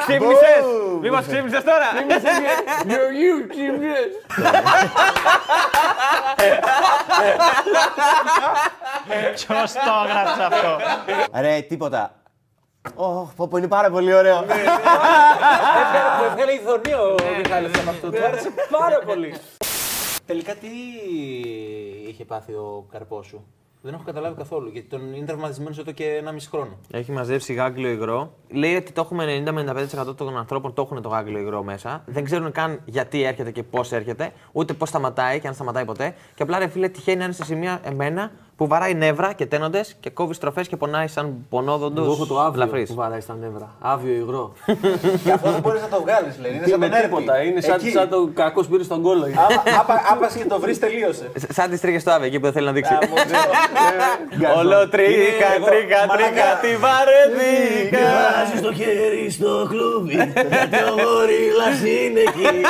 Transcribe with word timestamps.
Ξύπνησες! 0.00 0.64
Μήπως 1.00 1.26
ξύπνησες 1.26 1.64
τώρα! 1.64 1.86
Γεωργίου, 2.86 3.46
ξύπνησες. 3.48 4.10
Ποιος 9.34 9.72
το 9.72 9.92
έγραψε 10.08 10.42
αυτό! 10.42 10.78
Ρε, 11.40 11.60
τίποτα. 11.60 12.14
Ωχ, 12.94 13.32
πω, 13.36 13.48
πω, 13.48 13.56
είναι 13.56 13.68
πάρα 13.68 13.90
πολύ 13.90 14.14
ωραίο. 14.14 14.40
Μου 14.40 16.24
έβγαλε 16.30 16.52
ειδονή 16.52 16.92
ο 16.94 17.16
Μιχάλης 17.38 17.70
με 17.70 17.90
αυτό. 17.90 18.10
Του 18.10 18.24
άρεσε 18.24 18.50
πάρα 18.70 18.98
πολύ. 19.06 19.34
Τελικά 20.26 20.54
τι 20.54 20.68
είχε 22.08 22.24
πάθει 22.24 22.52
ο 22.52 22.86
καρπός 22.92 23.26
σου; 23.26 23.46
Δεν 23.84 23.94
έχω 23.94 24.02
καταλάβει 24.02 24.36
καθόλου 24.36 24.68
γιατί 24.68 24.88
τον 24.88 25.14
είναι 25.14 25.26
τραυματισμένος 25.26 25.78
εδώ 25.78 25.92
και 25.92 26.04
ένα 26.04 26.32
μισή 26.32 26.48
χρόνο. 26.48 26.78
Έχει 26.90 27.12
μαζέψει 27.12 27.52
γάγκλιο 27.52 27.90
υγρό. 27.90 28.34
Λέει 28.48 28.74
ότι 28.74 28.92
το 28.92 29.00
έχουμε 29.00 29.42
90 29.46 29.52
με 29.52 29.86
95% 30.10 30.16
των 30.16 30.36
ανθρώπων 30.36 30.74
το 30.74 30.82
έχουν 30.82 31.02
το 31.02 31.08
γάγκλιο 31.08 31.38
υγρό 31.38 31.62
μέσα. 31.62 32.02
Δεν 32.06 32.24
ξέρουν 32.24 32.52
καν 32.52 32.80
γιατί 32.84 33.22
έρχεται 33.22 33.50
και 33.50 33.62
πώς 33.62 33.92
έρχεται, 33.92 34.32
ούτε 34.52 34.72
πώς 34.72 34.88
σταματάει 34.88 35.40
και 35.40 35.48
αν 35.48 35.54
σταματάει 35.54 35.84
ποτέ. 35.84 36.14
Και 36.34 36.42
απλά 36.42 36.58
ρε 36.58 36.68
φίλε 36.68 36.88
τυχαίνει 36.88 37.16
να 37.18 37.24
είναι 37.24 37.32
σε 37.32 37.44
σημεία 37.44 37.80
εμένα 37.84 38.32
που 38.56 38.66
βαράει 38.66 38.94
νεύρα 38.94 39.32
και 39.32 39.46
τένοντες 39.46 39.96
και 40.00 40.10
κόβει 40.10 40.34
στροφές 40.34 40.68
και 40.68 40.76
πονάει 40.76 41.08
σαν 41.08 41.34
πονόδοντος. 41.48 42.04
Εγώ 42.04 42.12
έχω 42.12 42.26
το 42.26 42.40
άβιο 42.40 42.66
που 42.86 42.94
βαράει 42.94 43.20
στα 43.20 43.36
νεύρα. 43.40 43.70
Άβιο 43.80 44.14
υγρό. 44.14 44.52
Και 45.24 45.32
αυτό 45.32 45.50
δεν 45.50 45.60
μπορείς 45.60 45.80
να 45.82 45.88
το 45.88 46.00
βγάλεις, 46.02 46.38
λέει. 46.40 46.52
Είναι 46.54 46.66
σαν 46.66 46.78
με 46.78 46.88
τον 46.88 46.94
έρτη. 46.96 47.08
τίποτα. 47.08 47.42
Είναι 47.42 47.60
σαν, 47.60 47.74
Εκεί. 47.74 47.90
σαν 47.90 48.08
το 48.08 48.28
κακός 48.34 48.64
σπίρι 48.64 48.84
στον 48.84 49.02
κόλλο. 49.02 49.26
Άπας 50.12 50.34
και 50.34 50.44
το 50.44 50.60
βρεις, 50.60 50.78
τελείωσε. 50.78 51.30
Σαν 51.48 51.70
τις 51.70 51.80
τρίχε 51.80 52.02
του 52.04 52.10
Άβε 52.10 52.26
εκεί 52.26 52.36
που 52.36 52.42
δεν 52.44 52.52
θέλει 52.52 52.66
να 52.66 52.72
δείξει. 52.72 52.92
Ε, 54.42 54.46
Όλο 54.58 54.88
τρίχα, 54.88 55.54
εγώ- 55.56 55.66
τρίχα, 55.66 56.06
μαλάκα. 56.06 56.30
τρίχα, 56.30 56.56
τι 56.62 56.76
βαρεθήκα. 56.84 57.98
Βάζεις 57.98 58.60
το 58.62 58.72
χέρι 58.72 59.30
στο 59.30 59.66
κλούβι. 59.68 60.14
Γιατί 60.14 60.76
ο 60.90 60.94
γορίλας 61.02 61.78
είναι 61.80 62.20
εκεί. 62.20 62.60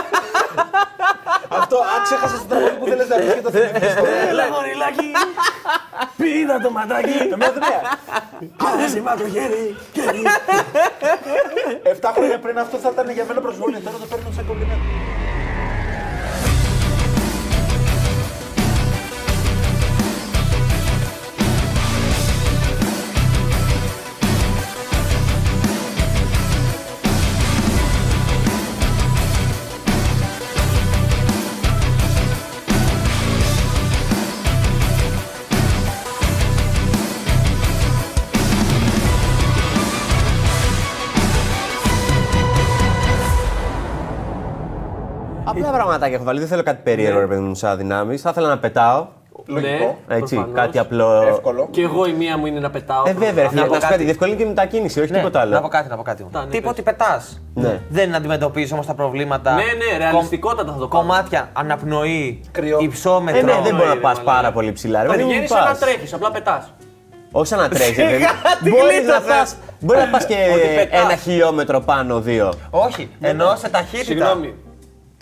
Αυτό, 1.59 1.77
αν 1.95 1.99
ξέχασε 2.07 2.37
το 2.37 2.45
τραγούδι 2.49 2.75
που 2.81 2.87
θέλει 2.91 3.05
να 3.09 3.17
πει 3.17 3.27
και 3.35 3.45
το 3.47 3.51
θυμηθείς 3.51 3.95
τώρα. 3.95 4.11
Έλα 4.31 4.47
γοριλάκι. 4.55 5.09
Πήδα 6.17 6.57
το 6.65 6.71
ματάκι. 6.71 7.17
Εμένα 7.35 7.53
δεν 7.53 7.63
Άρεσε 8.69 9.01
μα 9.01 9.13
το 9.17 9.27
χέρι. 9.35 9.77
χέρι. 9.93 10.23
Εφτά 11.83 12.13
χρόνια 12.17 12.39
πριν 12.39 12.59
αυτό 12.59 12.77
θα 12.77 12.89
ήταν 12.93 13.11
για 13.11 13.25
μένα 13.29 13.41
προσβολή. 13.41 13.79
Τώρα 13.87 13.97
το 14.03 14.07
παίρνω 14.11 14.31
σαν 14.37 14.47
κομπινέτο. 14.47 14.87
Πραγματάκια 45.73 46.15
έχω 46.15 46.25
βάλει. 46.25 46.39
Δεν 46.39 46.49
θέλω 46.49 46.63
κάτι 46.63 46.81
περίεργο, 46.83 47.21
ρε 47.21 47.27
παιδί 47.27 47.41
μου, 47.41 47.55
σαν 47.55 47.77
δυνάμεις. 47.77 48.21
Θα 48.23 48.31
ήθελα 48.31 48.49
να 48.49 48.59
πετάω. 48.59 49.07
Λογικό. 49.47 49.99
Έτσι, 50.09 50.35
προφανώς. 50.35 50.61
κάτι 50.61 50.79
απλό. 50.79 51.23
Εύκολο. 51.23 51.69
Και 51.71 51.83
εγώ 51.83 52.07
η 52.07 52.13
μία 52.13 52.39
μου 52.39 52.47
είναι 52.47 52.61
να 52.61 52.71
πετάω. 52.71 53.03
Ε, 53.07 53.13
βέβαια, 53.13 53.43
ρε 53.43 53.49
φίλε, 53.49 53.61
Να 53.61 53.67
πω 53.67 53.73
να 53.73 53.75
σου 53.75 53.81
κάτι. 53.81 53.93
κάτι. 53.93 54.05
Διευκολύνει 54.05 54.37
και 54.37 54.43
η 54.43 54.47
μετακίνηση, 54.47 55.01
όχι 55.01 55.13
τίποτα 55.13 55.45
Να 55.45 55.51
πω 55.51 55.57
άλλο. 55.59 55.69
κάτι, 55.69 55.89
να 55.89 55.97
πω 55.97 56.03
κάτι. 56.03 56.23
ναι, 56.33 56.41
Τι 56.41 56.57
είπε 56.57 56.61
πες. 56.61 56.71
ότι 56.71 56.83
πετάς. 56.83 57.43
Ναι. 57.55 57.81
Δεν 57.89 58.15
αντιμετωπίζεις 58.15 58.73
όμως 58.73 58.87
τα 58.87 58.95
προβλήματα. 58.95 59.55
Ναι, 59.55 59.63
ναι, 59.63 59.99
ρεαλιστικότατα 59.99 60.73
θα 60.73 60.79
το 60.79 60.89
κάνω. 60.89 61.03
Κομμάτια, 61.03 61.49
αναπνοή, 61.53 62.41
Κρυό. 62.53 62.79
υψόμετρο. 62.81 63.41
Ε, 63.41 63.43
ναι, 63.43 63.53
δεν 63.63 63.75
μπορεί 63.75 63.89
να 63.89 63.95
ρε, 63.95 64.01
πας 64.01 64.17
μαλάκα. 64.19 64.37
πάρα 64.37 64.53
πολύ 64.53 64.73
ψηλά. 64.73 65.03
Ρε, 65.03 65.09
παιδί 65.09 65.23
μου, 65.23 65.29
Πηγαίνει 65.29 65.47
πας. 65.49 65.59
σαν 65.59 65.69
να 65.73 65.79
τρέχεις, 65.79 66.13
απλά 66.13 66.31
πετάς. 66.31 66.73
Όχι 67.33 67.47
σαν 67.47 67.59
να 67.59 67.69
τρέχεις. 67.69 67.97
τι 68.63 68.71
Μπορείς 68.71 68.85
να 68.85 68.93
γλίτωσες. 68.93 69.27
πας. 69.29 69.57
Μπορείς 69.81 70.03
να 70.05 70.09
πας 70.11 70.27
και 70.27 70.35
Ότι 70.53 70.75
πετάς. 70.77 71.05
ένα 71.05 71.17
χιλιόμετρο 71.17 71.81
πάνω, 71.81 72.21
δύο. 72.21 72.53
Όχι, 72.71 73.11
ενώ 73.21 73.55
σε 73.57 73.69
ταχύτητα. 73.69 74.05
Συγγνώμη. 74.05 74.55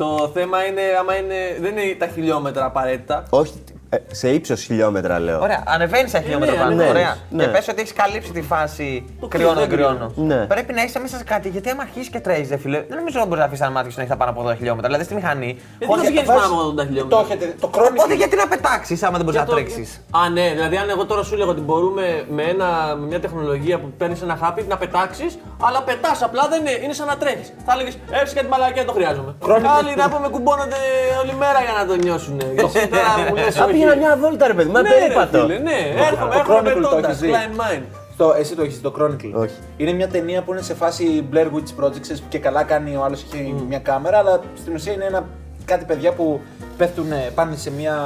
Το 0.00 0.30
θέμα 0.34 0.64
είναι 0.64 0.80
άμα 0.98 1.16
είναι. 1.16 1.34
Δεν 1.60 1.76
είναι 1.76 1.94
τα 1.94 2.06
χιλιόμετρα 2.06 2.64
απαραίτητα. 2.64 3.26
Όχι, 3.30 3.52
ε, 3.92 3.96
σε 4.10 4.28
ύψος 4.28 4.62
χιλιόμετρα 4.62 5.18
λέω. 5.18 5.40
Ωραία, 5.40 5.62
ανεβαίνεις 5.66 6.14
ένα 6.14 6.22
χιλιόμετρο 6.22 6.54
ναι, 6.54 6.60
πάνω. 6.60 6.70
ανεβαίνεις. 6.72 6.92
Ωραία. 6.94 7.16
Ναι. 7.30 7.44
Και 7.44 7.48
πες 7.50 7.68
ότι 7.68 7.80
έχεις 7.80 7.92
καλύψει 7.92 8.32
τη 8.32 8.42
φάση 8.42 9.04
Το 9.20 9.26
κρυώνω, 9.26 9.52
κρύο, 9.54 9.66
δεν 9.66 9.68
δεν 9.68 9.78
κρυώνω. 9.78 10.12
Ναι. 10.16 10.46
Πρέπει 10.46 10.72
να 10.72 10.82
είσαι 10.82 10.98
μέσα 10.98 11.16
σε 11.16 11.24
κάτι. 11.24 11.48
Γιατί 11.48 11.70
άμα 11.70 11.82
αρχίσεις 11.82 12.08
και 12.10 12.20
τρέχεις, 12.20 12.48
δε 12.48 12.56
φίλε, 12.56 12.78
δεν 12.88 12.96
νομίζω 12.98 13.18
ότι 13.18 13.28
μπορείς 13.28 13.40
να 13.42 13.46
αφήσεις 13.48 13.64
ένα 13.64 13.72
μάτι 13.74 13.88
σου 13.90 13.94
να 13.96 14.02
έχει 14.02 14.10
τα 14.10 14.16
πάνω 14.16 14.30
από 14.30 14.40
80 14.48 14.56
χιλιόμετρα. 14.56 14.86
Δηλαδή 14.88 15.04
στη 15.04 15.14
μηχανή. 15.14 15.46
Γιατί 15.78 15.86
χωρίς- 15.86 16.02
δεν 16.02 16.12
πηγαίνει 16.12 16.26
βάζεις- 16.26 16.42
πάνω 16.42 16.54
από 16.54 16.62
80 16.70 16.74
Το 16.82 16.86
χιλιόμετρα. 16.88 17.20
έχετε, 17.20 17.54
το 17.60 17.68
κρόνι. 17.74 17.88
Οπότε 17.98 18.14
γιατί 18.14 18.36
να 18.36 18.46
πετάξεις 18.48 19.02
άμα 19.02 19.16
δεν 19.16 19.24
μπορείς 19.24 19.40
να 19.40 19.44
Για 19.46 19.54
το- 19.54 19.60
τρέξεις; 19.60 19.88
Α, 20.20 20.28
ναι, 20.36 20.46
δηλαδή 20.56 20.76
αν 20.76 20.88
εγώ 20.94 21.04
τώρα 21.10 21.22
σου 21.28 21.36
λέγω 21.40 21.50
ότι 21.56 21.60
μπορούμε 21.68 22.04
με, 22.36 22.42
ένα, 22.42 22.68
με 23.00 23.06
μια 23.10 23.20
τεχνολογία 23.20 23.76
που 23.80 23.88
παίρνεις 23.98 24.22
ένα 24.22 24.36
χάπι 24.42 24.60
να 24.68 24.76
πετάξεις, 24.82 25.38
αλλά 25.66 25.82
πετάς 25.82 26.22
απλά 26.22 26.44
δεν 26.52 26.60
είναι, 26.60 26.74
είναι 26.84 26.92
σαν 26.92 27.06
να 27.06 27.16
τρέχεις. 27.16 27.48
Θα 27.66 27.72
έλεγες 27.74 27.94
έτσι 28.20 28.34
και 28.34 28.40
την 28.40 28.48
μαλακία 28.54 28.84
το 28.84 28.92
χρειάζομαι. 28.92 29.32
Άλλοι 29.78 29.92
να 30.02 30.08
πούμε 30.12 30.28
κουμπώνονται 30.28 30.80
όλη 31.22 31.34
μέρα 31.42 31.60
για 31.66 31.74
να 31.80 31.84
το 31.90 31.94
νιώσουν. 32.04 32.36
Εσύ 32.64 32.88
τώρα 32.94 33.12
μου 33.28 33.34
λες. 33.34 33.56
Θα 33.84 33.86
πήγαινα 33.86 34.06
μια 34.06 34.16
βόλτα, 34.16 34.46
ρε 34.46 34.54
παιδί 34.54 34.68
μου, 34.70 34.76
ένα 34.76 34.88
περίπατο. 34.88 35.46
Ναι, 35.46 35.58
ναι, 35.58 35.78
έρχομαι, 36.08 36.34
το 36.34 36.38
έρχομαι 36.38 36.58
Chronicle 36.58 36.82
το 36.82 36.88
πετώντας, 36.88 37.10
έχεις 37.10 37.20
δει; 37.20 37.30
Klein 37.32 37.60
Mind. 37.60 37.82
Το, 38.16 38.34
εσύ 38.38 38.54
το 38.56 38.62
έχεις 38.62 38.80
το 38.80 38.94
Chronicle. 38.98 39.32
Όχι. 39.34 39.54
Είναι 39.76 39.92
μια 39.92 40.08
ταινία 40.08 40.42
που 40.42 40.52
είναι 40.52 40.62
σε 40.62 40.74
φάση 40.74 41.28
Blair 41.32 41.46
Witch 41.46 41.84
Project 41.84 42.00
ξέρεις, 42.00 42.22
και 42.28 42.38
καλά 42.38 42.62
κάνει 42.62 42.96
ο 42.96 43.04
άλλος 43.04 43.22
έχει 43.22 43.54
μια 43.68 43.78
κάμερα, 43.78 44.18
αλλά 44.18 44.40
στην 44.56 44.74
ουσία 44.74 44.92
είναι 44.92 45.04
ένα, 45.04 45.26
κάτι 45.64 45.84
παιδιά 45.84 46.12
που 46.12 46.40
πέφτουν, 46.76 47.06
πάνε 47.34 47.56
σε 47.56 47.70
μια. 47.70 47.96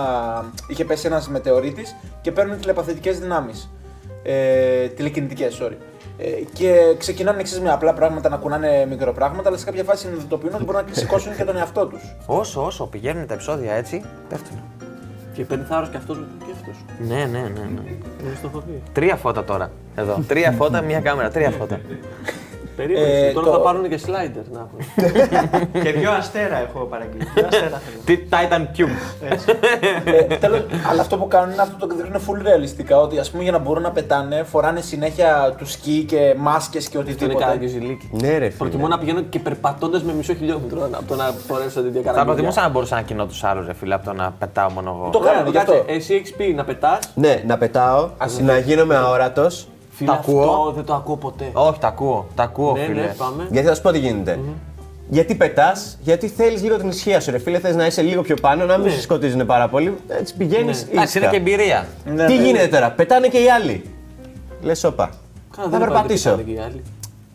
είχε 0.68 0.84
πέσει 0.84 1.06
ένας 1.06 1.28
μετεωρίτης 1.28 1.96
και 2.20 2.32
παίρνουν 2.32 2.60
τηλεπαθητικές 2.60 3.18
δυνάμεις. 3.18 3.70
Ε, 4.22 4.86
τηλεκινητικές, 4.88 5.60
sorry. 5.62 5.76
Ε, 6.18 6.28
και 6.52 6.94
ξεκινάνε 6.98 7.40
εξή 7.40 7.60
με 7.60 7.70
απλά 7.72 7.92
πράγματα 7.92 8.28
να 8.28 8.36
κουνάνε 8.36 8.86
μικροπράγματα, 8.88 9.48
αλλά 9.48 9.58
σε 9.58 9.64
κάποια 9.64 9.84
φάση 9.84 10.06
συνειδητοποιούν 10.06 10.54
ότι 10.54 10.64
μπορούν 10.64 10.84
να 10.88 10.94
σηκώσουν 11.00 11.36
και 11.36 11.44
τον 11.44 11.56
εαυτό 11.56 11.86
τους. 11.86 12.02
Όσο, 12.26 12.64
όσο 12.64 12.86
πηγαίνουν 12.86 13.26
τα 13.26 13.34
επεισόδια 13.34 13.72
έτσι, 13.72 14.02
πέφτουν. 14.28 14.62
Και 15.34 15.44
παίρνει 15.44 15.64
θάρρος 15.64 15.88
και 15.88 15.96
αυτός 15.96 16.18
και 16.46 16.52
αυτός. 16.52 16.84
Ναι, 17.08 17.14
ναι, 17.14 17.38
ναι. 17.38 17.60
ναι. 17.74 17.90
Είναι 18.24 18.34
στο 18.38 18.46
έχω 18.46 18.58
πει. 18.58 18.82
Τρία 18.92 19.16
φώτα 19.16 19.44
τώρα. 19.44 19.70
Εδώ. 19.94 20.22
Τρία 20.28 20.52
φώτα, 20.52 20.82
μία 20.82 21.00
κάμερα. 21.00 21.30
Τρία 21.30 21.50
φώτα. 21.50 21.80
Περίμενε, 22.76 23.06
Ε, 23.26 23.32
τώρα 23.32 23.46
το- 23.46 23.52
θα 23.52 23.60
πάρουν 23.60 23.88
και 23.88 23.98
slider 24.06 24.44
να 24.52 24.58
έχουν. 24.66 24.78
Και 25.82 25.92
δύο 25.92 26.10
αστέρα 26.10 26.56
έχω 26.56 26.78
παραγγείλει. 26.84 27.24
Δύο 27.34 27.46
αστέρα 27.46 27.80
θέλω. 27.84 27.96
Τι 28.04 28.18
Titan 28.30 28.78
Cube. 28.78 28.96
ε, 30.04 30.22
τέλος, 30.36 30.60
αλλά 30.90 31.00
αυτό 31.00 31.16
που 31.16 31.28
κάνουν 31.28 31.52
είναι 31.52 31.62
αυτό 31.62 31.86
το 31.86 31.94
δείχνουν 31.94 32.20
full 32.28 32.42
ρεαλιστικά. 32.42 33.00
Ότι 33.00 33.18
ας 33.18 33.30
πούμε 33.30 33.42
για 33.42 33.52
να 33.52 33.58
μπορούν 33.58 33.82
να 33.82 33.90
πετάνε, 33.90 34.42
φοράνε 34.42 34.80
συνέχεια 34.80 35.54
τους 35.58 35.72
σκι 35.72 36.04
και 36.08 36.34
μάσκες 36.38 36.88
και 36.88 36.98
Αυτό 36.98 37.10
είναι 37.10 37.18
οτιδήποτε. 37.20 37.44
κάποιο 37.52 37.68
ζηλίκι. 37.68 38.08
Ναι, 38.12 38.28
ρε 38.28 38.34
φίλε. 38.44 38.50
Προτιμώ 38.58 38.88
να 38.88 38.98
πηγαίνω 38.98 39.20
και 39.20 39.38
περπατώντας 39.38 40.02
με 40.02 40.12
μισό 40.12 40.34
χιλιόμετρο 40.34 40.84
από 40.92 41.04
το 41.08 41.14
να 41.14 41.24
φορέσω 41.24 41.68
την 41.68 41.82
Θα 41.84 41.90
διακαραγγελία. 41.90 42.24
προτιμούσα 42.24 42.60
να 42.62 42.68
μπορούσα 42.68 42.94
να 42.94 43.02
κοινώ 43.02 43.26
τους 43.26 43.44
άλλους, 43.44 43.66
ρε 43.66 43.74
φίλε, 43.74 43.94
από 43.94 44.04
το 44.04 44.12
να 44.12 44.34
πετάω 44.38 44.70
μόνο 44.70 44.96
εγώ. 45.00 45.10
Το 45.10 45.18
κάνανε 45.18 45.50
γι' 45.50 45.56
αυτό. 45.56 45.72
Κάτσε, 45.72 45.92
εσύ 45.92 46.14
έχει 46.14 46.34
πει 46.34 46.52
να 46.54 46.64
πετάς. 46.64 46.98
Ναι, 47.14 47.42
να 47.46 47.58
πετάω, 47.58 48.10
να 48.40 48.58
γίνομαι 48.58 48.96
αόρατος. 48.96 49.68
Φίλε, 49.96 50.10
Τα 50.10 50.16
ακούω. 50.16 50.40
αυτό; 50.40 50.72
δεν 50.74 50.84
το 50.84 50.94
ακούω 50.94 51.16
ποτέ. 51.16 51.50
Όχι, 51.52 51.78
τα 51.78 51.86
ακούω. 51.88 52.26
Τα 52.34 52.42
ακούω, 52.42 52.72
ναι, 52.72 52.84
φίλε. 52.84 53.00
ναι, 53.00 53.14
πάμε. 53.18 53.46
Γιατί 53.50 53.68
θα 53.68 53.74
σου 53.74 53.82
πω 53.82 53.90
τι 53.90 53.98
γίνεται. 53.98 54.38
Γιατί 55.08 55.34
πετάς, 55.34 55.98
γιατί 56.02 56.28
θέλεις 56.28 56.62
λίγο 56.62 56.76
την 56.76 56.88
ισχύα 56.88 57.20
σου, 57.20 57.30
ρε 57.30 57.38
φίλε. 57.38 57.58
Θες 57.58 57.74
να 57.76 57.86
είσαι 57.86 58.02
λίγο 58.02 58.22
πιο 58.22 58.36
πάνω, 58.40 58.64
να 58.64 58.78
μην 58.78 58.90
σε 58.90 59.00
σκοτίζουν 59.00 59.46
πάρα 59.46 59.68
πολύ. 59.68 59.94
Έτσι 60.08 60.36
πηγαίνεις. 60.36 60.82
Εντάξει, 60.92 61.18
είναι 61.18 61.26
και 61.28 61.36
εμπειρία. 61.36 61.86
Ναι, 62.04 62.26
Τι 62.26 62.36
ναι. 62.36 62.42
γίνεται 62.44 62.66
τώρα, 62.66 62.90
πετάνε 62.90 63.28
και 63.28 63.38
οι 63.38 63.50
άλλοι. 63.50 63.84
Λες, 64.62 64.84
όπα. 64.84 65.10
Καλά, 65.56 65.68
Θα 65.70 65.78
δεν 65.78 65.86
περπατήσω. 65.88 66.28
υπάρχουν 66.30 66.54
και 66.54 66.60
οι 66.60 66.62
άλλοι. 66.64 66.82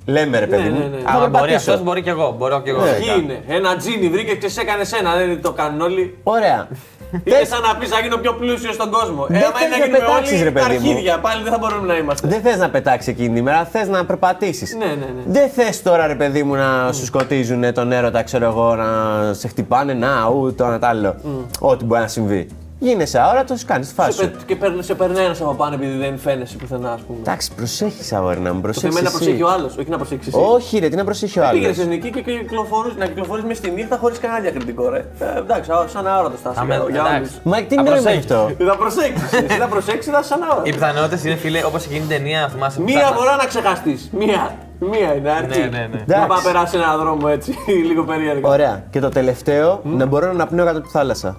Λέμε 0.05 0.39
ρε 0.39 0.47
παιδί 0.47 0.63
ναι, 0.63 0.69
μου. 0.69 0.75
ναι. 0.79 0.97
Θα 1.03 1.09
Άμα 1.09 1.19
μπορεί 1.19 1.31
περπατήσω. 1.31 1.71
αυτός, 1.71 1.83
μπορεί 1.85 2.01
και 2.01 2.09
εγώ. 2.09 2.35
Μπορώ 2.37 2.61
και 2.61 2.69
εγώ. 2.69 2.83
Ναι. 2.83 2.91
Ποιοι 2.91 3.07
είναι, 3.23 3.43
ένα 3.47 3.75
τζίνι 3.75 4.09
βρήκες 4.09 4.37
και 4.37 4.49
σε 4.49 4.61
έκανε 4.61 4.83
ένα, 4.99 5.15
δεν 5.15 5.41
το 5.41 5.51
κάνουν 5.51 5.81
όλοι. 5.81 6.17
Ωραία. 6.23 6.67
Είναι 7.11 7.35
Θες- 7.35 7.47
σαν 7.47 7.61
να 7.61 7.75
πεις 7.75 7.89
να 7.89 7.99
γίνω 7.99 8.17
πιο 8.17 8.33
πλούσιος 8.33 8.73
στον 8.73 8.91
κόσμο. 8.91 9.25
Δεν 9.27 9.41
Ε, 9.41 9.45
άμα 9.45 9.53
θες 9.57 9.65
είναι 9.67 9.75
να 9.75 9.77
να 9.77 9.85
γίνουμε 9.85 9.97
πετάξεις, 10.05 10.33
όλοι 10.35 10.43
ρε 10.43 10.51
παιδί 10.51 10.77
μου. 10.77 10.89
αρχίδια, 10.89 11.19
πάλι 11.19 11.43
δεν 11.43 11.51
θα 11.51 11.57
μπορούμε 11.57 11.87
να 11.87 11.97
είμαστε. 11.97 12.27
Δεν 12.27 12.41
θες 12.41 12.57
να 12.57 12.69
πετάξεις 12.69 13.07
εκείνη 13.13 13.35
τη 13.35 13.41
μέρα, 13.41 13.65
θες 13.65 13.87
να 13.87 14.05
περπατήσεις. 14.05 14.75
Ναι, 14.75 14.85
ναι, 14.85 14.93
ναι. 14.93 15.21
Δεν 15.25 15.49
θες 15.49 15.81
τώρα, 15.81 16.07
ρε 16.07 16.15
παιδί 16.15 16.43
μου, 16.43 16.55
να 16.55 16.91
σου 16.93 17.05
σκοτίζουν 17.05 17.73
τον 17.73 17.91
έρωτα, 17.91 18.23
ξέρω 18.23 18.45
εγώ, 18.45 18.75
να 18.75 18.85
σε 19.33 19.47
χτυπάνε, 19.47 19.93
να, 19.93 20.25
ου, 20.27 20.53
το 20.55 20.63
ένα 20.65 20.79
τ' 20.79 20.83
άλλο. 20.83 21.15
Ό,τι 21.59 21.83
μπορεί 21.85 22.01
να 22.01 22.07
συμβεί. 22.07 22.47
Γίνεσαι 22.81 23.19
αόρατος, 23.19 23.65
κάνεις 23.65 23.87
τη 23.87 23.93
φάση 23.93 24.11
Σε 24.17 24.23
σου. 24.23 24.29
πε- 24.31 24.45
Και 24.45 24.55
παίρνει- 24.55 24.83
σε 24.83 24.95
περνάει 24.95 25.25
ένας 25.25 25.41
από 25.41 25.53
πάνω 25.53 25.73
επειδή 25.75 25.97
δεν 25.97 26.17
φαίνεσαι 26.17 26.55
πουθενά, 26.57 26.91
ας 26.91 27.01
πούμε. 27.01 27.19
Εντάξει, 27.19 27.51
προσέχεις 27.55 28.13
αγόρι 28.13 28.39
να 28.39 28.49
μου 28.49 28.55
Το 28.55 28.61
προσέχει. 28.61 28.85
θέμα 28.87 28.99
είναι 28.99 29.09
να 29.09 29.15
προσέχει 29.17 29.43
ο 29.43 29.49
άλλος, 29.49 29.77
όχι 29.77 29.89
να 29.89 29.97
προσέξεις 29.97 30.33
εσύ. 30.33 30.43
Όχι, 30.53 30.79
ρε, 30.79 30.87
τι 30.89 30.95
να 30.95 31.03
προσέχει 31.03 31.39
ο 31.39 31.43
άλλος. 31.45 31.61
Πήγαινε 31.61 31.81
εθνική 31.83 32.09
και 32.09 32.21
κυκλοφορείς, 32.21 32.95
να 32.95 33.05
κυκλοφορείς 33.05 33.43
μες 33.43 33.57
στη 33.57 33.69
νύχτα 33.71 33.97
χωρίς 33.97 34.19
κανένα 34.19 34.39
διακριτικό, 34.41 34.89
ρε. 34.89 34.97
Ε, 35.19 35.37
εντάξει, 35.37 35.71
α, 35.71 35.85
σαν 35.87 36.07
αόρατος 36.07 36.39
θα 36.43 36.53
Αμέ, 36.55 36.73
είσαι. 36.75 36.83
Για 36.91 36.99
εντάξει. 36.99 37.17
όλους. 37.19 37.31
Μα 37.43 37.57
τι 37.63 37.75
Θα 37.75 37.81
νόημα 37.83 37.95
έχει 37.95 38.03
προσέχεις. 38.03 38.31
αυτό; 38.31 38.65
Θα 38.65 38.75
προσέξεις. 38.77 39.31
Εσύ 39.33 39.57
θα 39.59 39.67
προσέξεις, 39.67 40.11
θα 40.13 40.19
είσαι 40.19 40.27
σαν 40.29 40.39
Οι 40.39 40.43
αόρατο. 40.49 40.61
πιθανότητες 40.69 41.23
είναι, 41.23 41.35
φίλε, 41.35 41.63
όπως 41.65 41.85
εκείνη 41.85 41.99
την 41.99 42.09
ταινία, 42.09 42.49
θυμάσαι. 42.53 42.77
που 42.79 42.83
Μία 42.83 42.97
ψάχνα- 42.99 43.15
φορά 43.17 43.35
να 43.35 43.45
ξεχαστείς. 43.45 44.09
Μία. 44.11 44.55
Μία 44.79 45.13
είναι, 45.15 45.31
αρκεί. 45.31 45.59
Ναι, 45.59 45.65
ναι, 45.65 45.69
ναι. 45.77 45.87
Να 45.87 46.15
Εντάξει. 46.15 46.27
πάει 46.27 46.37
να 46.37 46.43
περάσει 46.43 46.77
ένα 46.77 46.97
δρόμο 46.97 47.27
έτσι, 47.31 47.55
λίγο 47.89 48.03
περίεργα. 48.03 48.49
Ωραία. 48.49 48.83
Και 48.89 48.99
το 48.99 49.09
τελευταίο, 49.09 49.79
να 49.83 50.05
μπορώ 50.05 50.33
να 50.33 50.45
πνέω 50.47 50.65
κάτω 50.65 50.77
από 50.77 50.87
τη 50.87 50.93
θάλασσα. 50.93 51.37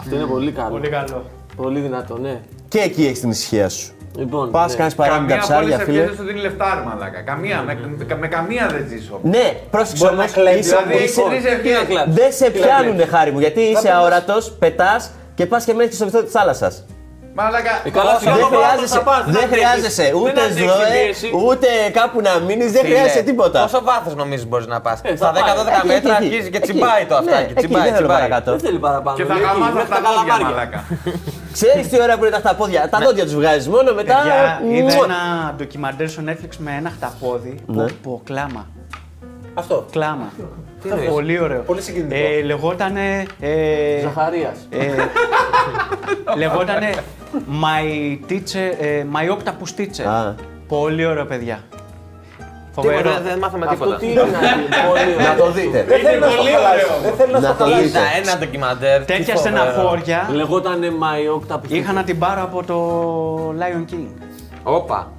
Αυτό 0.00 0.14
είναι 0.16 0.24
πολύ 0.24 0.50
καλό. 0.52 0.68
Πολύ 0.70 0.88
καλό. 0.88 1.24
Πολύ 1.56 1.80
δυνατό, 1.80 2.18
ναι. 2.18 2.40
Και 2.68 2.78
εκεί 2.78 3.04
έχεις 3.06 3.20
την 3.20 3.30
ησυχία 3.30 3.68
σου. 3.68 3.92
Λοιπόν, 4.16 4.50
Πας, 4.50 4.70
ναι. 4.72 4.76
κάνεις 4.78 4.94
παράδειγμα 4.94 5.28
Καμία 5.28 5.44
από 5.44 5.54
όλες 5.54 5.60
ψάρια, 5.68 5.76
τις 5.76 5.84
φίλε. 5.86 5.98
ευχές 6.02 6.16
δεν 6.16 6.26
σου 6.26 6.32
δίνει 6.32 6.40
λεφτά, 6.46 6.74
ρε 6.74 6.88
μαλάκα. 6.88 7.20
Καμία, 7.20 7.62
με, 7.66 7.78
με, 8.08 8.14
με 8.20 8.28
καμία 8.28 8.66
δεν 8.70 8.86
ζήσω. 8.88 9.18
Ναι, 9.22 9.54
πρόσεξε 9.70 10.04
Μπορεί 10.04 10.16
να 10.16 10.20
όμως, 10.22 10.32
κλέβει, 10.34 10.58
είσαι- 10.58 10.76
Δηλαδή, 10.76 11.04
είσαι- 11.04 11.20
έχει 11.20 11.30
τρεις 11.30 11.42
Τι 11.62 11.68
να 11.70 11.78
ευχές. 11.78 11.86
κλάψεις. 11.88 12.14
Δεν 12.14 12.32
σε 12.32 12.50
πιάνουνε 12.50 13.04
χάρη 13.04 13.30
μου, 13.32 13.38
γιατί 13.38 13.60
είσαι 13.60 13.82
πετάς. 13.82 13.96
αόρατος, 13.98 14.50
πετάς 14.58 15.10
και 15.34 15.46
πας 15.46 15.64
και 15.64 15.74
μένεις 15.74 15.94
στο 15.94 16.04
βυθό 16.04 16.22
της 16.22 16.32
θάλασσας. 16.32 16.84
Μαλάκα. 17.40 17.74
Ε, 17.84 17.90
καλά, 17.98 18.10
Δεν 18.10 18.20
σιγά 18.20 18.32
το 18.32 18.38
πράγμα 18.38 18.56
χρειάζεσαι, 18.58 18.96
θα 18.98 19.02
πας, 19.08 19.16
δεν 19.24 19.28
αντέξεις. 19.28 19.50
χρειάζεσαι 19.54 20.02
Δεν 20.12 20.14
ούτε 20.22 20.40
αντέξεις 20.46 20.70
σδόε, 20.70 20.88
πίεση. 21.04 21.28
ούτε 21.48 21.68
κάπου 21.98 22.18
να 22.26 22.32
μείνεις, 22.46 22.70
δεν 22.76 22.82
χρειάζεσαι 22.88 23.22
τίποτα. 23.28 23.58
Πόσο 23.66 23.80
βάθος 23.90 24.14
νομίζεις 24.20 24.46
μπορείς 24.48 24.66
να 24.74 24.78
πας; 24.86 24.98
Ε, 25.02 25.16
Στα 25.16 25.26
θα 25.26 25.32
πάει. 25.32 25.42
10-12 25.42 25.78
Εκεί, 25.78 25.86
μέτρα 25.92 26.14
εκεί, 26.16 26.24
αρχίζει 26.26 26.48
και 26.52 26.56
εκεί. 26.62 26.66
τσιμπάει 26.68 27.02
το 27.10 27.14
Ναι, 27.14 27.18
αυτάκι. 27.30 27.50
εκεί, 27.52 27.54
Τσιμπάει, 27.60 27.82
δεν 27.86 27.92
θέλω 27.94 28.06
τσιμπάει. 28.08 28.16
παρακάτω. 28.28 28.48
Δεν 28.54 28.60
θέλει 28.66 28.78
παραπάνω. 28.86 29.16
Και 29.18 29.24
θα 29.30 29.34
λέει, 29.34 29.42
εκεί, 29.42 29.52
γαμάς 29.52 29.72
μέχρι 29.76 29.82
αυτά 29.88 29.96
τα 29.96 30.02
τα 30.02 30.08
πόδια, 30.08 30.32
καλαμάρια. 30.32 30.56
μαλάκα. 30.56 30.80
Ξέρεις 31.56 31.84
τι 31.90 31.96
ώρα 32.04 32.14
που 32.16 32.22
είναι 32.24 32.34
τα 32.36 32.42
χταπόδια. 32.44 32.80
Τα 32.92 32.98
δόντια 33.04 33.24
τους 33.28 33.34
βγάζεις 33.40 33.66
μόνο 33.74 33.88
μετά. 34.00 34.16
Παιδιά, 34.16 34.60
είδα 34.76 34.94
μουα. 34.94 35.04
ένα 35.08 35.20
ντοκιμαντέρ 35.56 36.08
στο 36.14 36.22
Netflix 36.28 36.52
με 36.66 36.70
ένα 36.80 36.90
χταπόδι. 36.96 37.54
Ναι. 37.66 37.82
Πω, 37.82 37.88
πω, 38.04 38.12
κλάμα. 38.28 38.62
Αυτό. 39.54 39.76
Κλάμα. 39.94 40.28
Εννοείς; 40.88 41.08
Πολύ 41.08 41.40
ωραίο. 41.40 41.60
Πολύ 41.60 41.80
συγκινητικό. 41.82 42.20
Ε, 42.38 42.42
λεγότανε. 42.42 43.26
Ε, 43.40 44.00
Ζαχαρίας. 44.02 44.66
ε, 44.70 44.86
λεγότανε 46.36 46.90
My 47.62 48.18
Teacher, 48.30 48.72
ε, 48.80 49.04
My 49.14 49.30
Octopus 49.36 49.80
Teacher. 49.80 50.06
Α. 50.08 50.34
Πολύ 50.68 51.06
ωραίο, 51.06 51.24
παιδιά. 51.24 51.58
Τίποτα, 52.74 52.92
Φοβερό. 52.98 53.10
δεν- 53.14 53.22
δεν 53.30 53.38
μάθαμε 53.38 53.66
Αυτό 53.68 53.76
τίποτα. 53.84 53.96
τι 53.98 54.06
είναι, 54.10 54.20
πολύ 54.88 55.14
Να 55.24 55.30
ωραίο. 55.30 55.44
το 55.44 55.50
δείτε. 55.50 55.84
Δεν 55.88 56.00
θέλει 56.00 56.18
να 56.18 56.28
στο 56.28 56.42
χαλάσει. 56.42 56.84
Δεν 57.02 57.12
θέλει 57.16 57.32
να 57.32 57.38
Να 57.40 57.46
στο 57.48 57.56
το 57.56 57.64
χαλάσει. 57.64 57.82
δείτε. 57.82 57.98
Είδα 57.98 58.06
ένα 58.22 58.38
ντοκιμαντέρ. 58.38 58.98
τι 59.04 59.04
Τέτοια 59.12 59.34
φοβερό. 59.34 59.56
στεναχώρια 59.56 60.28
Λεγότανε 60.32 60.88
My 61.02 61.38
Octopus. 61.40 61.68
είχα 61.70 61.92
να 61.92 62.02
την 62.04 62.18
πάρω 62.18 62.42
από 62.42 62.64
το 62.64 62.78
Lion 63.60 63.92
King. 63.92 64.06
Όπα. 64.62 65.12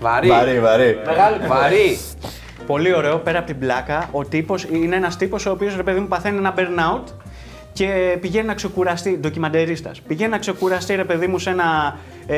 Βαρύ. 0.00 0.28
Βαρύ, 0.28 0.60
βαρύ. 0.60 0.98
Μεγάλη 1.06 1.36
Βαρύ. 1.46 1.98
Πολύ 2.66 2.94
ωραίο, 2.94 3.16
πέρα 3.18 3.38
από 3.38 3.46
την 3.46 3.58
πλάκα. 3.58 4.08
Ο 4.12 4.24
τύπος 4.24 4.64
είναι 4.72 4.96
ένας 4.96 5.16
τύπος 5.16 5.46
ο 5.46 5.50
οποίος 5.50 5.76
ρε 5.76 5.82
παιδί 5.82 6.00
μου 6.00 6.06
παθαίνει 6.08 6.36
ένα 6.38 6.54
burnout 6.56 7.02
και 7.72 8.16
πηγαίνει 8.20 8.46
να 8.46 8.54
ξεκουραστεί, 8.54 9.18
ντοκιμαντερίστας. 9.20 10.00
Πηγαίνει 10.00 10.30
να 10.30 10.38
ξεκουραστεί 10.38 10.94
ρε 10.94 11.04
παιδί 11.04 11.26
μου 11.26 11.38
σε 11.38 11.50
ένα 11.50 11.98
ε, 12.26 12.36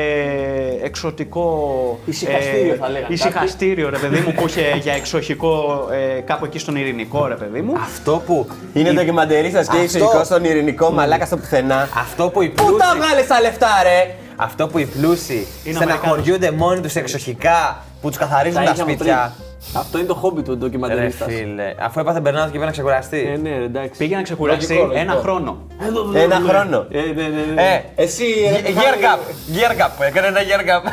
εξωτικό... 0.83 1.99
Ησυχαστήριο, 2.05 2.75
θα 2.79 2.89
λέγανε 2.89 3.13
Ησυχαστήριο 3.13 3.89
ρε 3.89 3.97
παιδί 3.97 4.19
μου 4.19 4.33
που 4.33 4.47
είχε 4.47 4.75
για 4.81 4.93
εξοχικό 4.93 5.87
ε, 6.17 6.19
κάπου 6.19 6.45
εκεί 6.45 6.59
στον 6.59 6.75
Ειρηνικό 6.75 7.27
ρε 7.27 7.35
παιδί 7.35 7.61
μου. 7.61 7.73
Αυτό 7.83 8.23
που. 8.25 8.47
Είναι 8.73 8.91
ντοκιμαντερίστας 8.93 9.65
και 9.67 9.71
Αυτό- 9.71 9.83
εξωτερικό 9.83 10.23
στον 10.23 10.43
ειρηνικό 10.43 10.91
μαλάκα 10.91 11.25
στο 11.25 11.37
πουθενά. 11.37 11.89
Αυτό 11.97 12.29
που 12.29 12.41
οι 12.41 12.49
Πού 12.49 12.63
πλούσιοι. 12.65 12.77
τα 12.79 12.93
βγάλε 12.97 13.21
τα 13.27 13.41
λεφτά, 13.41 13.67
ρε! 13.83 14.15
Αυτό 14.35 14.67
που 14.67 14.77
οι 14.77 14.85
πλούσιοι 14.85 15.47
Είναι 15.63 15.75
στεναχωριούνται 15.75 16.51
μόνοι 16.51 16.79
τους 16.81 16.95
εξοχικά 16.95 17.83
που 18.01 18.07
τους 18.07 18.17
καθαρίζουν 18.17 18.59
Τα 18.59 18.65
τα 18.65 18.71
είχαμε 18.75 18.91
σπίτια. 18.91 19.33
πριν. 19.35 19.47
Αυτό 19.77 19.97
είναι 19.97 20.07
το 20.07 20.13
χόμπι 20.13 20.41
του 20.41 20.51
Ρε 20.51 20.57
ντοκιμαντερίστα. 20.57 21.25
φίλε, 21.25 21.73
αφού 21.79 21.99
έπαθε 21.99 22.19
μπερνάδο 22.19 22.45
και 22.45 22.51
πήγε 22.51 22.65
να 22.65 22.71
ξεκουραστεί. 22.71 23.29
Ε, 23.33 23.37
ναι, 23.37 23.57
ρε, 23.57 23.63
εντάξει. 23.63 23.97
Πήγε 23.97 24.15
να 24.15 24.21
ξεκουραστεί 24.21 24.73
Λογικό, 24.73 24.85
λογικό. 24.87 25.01
ένα 25.11 25.19
χρόνο. 25.21 25.57
Εδώ 25.87 26.03
δουλεύουμε. 26.03 26.35
Ένα 26.35 26.49
χρόνο. 26.49 26.85
Ε, 26.91 26.99
ναι, 27.01 27.21
ναι, 27.23 27.53
ναι. 27.53 27.61
Ε, 27.95 28.03
Εσύ, 28.03 28.23
ρε, 28.49 28.57
Year 28.57 28.67
Μιχάλη, 28.67 28.97
gap, 29.01 29.19
year 29.55 29.81
gap, 29.81 30.05
έκανε 30.07 30.27
ένα 30.27 30.39
year 30.39 30.61
gap. 30.69 30.83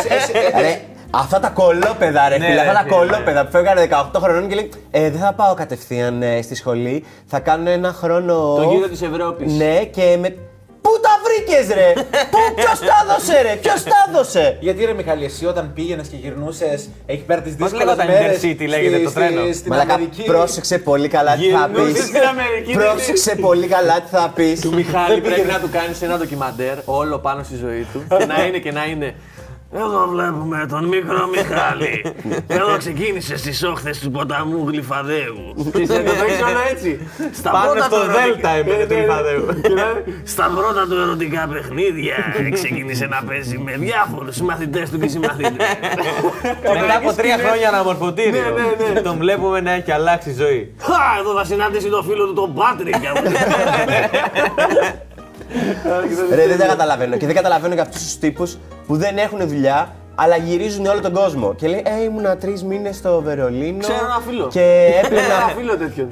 Ρε, 0.60 0.80
αυτά 1.10 1.40
τα 1.40 1.48
κολόπεδα, 1.48 2.28
ρε 2.28 2.38
Ναι, 2.38 2.44
φίλε, 2.46 2.54
ρε, 2.54 2.68
αυτά 2.68 2.72
τα 2.72 2.78
φίλε. 2.82 2.94
κολόπεδα 2.96 3.44
που 3.44 3.50
φεύγανε 3.50 3.88
18 3.90 4.20
χρονών 4.22 4.48
και 4.48 4.54
λέει 4.54 4.70
Ε, 4.90 5.10
δεν 5.10 5.20
θα 5.20 5.32
πάω 5.32 5.54
κατευθείαν 5.54 6.22
ε, 6.22 6.42
στη 6.42 6.54
σχολή. 6.54 7.04
Θα 7.26 7.40
κάνω 7.40 7.70
ένα 7.70 7.92
χρόνο. 7.92 8.34
Το 8.34 8.68
off». 8.68 8.74
γύρο 8.74 8.88
της 8.88 9.02
Ευρώπης. 9.02 9.52
Ναι, 9.52 9.84
και 9.84 10.16
με. 10.20 10.36
Πού 10.86 10.92
τα 11.06 11.14
βρήκες, 11.24 11.66
ρε! 11.78 11.92
Πού, 12.32 12.38
ποιος 12.54 12.78
τα 12.88 12.94
έδωσε, 13.02 13.42
ρε! 13.42 13.54
Ποιος 13.62 13.82
τα 13.82 13.98
έδωσε! 14.08 14.56
Γιατί 14.60 14.84
ρε 14.84 14.92
Μιχάλη, 14.92 15.24
εσύ 15.24 15.46
όταν 15.46 15.72
πήγαινες 15.74 16.08
και 16.08 16.16
γυρνούσες 16.16 16.88
εκεί 17.06 17.22
πέρα 17.22 17.40
τις 17.40 17.54
Πώς 17.54 17.70
δύσκολες 17.70 17.96
λέγονταν 17.96 18.22
μέρες 18.22 18.40
Intercity, 18.42 18.66
λέγεται 18.68 18.98
το 18.98 19.12
τρένο; 19.12 19.52
Στην 19.52 19.70
Μαλάκα, 19.72 19.94
Αμερική. 19.94 20.22
πρόσεξε 20.22 20.78
πολύ 20.78 21.08
καλά 21.08 21.32
τι 21.36 21.48
θα 21.50 21.70
Γυρνούσες 21.70 21.92
πεις. 21.92 22.02
στην 22.04 22.22
Αμερική, 22.32 22.72
δεν 22.76 22.86
Πρόσεξε 22.92 23.34
πολύ 23.34 23.66
καλά 23.66 23.94
τι 24.02 24.08
θα 24.16 24.32
πεις. 24.34 24.60
Του 24.60 24.74
Μιχάλη 24.74 25.20
πρέπει 25.20 25.48
να 25.52 25.60
του 25.60 25.68
κάνεις 25.72 26.02
ένα 26.02 26.16
ντοκιμαντέρ 26.18 26.76
όλο 26.84 27.18
πάνω 27.18 27.42
στη 27.42 27.56
ζωή 27.56 27.86
του 27.92 28.00
και 28.18 28.24
να 28.24 28.46
είναι 28.46 28.58
και 28.58 28.72
να 28.72 28.84
είναι 28.86 29.14
εδώ 29.78 30.06
βλέπουμε 30.10 30.66
τον 30.68 30.84
μικρό 30.84 31.26
Μιχάλη. 31.26 32.04
Εδώ 32.58 32.76
ξεκίνησε 32.78 33.36
στις 33.36 33.62
όχθες 33.62 33.98
του 33.98 34.10
ποταμού 34.10 34.64
Γλυφαδέου. 34.68 35.54
Και 35.72 35.84
σε 35.86 35.94
το 36.02 36.12
παίξει 36.20 36.42
όλα 36.42 36.68
έτσι. 36.70 37.08
Στα 37.32 37.50
Πάνω 37.50 37.70
πρώτα 37.70 37.84
στο 37.84 37.96
του 37.96 38.02
ερωτικά- 38.02 38.22
Δέλτα 38.24 38.50
έπαιρνε 38.50 38.82
Ε, 38.82 38.86
του 38.86 38.94
ναι, 38.94 38.98
ναι. 39.00 39.04
Γλυφαδέου. 39.04 39.46
Και 39.62 39.68
να 39.68 39.82
είναι, 39.82 40.20
Στα 40.24 40.50
πρώτα 40.56 40.86
του 40.88 40.94
ερωτικά 40.94 41.48
παιχνίδια 41.52 42.14
ξεκίνησε 42.52 43.06
να 43.06 43.22
παίζει 43.28 43.58
με 43.58 43.72
διάφορους 43.76 44.34
συμμαθητές 44.34 44.90
του 44.90 44.98
και 44.98 45.08
συμμαθήτρες. 45.08 45.66
Μετά 46.80 46.96
από 46.96 47.12
τρία 47.12 47.36
χρόνια 47.38 47.68
αναμορφωτήριο. 47.68 48.42
Ναι, 48.42 48.84
ναι, 48.84 48.90
ναι. 48.92 49.00
Τον 49.00 49.16
βλέπουμε 49.18 49.60
να 49.60 49.70
έχει 49.70 49.92
αλλάξει 49.92 50.30
η 50.30 50.34
ζωή. 50.34 50.74
Χα, 50.80 51.18
εδώ 51.20 51.32
θα 51.38 51.44
συναντήσει 51.44 51.88
τον 51.88 52.04
φίλο 52.04 52.26
του 52.26 52.32
τον 52.32 52.54
Πάτρικ. 52.54 52.94
Ρε, 56.34 56.46
δεν 56.46 56.58
τα 56.58 56.66
καταλαβαίνω. 56.66 57.16
Και 57.16 57.26
δεν 57.26 57.34
καταλαβαίνω 57.34 57.74
και 57.74 57.80
αυτούς 57.80 58.02
τους 58.02 58.18
τύπους 58.18 58.58
που 58.86 58.96
δεν 58.96 59.18
έχουν 59.18 59.48
δουλειά, 59.48 59.94
αλλά 60.14 60.36
γυρίζουν 60.36 60.86
όλο 60.86 61.00
τον 61.00 61.12
κόσμο. 61.12 61.54
Και 61.54 61.68
λέει, 61.68 61.82
Ε, 61.98 62.02
ήμουνα 62.02 62.36
τρεις 62.36 62.64
μήνες 62.64 62.96
στο 62.96 63.20
Βερολίνο. 63.24 63.78
Ξέρω 63.78 63.98
ένα 64.04 64.20
φίλο. 64.26 64.48
Και 64.52 64.60
Ένα 64.90 65.06
έπλαινα. 65.06 65.52
φίλο 65.56 65.76
τέτοιον. 65.76 66.08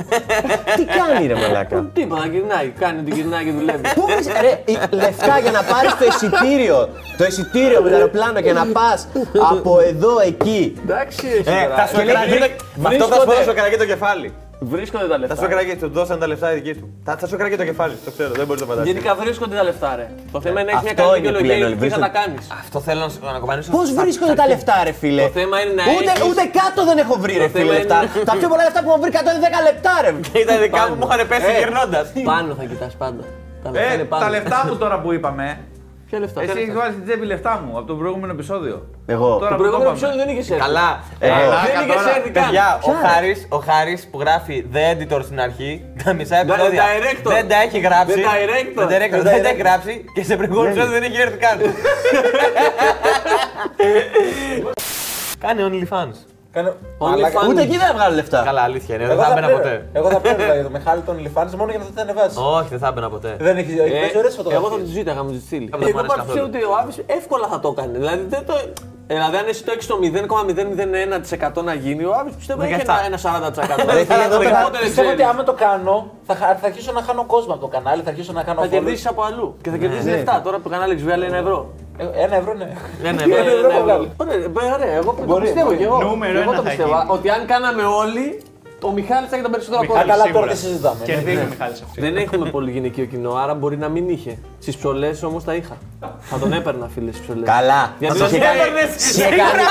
Τι 0.77 0.85
κάνει, 0.85 1.27
ρε 1.27 1.35
Μαλάκα; 1.35 1.91
Τίποτα, 1.93 2.27
γυρνάει. 2.27 2.69
Κάνει 2.79 2.99
ότι 3.01 3.11
γυρνάει 3.15 3.45
και 3.45 3.51
δουλεύει. 3.53 3.83
Πού 3.95 4.03
βρεις, 4.07 4.27
ρε, 4.41 4.63
οι 4.65 4.79
λεφτά 4.91 5.39
για 5.39 5.51
να 5.51 5.63
πάρεις 5.63 5.91
το 5.99 6.05
εισιτήριο. 6.09 6.89
Το 7.17 7.25
εισιτήριο 7.25 7.83
με 7.83 7.89
το 7.89 7.95
αεροπλάνο 7.95 8.41
και 8.41 8.53
να 8.53 8.67
πας 8.67 9.09
από 9.51 9.81
εδώ 9.81 10.21
εκεί. 10.27 10.75
Εντάξει, 10.83 11.27
Ε, 11.45 11.53
θα 11.77 11.87
σου 11.87 11.97
Και 11.97 12.03
λέει, 12.03 12.07
έκραγε- 12.15 12.33
γίνεται- 12.33 12.61
Με 12.77 12.89
αυτό 12.89 13.05
θα 13.05 13.15
σου 13.15 13.21
βρίσκονται- 13.21 13.39
δώσω 13.39 13.51
έκραγε 13.51 13.77
το 13.77 13.85
κεφάλι. 13.87 14.33
Βρίσκονται 14.75 15.06
τα 15.06 15.12
Θα 15.12 15.19
λεφτά. 15.19 15.34
σου 15.37 15.44
έκραγε, 15.44 15.75
του 15.76 15.88
δώσαν 15.99 16.19
τα 16.19 16.26
λεφτά 16.26 16.52
οι 16.52 16.55
δικοί 16.55 16.75
του. 16.81 16.87
Θα 17.05 17.16
θα 17.20 17.26
σου 17.26 17.34
έκραγε 17.34 17.56
το 17.56 17.64
κεφάλι, 17.64 17.94
το 18.05 18.11
ξέρω, 18.11 18.32
δεν 18.40 18.46
μπορεί 18.46 18.61
να 18.61 18.66
το 18.66 18.70
φανταστείς. 18.72 18.93
Γενικά 18.93 19.14
βρίσκονται 19.22 19.55
τα 19.61 19.64
λεφτά, 19.69 19.90
ρε. 20.00 20.06
Το 20.32 20.40
θέμα 20.40 20.58
είναι 20.61 20.70
να 20.70 20.76
έχεις 20.76 20.82
μια 20.87 20.93
Αυτό 20.96 21.02
καλή 21.05 21.19
είναι 21.19 21.28
που 21.28 21.37
δικαιολογία 21.37 21.55
λένε 21.55 21.64
όλοι, 21.69 21.76
γιατί 21.81 21.94
θα 21.96 22.00
τα 22.06 22.11
βρίσκονται. 22.11 22.34
κάνεις. 22.34 22.44
Αυτό 22.64 22.78
θέλω 22.87 23.00
να 23.06 23.11
σου 23.12 23.19
να 23.37 23.40
κομμανίσω. 23.44 23.70
Πώς 23.78 23.88
βρίσκονται 24.02 24.34
τα 24.43 24.46
λεφτά, 24.52 24.76
ρε 24.87 24.93
φίλε; 25.00 25.22
Το 25.28 25.32
θέμα 25.40 25.56
είναι 25.62 25.75
να 25.81 25.84
ούτε, 25.99 26.11
έχεις- 26.14 26.28
ούτε 26.31 26.43
κάτω 26.61 26.81
δεν 26.88 26.96
έχω 27.05 27.14
βρει, 27.25 27.34
ρε 27.43 27.49
Το 27.49 27.52
φίλε. 27.55 27.62
θέμα 27.64 27.78
Λεφτά. 27.78 27.99
είναι- 28.02 28.25
Τα 28.31 28.34
πιο 28.40 28.49
πολλά 28.52 28.62
λεφτά 28.69 28.80
που 28.85 28.88
έχω 28.92 29.00
βρει 29.04 29.11
κάτω 29.18 29.28
είναι 29.33 29.42
10 29.49 29.61
λεπτά, 29.68 29.92
ρε. 30.04 30.11
Ήταν 30.44 30.54
δικά 30.66 30.83
μου 30.88 30.94
που 30.99 31.04
είχαν 31.09 31.21
πέσει 31.30 31.50
Ε, 31.54 31.59
γυρνώντας. 31.61 32.04
Πάνω 32.33 32.50
θα 32.59 32.64
κοιτάς 32.71 32.94
πάντα. 33.02 33.23
Τα 33.64 33.68
λεφτά 33.73 33.90
Ε, 33.90 33.94
είναι 33.97 34.06
πάνω. 34.12 34.21
τα 34.25 34.28
λεφτά 34.35 34.59
μου 34.66 34.75
τώρα 34.83 34.97
που 35.02 35.09
είπαμε. 35.16 35.47
Ποια 36.14 36.23
λεφτά. 36.23 36.42
Εσύ 36.42 36.59
έχεις 36.59 36.75
βάλει 36.75 36.92
στην 36.92 37.04
τσέπη 37.04 37.26
λεφτά 37.26 37.62
μου 37.64 37.78
από 37.78 37.87
το 37.87 37.94
προηγούμενο 37.94 38.33
επεισόδιο. 38.33 38.87
Εγώ. 39.06 39.38
Τώρα 39.38 39.38
Το 39.38 39.44
που 39.47 39.50
το 39.50 39.56
προηγούμενο 39.56 39.90
είπαμε. 39.90 39.90
επεισόδιο 39.90 40.16
δεν 40.25 40.28
είχε 40.37 40.52
έρθει. 40.54 40.64
Καλά. 40.66 41.02
Ε, 41.18 41.28
Καλά. 41.28 41.61
Δεν 41.64 41.75
είχε 41.85 41.94
τώρα. 41.94 42.16
έρθει 42.16 42.30
καν. 42.30 42.44
Παιδιά, 42.44 42.78
ο 42.83 42.90
Χάρης, 43.06 43.47
ο 43.49 43.56
Χάρης 43.59 44.09
που 44.11 44.21
γράφει 44.21 44.66
The 44.75 44.83
Editor 44.92 45.21
στην 45.23 45.40
αρχή, 45.40 45.85
τα 46.04 46.12
μισά 46.12 46.37
επεισόδια 46.37 46.83
director. 46.92 47.30
δεν 47.37 47.49
τα 47.49 47.56
έχει 47.62 47.78
γράψει. 47.78 48.14
The 48.16 48.25
director. 48.37 48.83
The 48.83 48.87
director 48.92 49.21
The 49.21 49.23
δεν 49.23 49.42
τα 49.42 49.49
έχει 49.49 49.56
director. 49.56 49.64
γράψει 49.64 50.04
και 50.14 50.23
σε 50.25 50.37
προηγούμενο 50.37 50.68
επεισόδιο 50.68 50.92
δεν 51.00 51.02
έχει 51.02 51.21
έρθει 51.21 51.38
καν. 51.38 51.59
Κάνει 55.44 55.61
OnlyFans. 55.71 56.16
Κάνω... 56.54 56.68
Only 56.99 57.08
Μαλάκα. 57.11 57.40
fans. 57.40 57.49
Ούτε 57.49 57.62
εκεί 57.62 57.76
δεν 57.78 57.90
βγάλω 57.94 58.14
λεφτά. 58.14 58.42
Καλά, 58.44 58.62
αλήθεια 58.62 58.94
είναι. 58.94 59.04
Δεν 59.06 59.12
Εγώ 59.16 59.23
θα 59.23 59.28
θα 59.28 59.32
έμπαινα 59.32 59.46
παίρνω- 59.46 59.62
ποτέ. 59.62 59.88
Εγώ 59.99 60.08
θα 60.11 60.20
παίρνω 60.20 60.42
δηλαδή, 60.42 60.62
το 60.62 60.70
Μιχάλη 60.70 61.00
τον 61.00 61.18
Λιφάνης 61.18 61.54
μόνο 61.54 61.70
για 61.70 61.80
να 61.80 61.84
τα 61.94 62.02
ανεβάσει. 62.02 62.37
Όχι, 62.58 62.68
δεν 62.75 62.78
θα 62.78 62.88
έμπαινα 62.88 63.08
ποτέ. 63.11 63.37
Δεν 63.46 63.56
έχει 63.56 63.70
έχει 63.80 63.90
παίζει 64.02 64.18
ωραίες 64.23 64.34
Ε, 64.37 64.40
Εγώ 64.40 64.42
θα 64.42 64.42
φωτογραφίες. 64.42 64.80
τους 64.84 64.90
ζήταγα 64.99 65.23
με 65.23 65.30
του 65.32 65.42
στείλει. 65.46 65.68
Θα 65.73 65.76
μου 65.78 65.84
Εγώ 65.88 65.99
αρέσει 65.99 66.11
πάντω 66.14 66.23
ξέρω 66.30 66.46
καθόλου. 66.46 66.50
ότι 66.54 66.73
ο 66.73 66.73
Άβης 66.80 66.96
εύκολα 67.18 67.46
θα 67.52 67.58
το 67.61 67.68
έκανε. 67.76 67.92
Δηλαδή, 67.99 68.23
δεν 68.34 68.42
το... 68.49 68.54
δηλαδή 69.12 69.37
αν 69.42 69.46
εσύ 69.52 69.62
το 69.66 69.70
έχεις 69.75 69.87
το 69.92 69.96
0,001% 71.58 71.62
να 71.64 71.75
γίνει, 71.75 72.04
ο 72.04 72.12
Άβης 72.20 72.34
πιστεύω 72.40 72.62
έχει 72.62 72.75
17. 72.78 72.80
ένα, 72.80 72.96
ένα 73.06 73.18
40%. 73.18 73.92
Ρε, 73.92 74.04
φίλε, 74.04 74.25
εγώ 74.25 74.34
Οπότε 74.34 74.49
θα- 74.49 74.70
δεν 74.73 74.80
Πιστεύω 74.87 75.08
ότι 75.08 75.16
ξέρεις. 75.16 75.32
άμα 75.32 75.42
το 75.50 75.52
κάνω 75.52 75.94
θα, 76.28 76.34
χα- 76.34 76.56
θα 76.61 76.66
αρχίσω 76.70 76.92
να 76.92 77.02
χάνω 77.02 77.25
κόσμο 77.25 77.52
από 77.52 77.61
το 77.66 77.70
κανάλι, 77.75 78.02
θα 78.02 78.11
αρχίσω 78.11 78.32
να 78.32 78.42
κάνω 78.42 78.61
Θα 78.61 78.66
follow. 78.66 78.70
κερδίσεις 78.70 79.06
από 79.06 79.23
αλλού 79.23 79.56
και 79.62 79.70
θα 79.70 79.76
κερδίσεις 79.76 80.06
λεφτά. 80.06 80.40
Τώρα 80.44 80.58
που 80.58 80.68
κανάλι 80.68 80.94
XVL 81.00 81.16
είναι 81.16 81.26
ένα 81.26 81.37
ευρώ. 81.37 81.58
Ε, 81.99 82.05
Ένα 82.25 82.37
ευρώ, 82.37 82.55
ναι. 82.55 82.73
Ένα 83.05 83.23
Ένα 83.25 83.35
ευρώ. 83.37 83.57
ευρώ 83.57 83.71
θα 83.71 83.81
βγάλω. 83.83 84.09
Ωραία, 84.17 84.35
ε, 84.37 84.73
ωραία, 84.75 84.93
εγώ 84.95 85.13
το 85.13 85.25
Μπορεί, 85.25 85.43
πιστεύω 85.43 85.67
μπορεί. 85.67 85.77
κι 85.77 85.83
εγώ. 85.83 86.03
Νούμερο 86.03 86.39
Εγώ 86.39 86.51
ένα 86.51 86.57
το 86.57 86.63
θα 86.63 86.69
πιστεύω. 86.69 86.89
γίνει. 86.91 87.05
Ότι 87.09 87.31
αν 87.31 87.47
κάναμε 87.47 87.83
όλοι 87.83 88.41
ο 88.88 88.91
Μιχάλης 88.93 89.29
θα 89.31 89.35
έχει 89.37 89.43
τον 89.43 89.53
περισσότερο 89.55 89.81
Μιχάλης, 89.83 90.03
κόσμο. 90.03 90.23
καλά, 90.23 90.33
τώρα 90.38 90.55
σίγουρα. 90.55 90.55
δεν 90.55 90.57
συζητάμε, 90.62 90.97
ναι. 91.00 91.05
Κερδίζει 91.12 91.45
ο 91.47 91.49
Μιχάλης 91.53 91.81
αυτή. 91.83 92.00
Δεν 92.00 92.17
έχουμε 92.17 92.50
πολύ 92.57 92.71
γυναικείο 92.71 93.05
κοινό, 93.05 93.33
άρα 93.43 93.55
μπορεί 93.55 93.76
να 93.76 93.88
μην 93.88 94.09
είχε. 94.09 94.33
Στις 94.61 94.76
ψωλές 94.76 95.23
όμως 95.23 95.45
τα 95.45 95.55
είχα. 95.55 95.76
Θα 96.21 96.38
τον 96.38 96.53
έπαιρνα, 96.53 96.88
φίλε, 96.95 97.12
στις 97.12 97.23
ψωλές. 97.26 97.49
Καλά. 97.49 97.83
Γιατί 97.99 98.14
Θα 98.19 98.21
τον 98.21 98.29
σε 98.31 98.37
είχε 98.37 98.45
κάνει- 98.45 98.61
έπαιρνες, 98.61 98.91
σε 99.03 99.11
είχε 99.11 99.37
κάνει- 99.43 99.69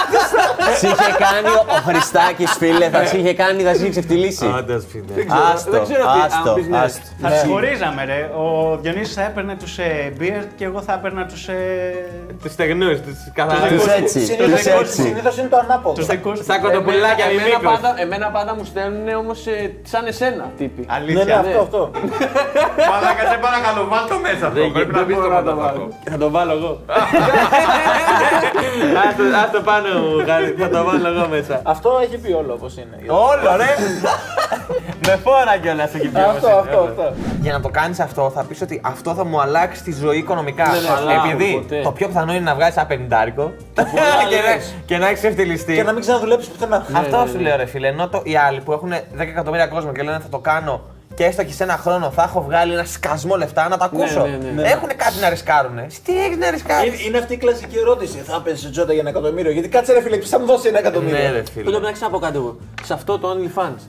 σε 0.80 0.88
είχε 0.88 1.12
κάνει 1.26 1.50
ο 1.76 1.78
Χριστάκης 1.88 2.52
φίλε, 2.52 2.90
θα 2.90 3.06
σε 3.06 3.18
είχε 3.18 3.34
κάνει, 3.34 3.64
θα 3.64 3.74
σε 3.74 3.80
είχε 3.82 3.90
ξεφτυλίσει. 3.90 4.46
Άντε, 4.58 4.76
φίλε. 4.92 5.14
Άστο, 5.54 5.72
δεν 5.72 5.84
ξέρω 5.84 6.02
τι- 6.04 6.08
αν 6.10 6.22
άστο, 6.26 6.54
πεις 6.54 6.68
ναι. 6.68 6.78
άστο. 6.78 7.06
Θα 7.22 7.30
του 7.30 7.50
χωρίζαμε, 7.52 8.02
ρε. 8.06 8.20
Ο 8.44 8.78
Διονύσης 8.82 9.14
θα 9.16 9.22
έπαιρνε 9.24 9.56
τους 9.56 9.78
ε, 9.78 10.14
Beard 10.20 10.48
και 10.58 10.66
εγώ 10.66 10.82
θα 10.82 10.94
έπαιρνα 10.94 11.26
τους. 11.26 11.48
Ε... 11.48 11.56
Τους 12.44 12.52
στεγνού, 12.52 12.90
τους 12.90 13.02
Τους 13.02 13.32
καθαρού. 13.34 13.76
έτσι, 14.00 14.20
τους 14.20 14.26
Συνήθως 14.28 14.66
έτσι. 14.66 15.02
συνήθως 15.02 15.38
είναι 15.38 15.48
το 15.48 15.58
ανάποδο. 15.58 15.96
Τους 15.96 16.06
δικούς 16.06 16.40
Σαν 16.46 16.62
κοντοπουλάκια 16.62 17.26
με 17.26 17.32
εμένα, 17.32 17.48
μήκος. 17.48 17.62
πάντα, 17.74 18.02
εμένα 18.02 18.28
πάντα 18.30 18.56
μου 18.56 18.64
στέλνουν 18.66 19.03
όμως 19.24 19.40
σαν 19.84 20.06
εσένα 20.06 20.52
τύποι. 20.58 20.80
Ναι, 20.82 20.86
ναι, 20.88 20.94
Αλήθεια. 20.96 21.40
αυτό, 21.40 21.60
αυτό. 21.62 21.92
Μαλάκα, 22.92 23.24
σε 23.32 23.38
παρακαλώ, 23.42 23.88
βάλ 23.90 24.08
το 24.10 24.18
μέσα 24.28 24.48
αυτό. 24.48 24.62
Πρέπει 24.74 24.94
να 24.94 25.04
μπει 25.04 25.14
στο 25.14 25.30
μονταφάκο. 25.30 25.88
Θα 26.12 26.18
το 26.18 26.30
βάλω 26.30 26.52
εγώ. 26.52 26.80
Ας 29.44 29.52
το 29.52 29.62
πάνω 29.62 30.00
μου, 30.00 30.20
Γάρη, 30.28 30.56
θα 30.60 30.70
το 30.70 30.84
βάλω 30.84 31.08
εγώ 31.08 31.28
μέσα. 31.28 31.62
Αυτό 31.64 32.00
έχει 32.04 32.18
πει 32.18 32.32
όλο 32.34 32.54
όπως 32.54 32.78
είναι. 32.78 32.98
Όλο, 33.08 33.56
ρε! 33.58 33.72
Με 35.08 35.20
φόρα 35.24 35.58
κιόλας 35.62 35.94
εκεί 35.94 36.08
πέρα. 36.08 36.30
Αυτό, 36.30 36.48
αυτό, 36.48 36.80
αυτό. 36.80 37.14
Για 37.42 37.52
να 37.54 37.60
το 37.60 37.70
κάνεις 37.70 38.00
αυτό, 38.00 38.32
θα 38.36 38.44
πεις 38.44 38.62
ότι 38.62 38.82
αυτό 38.84 39.14
θα 39.14 39.26
μου 39.26 39.42
αλλάξει 39.42 39.84
τη 39.84 39.94
ζωή 39.94 40.18
οικονομικά. 40.18 40.64
Ναι, 40.68 40.72
ναι, 40.72 41.14
Επειδή 41.14 41.52
αλλά 41.52 41.62
ποτέ. 41.62 41.82
το 41.84 41.92
πιο 41.92 42.08
πιθανό 42.08 42.32
είναι 42.34 42.42
να 42.44 42.56
βγάλεις 42.56 42.76
ένα 42.76 42.86
πενιντάρικο 42.86 43.54
και, 44.30 44.36
λες. 44.36 44.46
να, 44.46 44.82
και 44.86 44.98
να 44.98 45.08
έχεις 45.08 45.24
ευτελιστεί. 45.24 45.74
Και 45.76 45.84
να 45.84 45.92
μην 45.92 46.02
ξαναδουλέψεις 46.02 46.50
πουθενά. 46.50 46.86
Αυτό 46.98 47.26
σου 47.32 47.40
λέω, 47.40 47.56
ρε 47.58 47.66
φίλε. 47.66 47.88
Ενώ 47.88 48.08
το, 48.10 48.22
οι 48.24 48.36
άλλοι 48.38 48.60
που 48.62 48.72
έχουν 48.72 48.93
10 48.98 49.20
εκατομμύρια 49.20 49.68
κόσμο 49.68 49.92
και 49.92 50.04
λένε 50.04 50.20
θα 50.20 50.30
το 50.30 50.40
κάνω 50.40 50.82
και 51.16 51.26
έστω 51.26 51.44
και 51.44 51.54
σε 51.54 51.64
ένα 51.64 51.78
χρόνο 51.78 52.10
θα 52.12 52.24
έχω 52.24 52.42
βγάλει 52.42 52.74
ένα 52.74 52.84
σκασμό 52.86 53.36
λεφτά 53.36 53.68
να 53.70 53.78
τα 53.78 53.86
ακούσω. 53.86 54.22
ναι, 54.26 54.38
ναι, 54.38 54.50
ναι. 54.62 54.70
Έχουν 54.70 54.88
κάτι 54.88 55.20
να 55.22 55.30
ρισκάρουν. 55.30 55.76
Τι 56.04 56.20
έχεις 56.24 56.38
να 56.38 56.50
ρισκάρεις; 56.52 56.94
Είναι, 56.94 57.08
είναι 57.08 57.18
αυτή 57.18 57.34
η 57.34 57.38
κλασική 57.38 57.78
ερώτηση. 57.78 58.18
Θα 58.18 58.42
παίζει 58.42 58.70
τζότα 58.70 58.92
για 58.92 59.02
ένα 59.02 59.10
εκατομμύριο. 59.10 59.52
Γιατί 59.52 59.68
κάτσε 59.70 59.94
ρε 59.94 60.02
φίλε, 60.02 60.18
ποιος 60.18 60.30
θα 60.30 60.40
μου 60.40 60.46
δώσει 60.46 60.68
ένα 60.68 60.80
εκατομμύριο. 60.80 61.18
Ναι, 61.18 61.32
ρε 61.32 61.38
Εν 61.38 61.46
τω 61.46 61.52
φίλε. 61.52 61.80
μεταξύ 61.80 62.02
να 62.04 62.10
πω 62.10 62.20
κάτι 62.20 62.38
εγώ. 62.38 62.58
Σε 62.84 62.94
αυτό 62.94 63.20
το 63.20 63.28
OnlyFans 63.32 63.82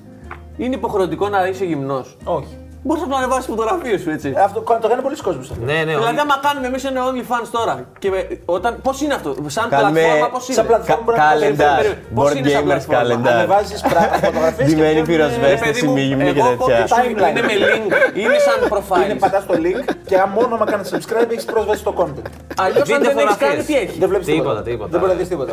είναι 0.57 0.75
υποχρεωτικό 0.75 1.29
να 1.29 1.47
είσαι 1.47 1.65
γυμνός; 1.65 2.17
Όχι. 2.25 2.59
Μπορείς 2.87 3.03
να 3.03 3.09
το 3.09 3.17
ανεβάσεις 3.17 3.47
φωτογραφίε 3.53 3.97
σου 4.03 4.11
έτσι. 4.11 4.29
Αυτό 4.47 4.59
το 4.83 4.89
κάνει 4.89 5.03
πολλοί 5.03 5.17
κόσμοι 5.27 5.41
αυτό. 5.51 5.55
Ναι, 5.65 5.73
ναι, 5.73 5.79
Δηλαδή, 5.85 6.07
όλοι- 6.09 6.21
άμα 6.25 6.37
κάνουμε 6.47 6.67
εμείς 6.71 6.85
ένα 6.91 7.01
OnlyFans 7.09 7.49
τώρα 7.57 7.75
και 8.03 8.09
με- 8.11 8.27
όταν. 8.57 8.71
Πώς 8.87 8.97
είναι 9.03 9.15
αυτό, 9.19 9.31
σαν 9.47 9.69
Κάνουμε 9.69 10.01
πλατφόρμα, 10.01 10.29
πώς 10.35 10.45
είναι; 10.49 10.57
σαν 10.59 10.67
πλατφόρμα. 10.71 11.13
Κα- 11.13 11.23
Calendar, 11.31 11.83
Πώς 12.15 12.25
board 12.31 12.37
είναι 12.37 12.49
σαν 12.49 12.61
gamers 12.63 12.65
πλατφόρμα; 12.71 13.03
calendar. 13.05 13.33
Ανεβάζεις 13.37 13.81
φωτογραφίες. 14.25 14.67
Ντυμένη 14.69 14.95
Ρε 14.95 15.03
πυροσβέστη, 15.11 15.65
παιδί 15.67 15.81
μου, 15.87 15.91
ημίγυμνη 15.97 16.33
και 16.33 16.41
εγώ 16.45 16.53
πω 16.61 16.65
τέτοια. 16.67 16.83
και 16.83 16.89
σου 16.89 16.95
Timeline. 17.01 17.31
είναι 17.31 17.43
με 17.49 17.55
link, 17.65 17.91
είναι 18.23 18.39
σαν 18.47 18.57
Είναι 18.59 18.69
profile. 18.75 19.17
πατάς 19.25 19.45
το 19.51 19.55
link 19.65 19.81
και 20.09 20.17
αν 20.23 20.29
μόνο 20.37 20.55
άμα 20.57 20.65
κάνεις 20.71 20.87
subscribe 20.95 21.31
έχεις 21.35 21.45
πρόσβαση 21.53 21.81
στο 21.85 21.93
content. 22.01 22.27
Αλλιώς 22.65 22.87
αν 22.91 22.99
Βίντεο 22.99 23.13
δεν 23.15 23.19
έχεις 23.25 23.37
φωτογραφίες. 23.37 23.49
κάνει, 23.51 23.63
τι 23.69 23.75
έχεις; 23.83 23.97
Δεν 24.03 24.09
βλέπεις 24.09 24.27
Τίποτα, 24.27 24.63
τίποτα. 24.63 24.89
Δεν 24.93 24.99
μπορείς 25.01 25.15
να 25.15 25.21
δεις 25.21 25.29
τίποτα. 25.33 25.53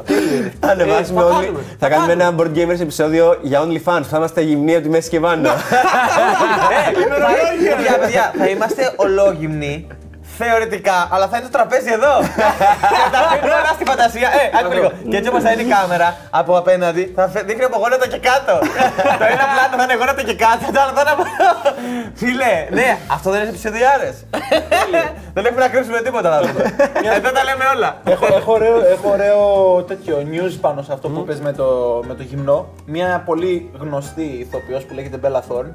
Θα 0.60 0.68
ανεβάσουμε 0.76 1.20
θα 1.22 1.26
όλοι. 1.28 1.36
κάνουμε, 1.46 1.60
Θα 1.70 1.76
θα 1.80 1.88
κάνουμε 1.94 2.12
ένα 2.18 2.24
κάνουμε. 2.24 2.44
board 2.44 2.52
gamers 2.58 2.80
επεισόδιο 2.88 3.26
για 3.42 3.58
OnlyFans. 3.66 4.06
Θα 4.12 4.18
είμαστε 4.18 4.42
γυμνοί 4.42 4.74
από 4.76 4.84
τη 4.84 4.90
μέση 4.90 5.10
και 5.10 5.20
πάνω. 5.20 5.50
Θα- 7.22 7.75
παιδιά, 7.75 7.98
παιδιά, 8.00 8.34
θα 8.38 8.46
είμαστε 8.48 8.94
ολόγυμνοι. 8.96 9.88
Θεωρητικά, 10.44 11.08
αλλά 11.12 11.28
θα 11.28 11.38
είναι 11.38 11.46
το 11.46 11.51
τραπέζι 11.58 11.92
εδώ. 12.00 12.13
και 12.92 13.08
θα 13.13 13.20
αφήνουμε 13.25 13.60
ένα 13.63 13.72
στη 13.78 13.84
φαντασία. 13.92 14.28
Ε, 14.42 14.58
άκου 14.60 14.72
λίγο. 14.74 14.92
Και 15.10 15.18
έτσι 15.18 15.30
όπως 15.30 15.42
θα 15.44 15.51
είναι 15.51 15.62
η 15.62 15.66
κάμερα 15.75 16.16
από 16.30 16.58
απέναντι, 16.58 17.12
θα 17.16 17.28
φε- 17.30 17.46
δείχνει 17.48 17.63
από 17.63 17.78
γόνατα 17.78 18.08
και 18.08 18.18
κάτω. 18.30 18.54
το 19.20 19.25
ένα 19.36 19.46
πλάνο 19.54 19.74
θα 19.80 19.84
είναι 19.84 19.96
γόνατα 20.01 20.24
και 20.24 20.36
κάτω, 20.46 20.63
το 20.74 20.80
άλλο 20.82 20.92
θα 20.98 21.01
είναι 21.01 21.13
από. 21.16 21.24
Φίλε, 22.22 22.54
ναι, 22.72 22.98
αυτό 23.16 23.30
δεν 23.32 23.40
είναι 23.42 23.50
επεισοδιάρες. 23.50 24.16
δεν 25.36 25.46
έχουμε 25.46 25.62
να 25.66 25.70
κρύψουμε 25.74 26.00
τίποτα 26.01 26.30
να 26.36 26.38
πούμε. 26.48 26.63
Εδώ 27.18 27.30
τα 27.38 27.44
λέμε 27.44 27.66
όλα. 27.75 27.90
έχω, 28.13 28.25
έχω, 28.40 28.51
ωραίο, 28.54 28.78
έχω 28.96 29.08
ωραίο 29.18 29.44
τέτοιο 29.88 30.16
news 30.32 30.54
πάνω 30.62 30.82
σε 30.82 30.94
αυτό 30.94 31.08
που 31.10 31.24
πες 31.24 31.40
με 31.40 31.51
το, 31.54 31.68
με 32.08 32.13
το 32.13 32.24
γυμνό. 32.24 32.68
Μια 32.86 33.24
πολύ 33.25 33.72
γνωστή 33.80 34.24
ηθοποιός 34.46 34.84
που 34.84 34.94
λέγεται 34.94 35.18
Bella 35.24 35.42
Thorne, 35.50 35.72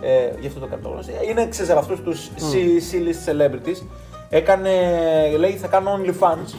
ε, 0.00 0.30
γι' 0.40 0.46
αυτό 0.46 0.60
το 0.60 0.66
κάνω 0.66 0.82
το 0.82 0.88
γνωστή, 0.88 1.12
είναι 1.30 1.48
ξέρεις 1.48 1.70
από 1.70 1.80
αυτούς 1.80 2.00
τους 2.00 2.28
C- 2.36 2.94
C-list 2.94 3.30
celebrities. 3.30 3.82
Έκανε, 4.30 4.70
λέει 5.38 5.50
θα 5.52 5.66
κάνω 5.66 5.90
OnlyFans 6.00 6.54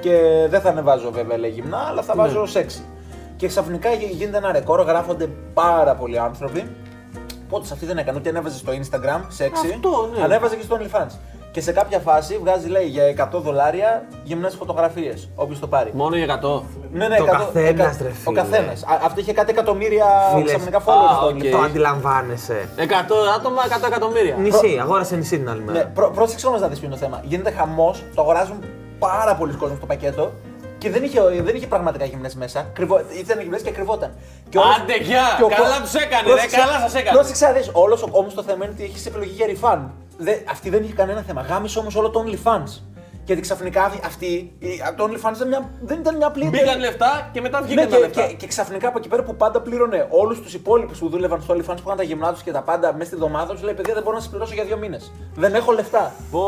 και 0.00 0.46
δεν 0.50 0.60
θα 0.60 0.68
ανεβάζω 0.70 1.10
βέβαια 1.10 1.38
λέει 1.38 1.50
γυμνά, 1.50 1.78
αλλά 1.78 2.02
θα 2.02 2.14
βάζω 2.14 2.46
σεξι. 2.46 2.82
Και 3.36 3.46
ξαφνικά 3.46 3.92
γι- 3.92 4.04
γίνεται 4.12 4.36
ένα 4.36 4.52
ρεκόρ, 4.52 4.80
γράφονται 4.80 5.28
πάρα 5.54 5.94
πολλοί 5.94 6.18
άνθρωποι. 6.18 6.70
Πότε 7.48 7.68
αυτή 7.72 7.86
δεν 7.86 7.98
έκανε, 7.98 8.18
ούτε 8.18 8.28
ανέβαζε 8.28 8.56
στο 8.58 8.72
Instagram, 8.72 9.20
σεξι, 9.28 9.68
Αυτό, 9.74 10.10
ναι. 10.16 10.22
ανέβαζε 10.24 10.56
και 10.56 10.62
στο 10.62 10.78
OnlyFans. 10.80 11.12
Και 11.52 11.60
σε 11.60 11.72
κάποια 11.72 11.98
φάση 11.98 12.38
βγάζει, 12.42 12.68
λέει, 12.68 12.84
για 12.86 13.04
100 13.34 13.40
δολάρια 13.40 14.04
γυμνές 14.24 14.54
φωτογραφίες, 14.54 15.28
όποιος 15.34 15.58
το 15.58 15.66
πάρει. 15.66 15.90
Μόνο 15.94 16.16
για 16.16 16.24
100. 16.24 16.62
Ναι, 16.92 17.08
ναι, 17.08 17.16
Το 17.16 17.24
100 17.24 17.26
καθένας, 17.30 17.68
εκα- 17.70 17.96
ρε 18.02 18.08
Ο 18.08 18.12
φίλε. 18.12 18.40
καθένας. 18.40 18.84
Αυτό 19.04 19.20
είχε 19.20 19.32
κάτι 19.32 19.50
εκατομμύρια 19.50 20.06
Φίλες, 20.34 20.46
ξαφνικά 20.48 20.78
α, 20.78 20.80
followers 20.86 21.16
στο 21.16 21.26
οκ. 21.26 21.34
OnlyFans. 21.38 21.50
Το 21.50 21.58
αντιλαμβάνεσαι. 21.58 22.68
100 22.76 23.14
άτομα, 23.36 23.62
100 23.68 23.86
εκατομμύρια. 23.86 24.34
Νησί, 24.36 24.78
αγόρασε 24.80 25.16
νησί 25.16 25.38
την 25.38 25.48
άλλη 25.50 25.62
Ναι, 25.64 25.72
μέρα. 25.72 25.86
πρό- 25.94 26.12
πρόσεξε 26.14 26.46
όμως 26.46 26.60
να 26.60 26.68
δεις 26.68 26.78
ποιο 26.78 26.86
είναι 26.88 26.96
το 26.96 27.02
θέμα. 27.02 27.20
Γίνεται 27.24 27.50
χαμός, 27.50 28.02
το 28.14 28.20
αγοράζουν 28.22 28.58
πάρα 28.98 29.34
πολλοί 29.34 29.52
κόσμοι 29.54 29.76
στο 29.76 29.86
πακέτο 29.86 30.32
και 30.78 30.90
δεν 30.90 31.02
είχε, 31.02 31.20
δεν 31.42 31.54
είχε 31.54 31.66
πραγματικά 31.66 32.04
γυμνές 32.04 32.34
μέσα. 32.34 32.66
Κρυβό, 32.72 33.00
ήταν 33.20 33.40
γυμνές 33.40 33.62
και 33.62 33.70
κρυβόταν. 33.70 34.10
Και 34.48 34.58
όλος- 34.58 34.76
Άντε, 34.80 34.96
γεια! 34.96 35.22
και 35.36 35.42
ο 35.42 35.48
Καλά 35.48 35.76
κο- 35.76 35.80
τους 35.82 35.94
έκανε, 35.94 36.22
ρε, 36.22 36.28
Πρόσεξε- 36.28 36.60
καλά 36.60 36.78
σας 36.80 36.94
έκανε. 36.94 37.16
Πρόσεξε 37.16 37.46
να 37.46 37.52
δεις. 37.52 37.70
Όλος 37.72 38.02
όμω 38.10 38.28
το 38.34 38.42
θέμα 38.42 38.64
είναι 38.64 38.72
ότι 38.74 38.82
έχεις 38.84 39.06
επιλογή 39.06 39.32
για 39.32 39.46
refund. 39.54 39.84
Δε, 40.20 40.32
αυτή 40.50 40.70
δεν 40.70 40.82
είχε 40.82 40.92
κανένα 40.92 41.20
θέμα. 41.22 41.40
Γάμισε 41.42 41.78
όμως 41.78 41.94
όλο 41.96 42.10
το 42.10 42.24
OnlyFans. 42.26 42.80
Γιατί 43.24 43.42
ξαφνικά 43.42 43.82
αυ- 43.84 44.04
αυτή, 44.06 44.26
η- 44.58 44.80
το 44.96 45.04
OnlyFans 45.04 45.34
δεν, 45.38 45.48
μια, 45.48 45.70
δεν 45.82 45.98
ήταν 45.98 46.16
μια 46.16 46.30
πλήρη. 46.30 46.48
Μπήκαν 46.50 46.78
λεφτά 46.80 47.30
και 47.32 47.40
μετά 47.40 47.60
Ναι, 47.60 47.66
βγήκαν 47.66 47.88
τα 47.88 47.96
και, 47.96 48.02
λεφτά. 48.02 48.26
και, 48.26 48.34
και 48.34 48.46
ξαφνικά 48.46 48.88
από 48.88 48.98
εκεί 48.98 49.08
πέρα 49.08 49.22
που 49.22 49.34
πάντα 49.36 49.60
πλήρωνε 49.60 50.06
όλους 50.10 50.40
τους 50.40 50.54
υπόλοιπους 50.54 50.98
που 50.98 51.08
δούλευαν 51.08 51.40
στο 51.42 51.54
OnlyFans 51.54 51.64
που 51.76 51.82
είχαν 51.84 51.96
τα 51.96 52.02
γυμνά 52.02 52.32
του 52.32 52.40
και 52.44 52.52
τα 52.52 52.62
πάντα 52.62 52.92
μέσα 52.92 53.04
στη 53.04 53.14
εβδομάδα 53.14 53.52
τους, 53.52 53.62
λέει: 53.62 53.74
Παιδιά, 53.74 53.94
δεν 53.94 54.02
μπορώ 54.02 54.16
να 54.16 54.22
σα 54.22 54.28
πληρώσω 54.28 54.54
για 54.54 54.64
δύο 54.64 54.76
μήνες. 54.76 55.12
Δεν 55.34 55.54
έχω 55.54 55.72
λεφτά. 55.72 56.12
Πω, 56.30 56.40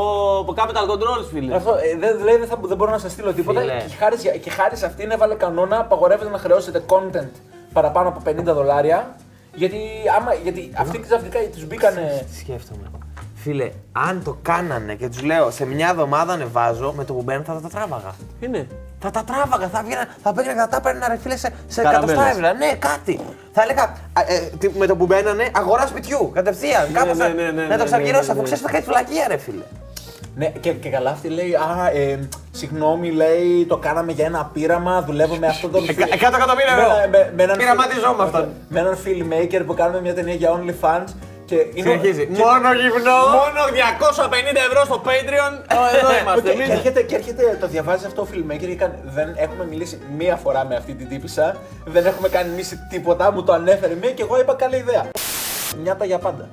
πω 0.47 0.55
capital 0.57 0.91
controls, 0.91 1.26
φίλε. 1.33 1.55
Αυτό, 1.55 1.75
ε, 1.75 1.97
δεν, 1.99 2.23
λέει, 2.25 2.37
δεν, 2.37 2.47
θα, 2.49 2.59
δεν 2.62 2.76
μπορώ 2.76 2.91
να 2.91 2.99
σα 2.99 3.09
στείλω 3.09 3.33
τίποτα. 3.33 3.61
Φίλε. 3.61 3.85
Και 3.88 3.95
χάρη, 3.99 4.17
για- 4.17 4.37
και 4.37 4.50
χάρη 4.50 4.76
σε 4.76 4.87
αυτήν 4.87 5.11
έβαλε 5.11 5.35
κανόνα, 5.35 5.79
απαγορεύεται 5.79 6.31
να 6.31 6.38
χρεώσετε 6.38 6.83
content 6.88 7.31
παραπάνω 7.73 8.09
από 8.09 8.21
50 8.26 8.55
δολάρια. 8.55 9.17
Γιατί, 9.55 9.79
άμα, 10.21 10.35
γιατί 10.35 10.73
αυτοί 10.76 10.99
ξαφνικά 11.00 11.38
τους 11.55 11.67
μπήκανε. 11.67 12.25
Τι 12.31 12.38
σκέφτομαι. 12.38 12.91
Φίλε, 13.43 13.71
αν 13.93 14.23
το 14.25 14.39
κάνανε 14.43 14.95
και 14.95 15.09
τους 15.09 15.23
λέω 15.23 15.51
σε 15.51 15.67
μια 15.67 15.89
εβδομάδα 15.89 16.33
ανεβάζω, 16.33 16.93
με 16.97 17.05
το 17.05 17.13
που 17.13 17.23
μπαίνουν 17.23 17.45
θα 17.45 17.61
τα 17.61 17.69
τράβαγα. 17.69 18.15
Είναι. 18.41 18.67
Θα 19.01 19.11
τα 19.11 19.25
τράβαγα, 19.25 19.69
θα 19.69 19.83
βγαίνα, 19.85 20.07
θα 20.23 20.33
πήγαινα 20.33 20.55
κατά 20.55 20.69
τα 20.69 20.77
έπαιρνα 20.77 21.09
ρε 21.09 21.17
φίλε 21.23 21.37
σε, 21.37 21.51
σε 21.67 21.83
Καραμέλες. 21.83 22.11
εκατοστά 22.17 22.31
ευρώ. 22.47 22.59
Ναι, 22.59 22.73
κάτι. 22.79 23.21
Θα 23.53 23.63
έλεγα 23.63 23.83
α, 24.13 24.21
ε, 24.27 24.39
τι- 24.59 24.71
με 24.79 24.87
το 24.87 24.97
που 24.97 25.07
μπαίνανε 25.07 25.49
αγορά 25.55 25.87
σπιτιού 25.87 26.31
κατευθείαν. 26.35 26.93
Κάπως 26.93 27.17
ναι, 27.19 27.25
θα- 27.25 27.29
ναι, 27.33 27.43
ναι, 27.43 27.51
να 27.51 27.67
ναι, 27.69 27.69
το 27.77 27.77
ναι, 27.77 27.85
ξαργυρώσει, 27.85 28.27
ναι, 28.27 28.31
αφού 28.33 28.37
ναι. 28.41 28.43
ξέρεις 28.45 28.63
θα 28.63 28.71
κάνει 28.71 28.85
φυλακία, 28.85 29.25
ρε 29.29 29.37
φίλε. 29.37 29.63
Ναι, 30.37 30.47
και, 30.61 30.73
και 30.73 30.89
καλά 30.89 31.11
αυτή 31.11 31.29
λέει, 31.29 31.55
Α, 31.55 31.91
ε, 31.95 32.29
συγγνώμη, 32.51 33.11
λέει, 33.11 33.67
το 33.69 33.77
κάναμε 33.77 34.13
για 34.13 34.25
ένα 34.27 34.51
πείραμα, 34.53 35.03
δουλεύω 35.03 35.35
με 35.37 35.47
αυτόν 35.47 35.71
τον. 35.73 35.89
Εκα- 35.89 36.09
εκατό 36.13 36.37
εκατομμύρια 36.37 36.73
ευρώ. 36.73 36.89
Με- 36.89 37.09
με- 37.19 37.33
με 37.37 37.43
έναν 37.43 37.57
Πειραματιζόμασταν. 37.57 38.53
Με 38.69 38.81
έναν 38.81 38.97
filmmaker 39.05 39.63
που 39.67 39.75
κάνουμε 39.75 40.01
μια 40.01 40.15
ταινία 40.15 40.35
για 40.35 40.51
OnlyFans. 40.59 41.05
Και 41.52 41.59
είναι, 41.78 41.88
Συνεχίζει. 41.90 42.26
και- 42.26 42.38
Μόνο 42.44 42.68
γυμνό. 42.80 43.18
Μόνο 43.40 43.61
250 43.78 44.61
ευρώ 44.68 44.80
στο 44.85 44.99
Patreon. 45.06 45.52
Ω, 45.80 45.82
Εδώ 45.99 46.12
είμαστε. 46.21 46.40
και, 46.40 46.49
και, 46.56 46.62
εμείς. 46.62 46.68
έρχεται, 46.76 47.02
και 47.02 47.14
έρχεται, 47.14 47.56
το 47.61 47.66
διαβάζει 47.75 48.06
αυτό 48.06 48.23
ο 48.23 48.26
filmmaker 48.32 48.59
και 48.71 48.75
κάνει, 48.82 48.94
δεν 49.04 49.28
έχουμε 49.37 49.64
μιλήσει 49.71 50.00
μία 50.18 50.37
φορά 50.37 50.64
με 50.64 50.75
αυτή 50.76 50.92
την 50.94 51.09
τύπησα, 51.09 51.56
δεν 51.85 52.06
έχουμε 52.06 52.28
κάνει 52.28 52.50
εμείς 52.52 52.78
τίποτα, 52.90 53.32
μου 53.32 53.42
το 53.42 53.52
ανέφερε 53.52 53.94
μία 54.00 54.11
και 54.11 54.23
εγώ 54.23 54.40
είπα 54.40 54.54
καλή 54.54 54.76
ιδέα. 54.76 55.04
Νιάτα 55.82 56.04
για 56.04 56.18
πάντα. 56.18 56.49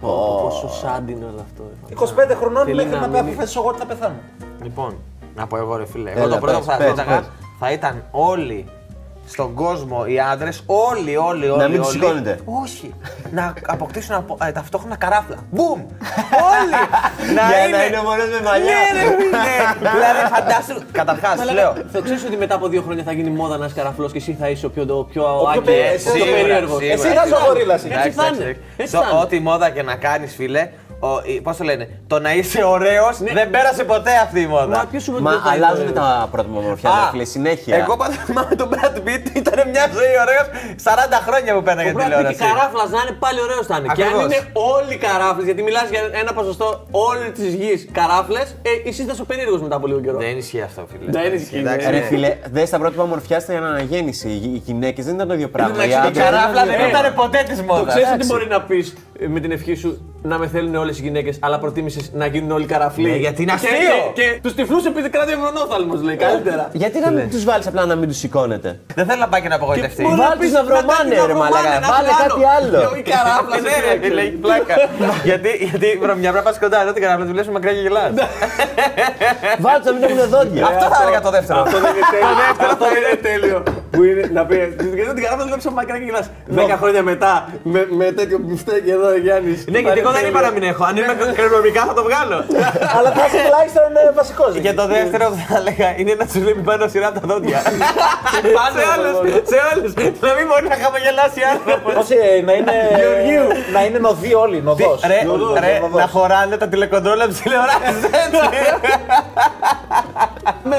Πόσο 0.00 0.68
σάντ 0.68 1.08
είναι 1.10 1.24
όλο 1.24 1.44
αυτό. 1.48 1.62
25 2.32 2.34
χρονών 2.34 2.64
Θέλει 2.64 2.76
μέχρι 2.76 2.90
να 2.92 3.00
να 3.00 3.06
μείνει. 3.06 3.18
αποφασίσω 3.18 3.60
εγώ 3.60 3.68
ότι 3.68 3.78
θα 3.78 3.86
πεθάνω. 3.86 4.14
Λοιπόν, 4.62 4.96
να 5.36 5.46
πω 5.46 5.56
εγώ 5.56 5.76
ρε 5.76 5.86
φίλε. 5.86 6.10
Έλα, 6.10 6.20
Εγώ 6.20 6.28
το 6.28 6.36
πρώτο 6.38 6.56
πες, 6.56 6.66
που 6.66 6.70
θα 6.72 6.76
πες, 6.76 6.88
ζήταγα 6.88 7.16
πες. 7.18 7.28
θα 7.60 7.72
ήταν 7.72 8.04
όλοι 8.10 8.66
στον 9.30 9.54
κόσμο 9.54 10.04
οι 10.06 10.20
άντρες, 10.20 10.62
όλοι, 10.66 11.16
όλοι, 11.16 11.48
όλοι. 11.48 11.68
μην 11.70 11.78
τους 11.80 11.88
όλοι, 11.88 11.98
σηκώνετε. 11.98 12.38
Όχι. 12.44 12.94
να 13.30 13.54
αποκτήσουν 13.66 14.14
απο- 14.14 14.38
ε, 14.44 14.52
ταυτόχρονα 14.52 14.96
καράφλα. 14.96 15.36
Μπουμ! 15.50 15.80
όλοι! 16.52 16.74
Για 17.34 17.76
να 17.76 17.84
είναι 17.86 17.96
ο 17.96 18.02
μόνος 18.02 18.28
με 18.28 18.40
μαλλιά. 18.44 18.74
Ναι, 18.92 19.00
ρε 19.00 19.06
φίλε! 19.16 19.56
δηλαδή, 19.94 20.20
φαντάσου. 20.34 20.86
Καταρχάς, 20.92 21.40
σου 21.48 21.54
λέω. 21.54 21.72
Θα 21.92 22.00
ξέρεις 22.00 22.24
ότι 22.24 22.36
μετά 22.36 22.54
από 22.54 22.68
δύο 22.68 22.82
χρόνια 22.82 23.02
θα 23.02 23.12
γίνει 23.12 23.30
μόδα 23.30 23.56
να 23.56 23.64
είσαι 23.64 23.74
καραφλός 23.74 24.12
και 24.12 24.18
εσύ 24.18 24.36
θα 24.40 24.48
είσαι 24.48 24.66
ο 24.66 24.70
πιο, 24.70 24.82
ο 24.82 24.86
πιο 24.86 25.04
πιο 25.04 25.24
άγγελος, 25.48 25.64
περί- 25.64 25.80
ο 25.80 25.92
εσύ 25.94 26.04
πιο 26.04 26.12
σίγουρα, 26.12 26.36
περίεργος. 26.40 26.78
σίγουρα. 26.78 26.92
Εσύ 26.92 27.08
θα 27.16 27.22
είσαι 27.24 27.34
ο 27.34 27.38
γορίλας. 27.46 27.84
Έτσι 27.84 28.10
θα 28.10 28.26
είναι. 28.34 28.56
Έτσι 28.76 28.96
θα 28.96 29.04
είναι. 29.10 29.20
Ό,τι 29.20 29.40
μόδα 29.40 29.70
και 29.70 29.82
να 29.82 29.94
κάνεις, 29.96 30.34
φίλε, 30.34 30.70
Πώ 31.42 31.54
το 31.58 31.64
λένε, 31.64 31.88
το 32.06 32.18
να 32.20 32.34
είσαι 32.34 32.64
ωραίο 32.64 33.04
δεν 33.34 33.50
πέρασε 33.50 33.84
ποτέ 33.84 34.10
αυτή 34.24 34.40
η 34.40 34.46
μόδα. 34.46 34.66
Μα 34.76 34.84
ποιο 34.90 35.00
σου 35.00 35.10
είπε 35.10 35.18
ότι 35.20 35.22
Μα 35.22 35.30
δεν 35.30 35.40
θα 35.40 35.54
είναι 35.56 35.64
αλλάζουν 35.66 35.88
ωραίο. 35.88 36.02
τα 36.02 36.28
πρότυπα 36.32 36.58
ομορφιά, 36.58 36.90
Α, 36.90 36.94
ρε 37.04 37.10
φίλε, 37.10 37.24
συνέχεια. 37.24 37.76
Εγώ 37.76 37.96
πάντα 37.96 38.14
θυμάμαι 38.28 38.54
τον 38.54 38.68
Brad 38.72 38.96
Pitt 39.06 39.24
ήταν 39.42 39.58
μια 39.74 39.84
ζωή 39.98 40.14
ωραίο 40.24 40.42
40 40.84 41.18
χρόνια 41.26 41.50
που 41.54 41.62
πέρναγε 41.62 41.88
Ο 41.90 41.92
Brad 41.92 41.96
Pitt 41.96 42.02
και 42.02 42.04
τηλεόραση. 42.04 42.42
καράφλα 42.46 42.84
να 42.94 42.98
είναι 43.02 43.14
πάλι 43.24 43.38
ωραίο 43.46 43.60
θα 43.70 43.74
είναι. 43.78 43.88
Και 43.96 44.02
αν 44.02 44.08
Ακριβώς. 44.08 44.24
είναι 44.24 44.40
όλοι 44.76 44.94
καράφλε, 45.06 45.44
γιατί 45.48 45.62
μιλά 45.68 45.82
για 45.92 46.00
ένα 46.22 46.32
ποσοστό 46.38 46.68
όλη 47.08 47.26
τη 47.38 47.46
γη 47.60 47.72
καράφλε, 47.98 48.40
ε, 48.70 48.88
εσύ 48.88 49.02
θα 49.08 49.14
σου 49.18 49.24
περίεργο 49.30 49.56
μετά 49.66 49.76
από 49.76 49.86
λίγο 49.90 50.00
καιρό. 50.00 50.18
Δεν 50.18 50.36
ισχύει 50.42 50.62
αυτό, 50.68 50.80
φίλε. 50.90 51.10
Δεν 51.18 51.34
ισχύει, 51.38 51.58
Εντάξει, 51.58 51.86
ναι. 51.86 51.92
Ρε 51.92 51.98
ναι. 51.98 52.04
φίλε, 52.10 52.30
δε 52.54 52.62
τα 52.72 52.78
πρότυπα 52.78 53.02
ομορφιά 53.02 53.38
στην 53.40 53.54
αναγέννηση. 53.72 54.28
Οι 54.28 54.50
οι 54.54 54.62
γυναίκε 54.66 55.00
δεν 55.02 55.14
ήταν 55.14 55.28
το 55.28 55.34
ίδιο 55.34 55.48
πράγμα. 55.48 55.74
Εντάξει, 55.74 55.88
Οι 55.90 55.92
η 56.00 56.04
Η 56.04 56.06
άντρες 56.06 56.24
καράφλα 56.24 56.62
ήταν- 56.64 56.76
δεν 56.76 56.80
Ε, 56.86 56.88
ήταν 56.98 57.14
ποτέ 57.14 57.40
τη 57.48 57.54
Το 57.56 57.62
μόδα. 57.62 57.88
ξέρει 57.92 58.06
ότι 58.14 58.26
μπορεί 58.26 58.46
να 58.46 58.60
πει 58.68 58.78
με 59.28 59.40
την 59.40 59.50
ευχή 59.50 59.74
σου 59.74 60.04
να 60.22 60.38
με 60.38 60.46
θέλουν 60.46 60.74
όλες 60.74 60.98
οι 60.98 61.02
γυναίκες, 61.02 61.36
αλλά 61.40 61.58
προτίμησες 61.58 62.10
να 62.14 62.26
γίνουν 62.26 62.50
όλοι 62.50 62.66
καραφλοί. 62.66 63.10
Ναι, 63.10 63.16
γιατί 63.16 63.42
είναι 63.42 63.52
Και- 63.60 63.66
αστείο. 63.66 64.12
Και, 64.14 64.22
και 64.22 64.38
τους 64.42 64.54
τυφλούς 64.54 64.84
επειδή 64.86 65.08
κρατάει 65.08 65.36
μονόθαλμος, 65.36 66.02
λέει 66.02 66.16
καλύτερα. 66.16 66.68
Γιατί 66.72 66.98
να 67.00 67.10
μην 67.10 67.30
τους 67.30 67.44
βάλεις 67.44 67.66
απλά 67.66 67.84
να 67.84 67.94
μην 67.96 68.08
τους 68.08 68.16
σηκώνετε; 68.18 68.80
Δεν 68.94 69.06
θέλω 69.06 69.20
να 69.20 69.28
πάει 69.28 69.40
και 69.40 69.48
να 69.48 69.54
απογοητευτεί. 69.54 70.02
Μπορεί 70.02 70.14
Βάλ' 70.16 70.38
πεις 70.38 70.48
τους 70.50 70.58
να 70.58 70.64
βρωμάνε, 70.64 71.08
μετά 71.08 71.26
ρε 71.26 71.32
να 71.32 71.38
μαλάκα. 71.38 71.60
βρωμάνε, 71.60 71.86
να 71.86 71.88
Βάλε 71.94 72.08
έχουν 72.08 72.22
κάτι 72.28 72.42
άλλο. 72.56 72.78
Και 72.92 72.98
η 72.98 73.04
καράφλα 73.12 73.56
Ναι, 73.66 73.74
ρε, 73.86 73.92
φίλε, 74.06 74.20
έχει 74.20 74.38
πλάκα. 74.44 74.74
γιατί, 75.30 75.50
γιατί 75.70 75.86
βρωμιά 76.02 76.30
πρέπει 76.32 76.44
να 76.44 76.50
πας 76.50 76.58
κοντά, 76.64 76.78
εδώ 76.84 76.92
την 76.96 77.02
καράφλα 77.04 77.24
τη 77.26 77.32
βλέπεις 77.34 77.50
μακριά 77.56 77.72
και 77.76 77.82
γελά. 77.86 78.04
Βάλτε 79.64 79.86
να 79.90 79.96
μην 79.96 80.02
έχουν 80.08 80.28
δόντια. 80.34 80.62
Αυτό 80.70 80.84
θα 80.94 80.98
έλεγα 81.04 81.20
το 81.26 81.30
δεύτερο. 81.36 81.58
Αυτό 81.64 81.76
δεν 81.84 81.90
είναι 81.96 82.06
τέλειο. 82.16 82.44
Αυτό 82.70 82.84
δεν 82.92 83.00
είναι 83.02 83.18
τέλειο. 83.28 83.58
Που 83.92 84.00
είναι 84.08 84.22
να 84.36 84.42
πει. 84.48 84.54
Γιατί 84.98 85.12
την 85.18 85.22
καράφλα 85.24 85.44
βλέπεις 85.50 85.66
από 85.66 85.74
μακριά 85.80 85.98
και 86.00 86.04
γελά. 86.08 86.22
Δέκα 86.58 86.76
χρόνια 86.82 87.02
μετά 87.12 87.32
με, 87.72 87.80
με 88.00 88.06
τέτοιο 88.18 88.38
μπιφτέκι 88.44 88.90
εδώ 88.98 89.08
Γιάννη. 89.16 89.64
Ναι, 89.70 89.78
γιατί 89.78 89.98
εγώ 89.98 90.10
δεν 90.10 90.26
είπα 90.26 90.40
να 90.40 90.50
μην 90.50 90.62
έχω. 90.62 90.84
Αν 90.84 90.96
είμαι 90.96 91.14
κρεμομικά 91.34 91.82
θα 91.84 91.94
το 91.94 92.02
βγάλω. 92.02 92.38
Αλλά 92.96 93.10
θα 93.16 93.22
είσαι 93.26 93.38
τουλάχιστον 93.46 93.88
βασικός. 94.14 94.50
Και 94.62 94.72
το 94.72 94.86
δεύτερο 94.86 95.24
που 95.28 95.38
θα 95.48 95.56
έλεγα 95.60 95.88
είναι 95.98 96.14
να 96.20 96.26
σου 96.32 96.40
βλέπει 96.40 96.60
πάνω 96.60 96.88
σειρά 96.88 97.06
από 97.08 97.20
τα 97.20 97.26
δόντια. 97.30 97.58
Σε 98.76 98.84
όλους, 98.94 99.16
σε 99.50 99.58
όλους. 99.70 99.92
Να 100.20 100.32
μην 100.36 100.46
μπορεί 100.48 100.66
να 100.68 100.76
χαμογελάσει 100.82 101.40
άνθρωπο. 101.54 102.00
Όχι, 102.00 102.16
να 102.44 102.52
είναι. 102.52 102.72
Να 103.72 103.84
είναι 103.84 103.98
νοδοί 103.98 104.34
όλοι, 104.34 104.62
νοδός. 104.62 105.00
Ρε, 105.06 105.20
ρε, 105.60 105.80
να 105.94 106.06
χωράνε 106.06 106.56
τα 106.56 106.68
τηλεκοντρόλα 106.68 107.24
από 107.24 107.32
τις 107.32 107.42
τηλεοράσεις. 107.42 108.00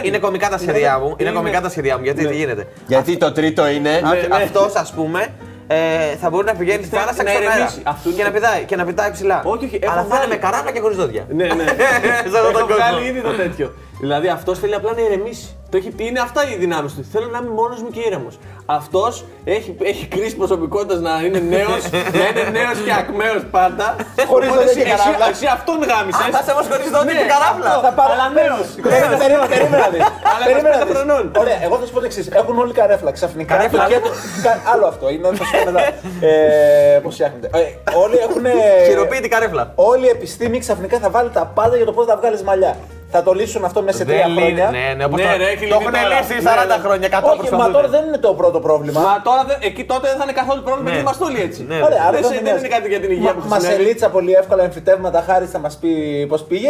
Είναι 0.04 0.18
κομικά 0.18 0.50
τα 0.50 0.58
σχέδιά 0.58 1.00
μου. 1.00 1.16
Είναι 1.18 1.32
κομικά 1.32 1.62
τα 1.62 1.70
σχέδιά 1.70 1.98
μου. 1.98 2.04
Γιατί 2.04 2.28
τι 2.28 2.36
γίνεται. 2.36 2.68
Γιατί 2.88 3.18
το 3.18 3.32
τρίτο 3.32 3.68
είναι. 3.68 4.02
Αυτός, 4.44 4.76
ας 4.76 4.92
πούμε, 4.92 5.28
ε, 5.72 6.16
θα 6.22 6.30
μπορεί 6.30 6.46
να 6.46 6.56
πηγαίνει 6.56 6.84
στη 6.84 6.96
θάλασσα 6.96 7.24
να 7.24 7.30
και 7.30 7.36
στον 7.36 7.42
αέρα. 7.44 7.56
ηρεμήσει. 7.56 7.82
Αυτό 7.84 8.10
είναι 8.10 8.18
Και 8.18 8.24
να 8.24 8.32
πηδάει, 8.32 8.64
και 8.64 8.76
να 8.76 8.86
πηδάει 8.86 9.12
ψηλά. 9.12 9.42
Όχι, 9.46 9.66
όχι, 9.66 9.80
έχω 9.82 9.92
Αλλά 9.92 10.02
θα 10.02 10.08
είναι 10.08 10.18
βάλει. 10.18 10.30
με 10.30 10.36
καράβια 10.36 10.72
και 10.72 10.80
χωρίς 10.80 10.98
δόντια. 10.98 11.26
Ναι, 11.30 11.46
ναι. 11.46 11.64
Σε 12.32 12.38
αυτόν 12.38 12.42
τον 12.44 12.56
Έχω 12.56 12.60
κόσμο. 12.68 12.76
βγάλει 12.76 13.08
ήδη 13.08 13.22
το 13.22 13.32
τέτοιο. 13.32 13.74
Δηλαδή 14.00 14.28
αυτός 14.28 14.60
θέλει 14.60 14.76
απλά 14.76 14.94
να 14.94 15.02
ηρεμήσει. 15.02 15.56
Το 15.70 15.78
έχει, 15.78 15.94
είναι 15.98 16.20
αυτά 16.20 16.42
οι 16.50 16.56
δυνάμεις 16.58 16.94
του. 16.94 17.04
Θέλω 17.12 17.28
να 17.28 17.38
είμαι 17.38 17.50
μόνος 17.50 17.82
μου 17.82 17.90
και 17.90 18.00
ήρεμος. 18.00 18.40
Αυτός 18.80 19.14
έχει, 19.56 19.70
έχει 19.92 20.04
κρίση 20.14 20.36
προσωπικότητας 20.42 21.00
να 21.08 21.14
είναι 21.26 21.40
νέος, 21.56 21.82
να 22.20 22.24
είναι 22.30 22.44
νέος 22.60 22.78
και 22.86 22.94
ακμαίος 23.02 23.44
πάντα. 23.58 23.86
Χωρίς 24.32 24.50
Οπότε 24.50 24.64
δόντια 24.66 24.84
και 24.84 24.90
εσύ- 24.90 25.02
καράβλα. 25.04 25.26
Εσύ 25.34 25.46
αυτόν 25.58 25.78
γάμισες. 25.92 26.26
Θα 26.36 26.42
σε 26.46 26.52
όμω 26.56 26.62
χωρί 26.72 26.86
δόντια 26.96 27.16
και 27.22 27.28
καράβλα. 27.34 27.70
Θα 27.88 27.92
πάρω 28.00 28.12
Αλλά 28.16 28.26
νέος. 28.40 28.66
Περίμενε, 28.86 29.16
περίμενε, 29.24 29.48
περίμενε 29.54 29.82
να 29.86 29.90
δεις. 29.94 30.04
Αλλά 30.32 30.44
Περίμενε 30.50 30.76
να 30.76 30.84
25 30.84 30.88
δεις. 30.88 30.94
χρονών. 30.96 31.24
Ωραία, 31.44 31.58
εγώ 31.66 31.76
θα 31.80 31.86
σου 31.88 31.94
πω 31.96 32.00
το 32.04 32.08
εξής. 32.10 32.26
Έχουν 32.42 32.56
όλοι 32.64 32.74
καρέφλα 32.80 33.12
ξαφνικά. 33.18 33.52
Καρέφλα. 33.56 33.84
Το 33.86 33.90
κέντρο- 33.94 34.16
κα- 34.46 34.62
Άλλο 34.72 34.86
αυτό. 34.92 35.06
Είναι, 35.14 35.26
θα 35.40 35.44
σου 35.48 35.52
πω 35.56 35.60
μετά. 35.70 35.82
Ε, 36.30 37.00
Πώς 37.04 37.14
φτιάχνεται. 37.18 37.48
Ε, 37.60 37.64
Όλοι 38.04 38.18
έχουν. 38.26 38.44
Χειροποίητη 38.88 39.28
καρέφλα. 39.36 39.64
Όλη 39.92 40.06
η 40.10 40.14
επιστήμη 40.18 40.58
ξαφνικά 40.66 40.96
θα 41.04 41.10
βάλει 41.16 41.30
τα 41.38 41.44
πάντα 41.58 41.76
για 41.80 41.86
το 41.90 41.94
πώς 41.98 42.06
θα 42.10 42.16
βγάλεις 42.20 42.42
μαλλιά. 42.50 42.74
Θα 43.14 43.24
το 43.24 43.32
λύσουν 43.40 43.62
αυτό 43.70 43.80
μέσα 43.82 43.98
σε 43.98 44.06
τρία 44.06 44.18
Δεν 44.18 44.28
λύνει- 44.30 44.44
χρόνια. 44.46 44.68
Ναι, 44.78 44.86
ναι, 44.98 45.04
όπως 45.08 45.18
Ναι, 45.22 45.28
το- 45.32 45.38
ρε, 45.42 45.48
έχει 45.54 45.56
το 45.56 45.62
λυθεί 45.66 45.78
έχουν 45.82 45.94
τώρα. 45.94 46.08
λύσει 46.20 46.34
Ναι, 46.34 46.50
40 46.50 46.76
ναι. 46.78 46.84
χρόνια, 46.86 47.08
100 47.16 47.30
Όχι, 47.32 47.38
μα 47.38 47.44
προσπαθούν. 47.44 47.74
τώρα 47.78 47.88
δεν 47.96 48.02
είναι 48.08 48.20
το 48.28 48.32
πρώτο 48.40 48.60
πρόβλημα. 48.68 49.00
Μα 49.08 49.14
τώρα 49.28 49.42
δεν- 49.50 49.60
εκεί 49.70 49.84
τότε 49.92 50.06
δεν 50.12 50.18
θα 50.20 50.24
είναι 50.28 50.38
καθόλου 50.42 50.62
πρόβλημα 50.68 50.88
Ναι. 50.90 50.96
γιατί 50.96 51.06
είμαστε 51.08 51.24
όλοι 51.30 51.40
έτσι. 51.48 51.62
Ναι. 51.72 51.78
Ωραία, 51.88 52.02
άρα 52.08 52.12
Δεν 52.18 52.22
δεν 52.22 52.24
σε- 52.24 52.28
θα 52.28 52.34
δεν 52.36 52.44
νοιάζει. 52.48 52.60
είναι 52.66 52.72
κάτι 52.76 52.88
για 52.94 53.00
την 53.04 53.12
υγεία 53.16 53.32
που 53.36 53.42
Μα 53.52 53.58
σε 53.60 53.66
συνέβη. 53.66 53.84
λίτσα 53.88 54.08
πολύ 54.16 54.32
εύκολα 54.42 54.62
εμφυτεύματα 54.70 55.20
χάρη 55.28 55.46
θα 55.54 55.60
μας 55.66 55.74
πει 55.82 55.92
πώς 56.32 56.42
πήγε. 56.50 56.70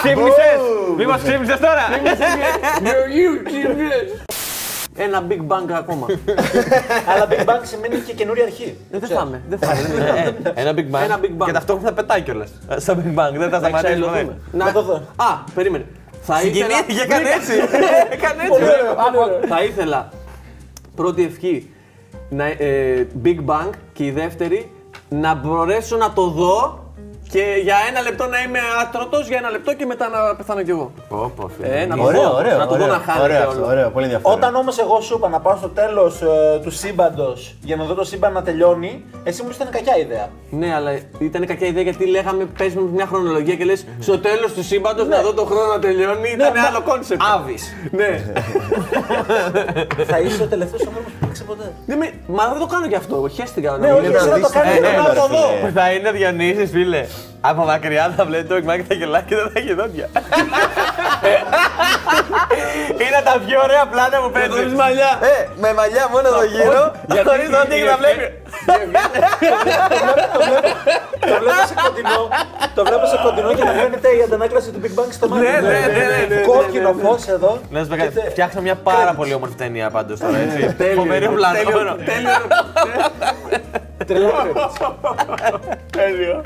Ξύπνησες! 0.00 0.58
Μήπως 0.98 1.18
ξύπνησες 1.24 1.60
τώρα! 1.66 1.84
Ένα 4.96 5.26
Big 5.28 5.40
Bang 5.52 5.72
ακόμα. 5.72 6.06
Αλλά 7.10 7.26
Big 7.30 7.44
Bang 7.44 7.60
σημαίνει 7.62 7.96
και 7.96 8.12
καινούρια 8.12 8.44
αρχή. 8.44 8.76
Ε, 8.90 8.98
Δεν 8.98 9.08
θα 9.08 9.24
είμαι. 9.26 9.42
Δεν 9.48 9.58
θα 9.58 9.74
είμαι. 9.74 10.32
Ε, 10.54 10.60
Ένα 10.60 10.70
Big 10.72 10.96
Bang. 10.96 11.02
Ένα 11.04 11.18
Big 11.22 11.42
Bang. 11.42 11.46
Και 11.46 11.52
ταυτόχρονα 11.52 11.92
πετάει 11.92 12.20
κιόλας. 12.22 12.50
Στο 12.76 12.92
Big 12.94 13.18
Bang, 13.18 13.32
δεν 13.32 13.48
θα 13.50 13.58
Να 13.58 13.58
σταματήσει 13.58 13.82
ξαϊλωθούμε. 13.82 14.22
ποτέ. 14.22 14.64
Να 14.64 14.72
το 14.72 14.82
δω. 14.82 14.94
Α, 15.16 15.26
περίμενε. 15.54 15.84
Θα 16.22 16.42
ήθελα. 16.42 16.54
Συγκινήθηκε, 16.64 17.00
έκανε 17.02 17.28
έτσι. 17.28 17.52
Έκανε 18.16 18.42
Πολύ 18.48 18.64
έτσι. 18.64 18.80
ωραίο, 18.80 18.94
πολύ 18.94 19.16
ωραίο. 19.18 19.40
Θα 19.48 19.62
ήθελα 19.64 20.10
πρώτη 20.96 21.24
ευχή 21.24 21.70
να, 22.28 22.44
ε, 22.46 23.06
Big 23.24 23.36
Bang 23.46 23.70
και 23.92 24.04
η 24.04 24.10
δεύτερη 24.10 24.70
να 25.08 25.34
μπορέσω 25.34 25.96
να 25.96 26.12
το 26.12 26.26
δω 26.28 26.84
και 27.30 27.44
για 27.62 27.76
ένα 27.88 28.00
λεπτό 28.00 28.26
να 28.26 28.38
είμαι 28.42 28.58
άτρωτος 28.82 29.28
για 29.28 29.36
ένα 29.38 29.50
λεπτό 29.50 29.74
και 29.74 29.86
μετά 29.86 30.08
να 30.08 30.36
πεθάνω 30.36 30.62
κι 30.62 30.70
εγώ. 30.70 30.92
Πω, 31.08 31.32
πω, 31.36 31.48
φίλε. 31.56 31.80
Ε, 31.80 31.86
να 31.86 31.96
το 31.96 32.02
Ωραίο, 32.02 32.22
δω, 32.22 32.34
ωραίο. 32.36 32.58
να 32.58 32.66
το 32.66 32.76
δω 32.76 32.82
ωραίο, 32.84 32.96
να 32.96 33.02
χάνεται 33.06 33.24
ωραίο, 33.24 33.40
όλο. 33.40 33.48
αυτό, 33.50 33.66
ωραίο, 33.66 33.90
πολύ 33.90 34.04
ενδιαφέρον. 34.04 34.36
Όταν 34.38 34.54
όμως 34.54 34.78
εγώ 34.78 35.00
σου 35.00 35.14
είπα 35.16 35.28
να 35.28 35.40
πάω 35.40 35.56
στο 35.56 35.68
τέλος 35.68 36.18
του 36.62 36.70
σύμπαντος 36.70 37.54
για 37.62 37.76
να 37.76 37.84
δω 37.84 37.94
το 37.94 38.04
σύμπαν 38.04 38.32
να 38.32 38.42
τελειώνει, 38.42 39.04
εσύ 39.24 39.42
μου 39.42 39.48
ήταν 39.54 39.68
κακιά 39.70 39.96
ιδέα. 39.98 40.28
Ναι, 40.50 40.74
αλλά 40.74 40.90
ήταν 41.18 41.46
κακιά 41.46 41.66
ιδέα 41.66 41.82
γιατί 41.82 42.06
λέγαμε 42.06 42.44
πες 42.58 42.74
με 42.74 42.80
μια 42.94 43.06
χρονολογία 43.06 43.54
και 43.54 43.64
λες 43.64 43.84
στο 44.00 44.18
τέλος 44.18 44.52
του 44.52 44.62
σύμπαντος 44.64 45.06
να 45.08 45.20
δω 45.22 45.32
το 45.34 45.44
χρόνο 45.44 45.66
να 45.72 45.78
τελειώνει. 45.78 46.30
Ήταν 46.30 46.52
μα- 46.56 46.62
άλλο 46.68 46.82
concept. 46.82 47.22
Άβης. 47.34 47.74
Ναι. 47.90 48.32
θα 50.06 50.18
είσαι 50.18 50.42
ο 50.42 50.46
τελευταίος 50.46 50.86
άνθρωπος 50.86 51.12
που 51.20 51.26
παίξει 51.26 51.44
ποτέ. 51.44 51.72
Ναι, 51.86 51.96
με- 51.96 52.12
Μα 52.26 52.48
δεν 52.48 52.58
το 52.58 52.66
κάνω 52.66 52.86
κι 52.86 52.94
αυτό. 52.94 53.28
Χαίστηκα. 53.34 53.76
Ναι, 53.78 53.86
να 53.88 53.92
όχι, 53.94 54.02
μην- 54.02 54.10
να 54.12 54.16
εσύ 54.18 54.28
να 54.28 54.34
δεις 54.34 54.44
το 54.46 54.52
κάνεις 54.52 54.72
την 54.72 54.82
να 54.82 54.88
τρέλα, 54.88 55.14
το 55.14 55.20
δω. 55.20 55.26
φίλε. 55.26 55.60
Που 55.66 55.72
θα 55.74 55.92
είναι 55.92 56.08
ο 56.08 56.12
Διονύσης, 56.12 56.70
φίλε. 56.70 57.06
Από 57.40 57.64
μακριά 57.64 58.12
θα 58.16 58.24
βλέπει 58.24 58.44
το 58.48 58.54
εκμάκι 58.54 58.80
και 58.82 58.88
τα 58.88 58.94
γελάει 58.94 59.22
και 59.22 59.34
δεν 59.36 59.44
θα 59.44 59.58
έχει 59.60 59.74
δόντια. 59.74 60.08
Είναι 63.02 63.20
τα 63.24 63.34
πιο 63.46 63.60
ωραία 63.66 63.86
πλάνα 63.92 64.16
που 64.22 64.30
παίζεις. 64.30 64.54
χωρίς 64.54 64.72
μαλλιά. 64.72 65.10
Ε, 65.22 65.48
με 65.56 65.72
μαλλιά 65.78 66.04
μόνο 66.12 66.28
εδώ 66.28 66.44
γύρω, 66.44 66.82
Γιατί 67.12 67.28
χωρίς 67.28 67.48
δόντια 67.54 67.76
και 67.78 67.84
η 67.84 67.86
τα 67.92 67.96
βλέπει. 68.02 68.26
Το 71.30 71.34
βλέπω 71.42 71.62
σε 71.70 71.74
κοντινό, 71.84 72.20
το 72.74 72.84
βλέπω 72.84 73.06
σε 73.06 73.16
κοντινό 73.24 73.54
και 73.54 73.64
να 73.64 73.72
φαίνεται 73.72 74.08
η 74.18 74.22
αντανάκλαση 74.26 74.70
του 74.70 74.80
Big 74.84 74.94
Bang 75.00 75.08
στο 75.10 75.28
μάτι. 75.28 75.42
Ναι, 75.42 75.50
ναι, 75.50 75.58
ναι, 75.58 76.04
ναι, 76.28 76.34
ναι, 76.34 76.40
Κόκκινο 76.46 76.92
φως 77.02 77.26
εδώ. 77.28 77.58
Να 77.70 77.80
σου 77.82 77.88
πω 77.88 77.94
Και 77.96 78.02
κάτι, 78.02 78.14
τε- 78.14 78.30
φτιάξαμε 78.30 78.62
μια 78.62 78.74
πάρα 78.74 79.12
πολύ 79.18 79.34
όμορφη 79.34 79.54
ταινία 79.54 79.90
πάντως 79.90 80.18
τώρα, 80.20 80.36
έτσι. 80.38 80.74
Τέλειο. 80.78 80.94
Φοβερή 81.00 81.28
πλάνο. 81.28 81.58
Τέλειο. 82.04 82.40
Τρελό. 84.06 84.32
Τέλειο. 85.96 86.42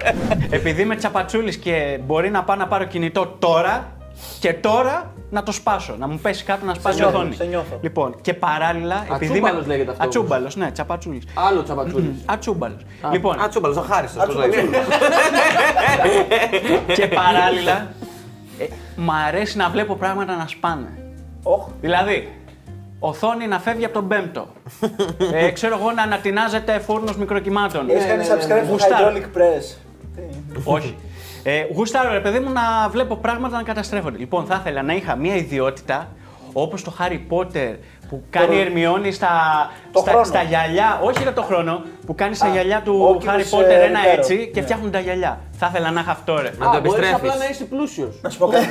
Επειδή 0.51 0.83
είμαι 0.83 0.97
τσαπατσούλης 0.97 1.57
και 1.57 1.99
μπορεί 2.07 2.31
να 2.31 2.43
πάω 2.45 2.57
να 2.57 2.67
πάρω 2.67 2.85
κινητό 2.85 3.27
τώρα 3.39 3.89
και 4.41 4.53
τώρα 4.53 5.13
να 5.31 5.43
το 5.43 5.53
σπάσω. 5.53 5.97
Να 5.99 6.09
μου 6.09 6.19
πέσει 6.19 6.45
κάτω 6.45 6.65
να 6.67 6.75
σπάσει 6.75 6.99
η 6.99 7.01
νιώθω, 7.01 7.17
οθόνη. 7.19 7.35
σε 7.35 7.45
νιώθω. 7.45 7.79
Λοιπόν, 7.81 8.15
και 8.21 8.35
παράλληλα. 8.35 9.07
επειδή 9.15 9.25
είμαι- 9.25 9.49
Ατσούμπαλος 9.49 9.67
λέγεται 9.67 9.91
αυτό 9.91 10.03
όμως. 10.05 10.17
Ατσούμπαλος, 10.17 10.57
ναι, 10.57 10.71
τσαπατσούλης. 10.71 11.25
Άλλο 11.35 11.63
τσαπατσούλης. 11.63 12.25
Ατσούμπαλος. 12.35 12.81
Λοιπόν, 13.13 13.41
Α, 13.43 13.49
τσούμπαλος, 13.49 13.77
ο 13.77 13.81
Χάριστος. 13.81 14.25
πώς 14.25 14.35
λέγεται. 14.37 14.67
και 16.95 17.07
παράλληλα. 17.07 17.93
ε, 18.59 18.65
μ' 18.97 19.11
αρέσει 19.11 19.57
να 19.57 19.69
βλέπω 19.69 19.95
πράγματα 19.95 20.37
να 20.37 20.47
σπάνε. 20.47 20.89
Όχ. 21.43 21.67
Δηλαδή, 21.81 22.33
οθόνη 22.99 23.47
να 23.47 23.59
φεύγει 23.59 23.85
από 23.85 23.95
τον 23.95 24.09
πέμπτο. 24.09 24.47
ε, 25.35 25.51
ξέρω 25.51 25.77
εγώ 25.81 25.91
να 25.93 26.03
ανατινάζεται 26.03 26.79
φούρνος 26.79 27.17
μικροκυμάτων. 27.17 27.91
Έχεις 27.91 28.07
κάνει 28.07 28.25
subscribe 28.31 28.63
στο 28.65 28.71
Γουστάρω. 28.73 29.13
Hydraulic 29.13 29.37
Press. 29.39 29.77
Όχι. 30.65 30.97
Ε, 31.43 31.65
γουστάρω, 31.75 32.13
ρε 32.13 32.21
παιδί 32.21 32.39
μου, 32.39 32.51
να 32.53 32.89
βλέπω 32.91 33.17
πράγματα 33.17 33.57
να 33.57 33.63
καταστρέφονται. 33.63 34.19
Λοιπόν, 34.19 34.45
θα 34.45 34.57
ήθελα 34.61 34.83
να 34.83 34.95
είχα 34.95 35.15
μια 35.17 35.37
ιδιότητα 35.37 36.09
όπως 36.53 36.83
το 36.83 36.95
Harry 36.99 37.21
Potter 37.31 37.75
που 38.09 38.23
κάνει 38.31 38.57
η 38.57 38.61
Ερμιόνη 38.61 39.13
στα, 39.13 39.29
Το 39.93 39.99
στα, 40.01 40.11
χρόνο. 40.11 40.25
στα 40.25 40.43
γυαλιά. 40.43 41.01
Όχι 41.03 41.23
για 41.23 41.33
το 41.33 41.43
χρόνο, 41.43 41.83
που 42.11 42.17
κάνει 42.17 42.35
στα 42.35 42.49
γυαλιά 42.49 42.81
του 42.85 42.95
όκιμους, 43.09 43.35
Harry 43.51 43.55
Potter 43.59 43.65
ε, 43.69 43.75
ένα 43.75 44.01
Ριβέρο. 44.01 44.17
έτσι 44.21 44.51
και 44.55 44.61
Ναι. 44.61 44.67
φτιάχνουν 44.67 44.91
τα 44.91 44.99
γυαλιά. 44.99 45.39
Θα 45.63 45.67
ήθελα 45.71 45.91
να 45.91 46.01
είχα 46.01 46.11
αυτό 46.11 46.35
ρε. 46.45 46.51
Να 46.59 46.65
το 46.71 46.77
Α, 46.77 46.81
μπορείς 46.81 46.93
επιστρέφεις. 46.93 47.15
απλά 47.15 47.35
να 47.37 47.47
είσαι 47.51 47.65
πλούσιος. 47.65 48.15
Να 48.23 48.31
σου 48.31 48.39
πω 48.39 48.47
κάτι. 48.47 48.67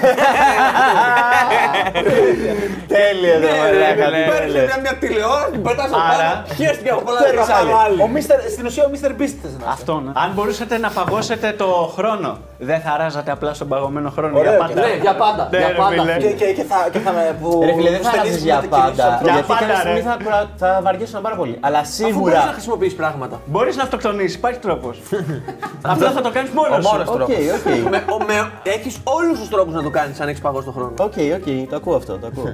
Τέλειο 2.95 3.36
το 3.43 3.47
μαλάκα. 3.62 4.06
Παίρνεις 4.32 4.54
μια, 4.69 4.78
μια 4.86 4.93
τηλεόραση, 5.04 5.52
την 5.52 5.62
πετάς 5.67 5.86
από 5.86 6.02
Άρα, 6.13 6.30
πάνω. 6.30 6.56
Χαίρεστηκε 6.58 6.89
από 6.95 7.02
πολλά 7.08 7.19
παίρνεις 7.23 7.47
να 7.47 7.56
άλλη. 7.60 7.69
κάνω 7.69 7.80
άλλη. 7.86 7.99
Ο 8.06 8.10
Mr. 8.15 8.36
Στην 8.54 8.65
ουσία 8.69 8.84
ο 8.88 8.89
Mr. 8.95 9.12
Beast 9.19 9.36
θες 9.41 9.54
να 9.62 9.65
είσαι. 9.65 9.75
Αυτό, 9.78 9.93
ναι. 10.06 10.12
Αν 10.23 10.30
μπορούσατε 10.36 10.75
να 10.86 10.89
παγώσετε 10.97 11.47
το 11.62 11.67
χρόνο, 11.95 12.30
δεν 12.69 12.80
θα 12.86 12.91
ράζατε 13.02 13.32
απλά 13.32 13.52
στον 13.54 13.67
παγωμένο 13.71 14.10
χρόνο 14.15 14.34
Ωραίο 14.39 14.52
για 14.58 14.60
και 14.67 14.73
πάντα. 14.73 14.82
Ναι, 14.88 14.93
για 15.06 15.15
πάντα. 15.23 15.43
Ναι, 15.52 15.58
Για 15.58 15.67
ρε, 15.67 15.73
πάντα. 15.82 16.02
φίλε. 16.02 16.15
Και, 16.23 16.32
και, 16.41 16.47
και, 16.58 16.63
θα, 16.71 16.78
και 16.93 16.99
θα 17.06 17.12
με. 17.17 17.23
Που, 17.41 17.49
Ρε 17.67 17.73
φίλε, 17.78 17.89
δεν 17.95 17.99
τους 18.02 18.08
θα 18.10 18.13
ταινίες 18.15 18.36
αλλάζεις 18.36 18.39
που 18.41 18.45
για 18.49 18.56
μετακινήσεις 18.62 18.97
πάντα. 19.04 19.06
από 19.13 19.17
το- 19.19 19.25
Για 19.25 19.34
Γιατί 19.34 19.47
πάντα, 19.52 19.60
κάποια 19.65 19.75
ρε. 19.75 19.82
στιγμή 19.86 20.02
θα, 20.10 20.15
κουρα- 20.23 20.47
θα 20.63 20.69
βαριέσουν 20.86 21.21
πάρα 21.28 21.36
πολύ. 21.41 21.56
Αλλά 21.67 21.80
Αφού 21.80 21.89
μπορείς 21.89 21.99
να 21.99 22.08
σίγουρα. 22.10 22.39
χρησιμοποιείς 22.58 22.93
πράγματα. 23.30 23.42
Μπορείς 23.46 23.76
να 23.76 23.84
αυτοκτονήσεις, 23.84 24.36
υπάρχει 24.36 24.60
τρόπος. 24.60 25.00
απλά 25.82 26.12
θα 26.12 26.22
το 26.22 26.32
κάνεις 26.32 26.50
μόνος 26.52 26.78
Ο 26.78 26.82
σου. 26.82 26.89
μόνος 26.92 27.08
Οκ, 27.08 27.15
τρόπος. 27.15 27.36
οκ. 27.36 27.89
Με, 27.94 28.04
ο- 28.10 28.24
με, 28.28 28.52
έχεις 28.63 28.98
όλους 29.04 29.39
τους 29.39 29.50
τρόπους 29.50 29.74
να 29.74 29.84
το 29.84 29.89
κάνεις 29.89 30.20
αν 30.20 30.28
έχεις 30.28 30.42
παγώσει 30.42 30.65
τον 30.65 30.74
χρόνο. 30.74 30.94
Οκ, 31.00 31.13
οκ, 31.36 31.70
το 31.70 31.76
ακούω 31.76 31.96
αυτό, 31.96 32.18
το 32.18 32.28
ακούω. 32.28 32.52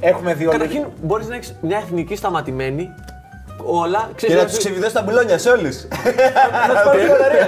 Έχουμε 0.00 0.34
δύο 0.34 0.50
Καταρχήν 0.50 0.84
μπορείς 1.02 1.28
να 1.28 1.34
έχεις 1.34 1.54
μια 1.60 1.76
εθνική 1.78 2.16
σταματημένη, 2.16 2.90
όλα, 3.66 4.08
Και 4.08 4.14
ξέρεις, 4.14 4.34
να 4.34 4.40
να 4.40 4.46
τους 4.46 4.54
σου- 4.54 4.60
ξεβιδώσεις 4.62 4.92
τα 4.92 5.02
μπουλόνια 5.02 5.38
σε 5.38 5.50
όλους. 5.50 5.76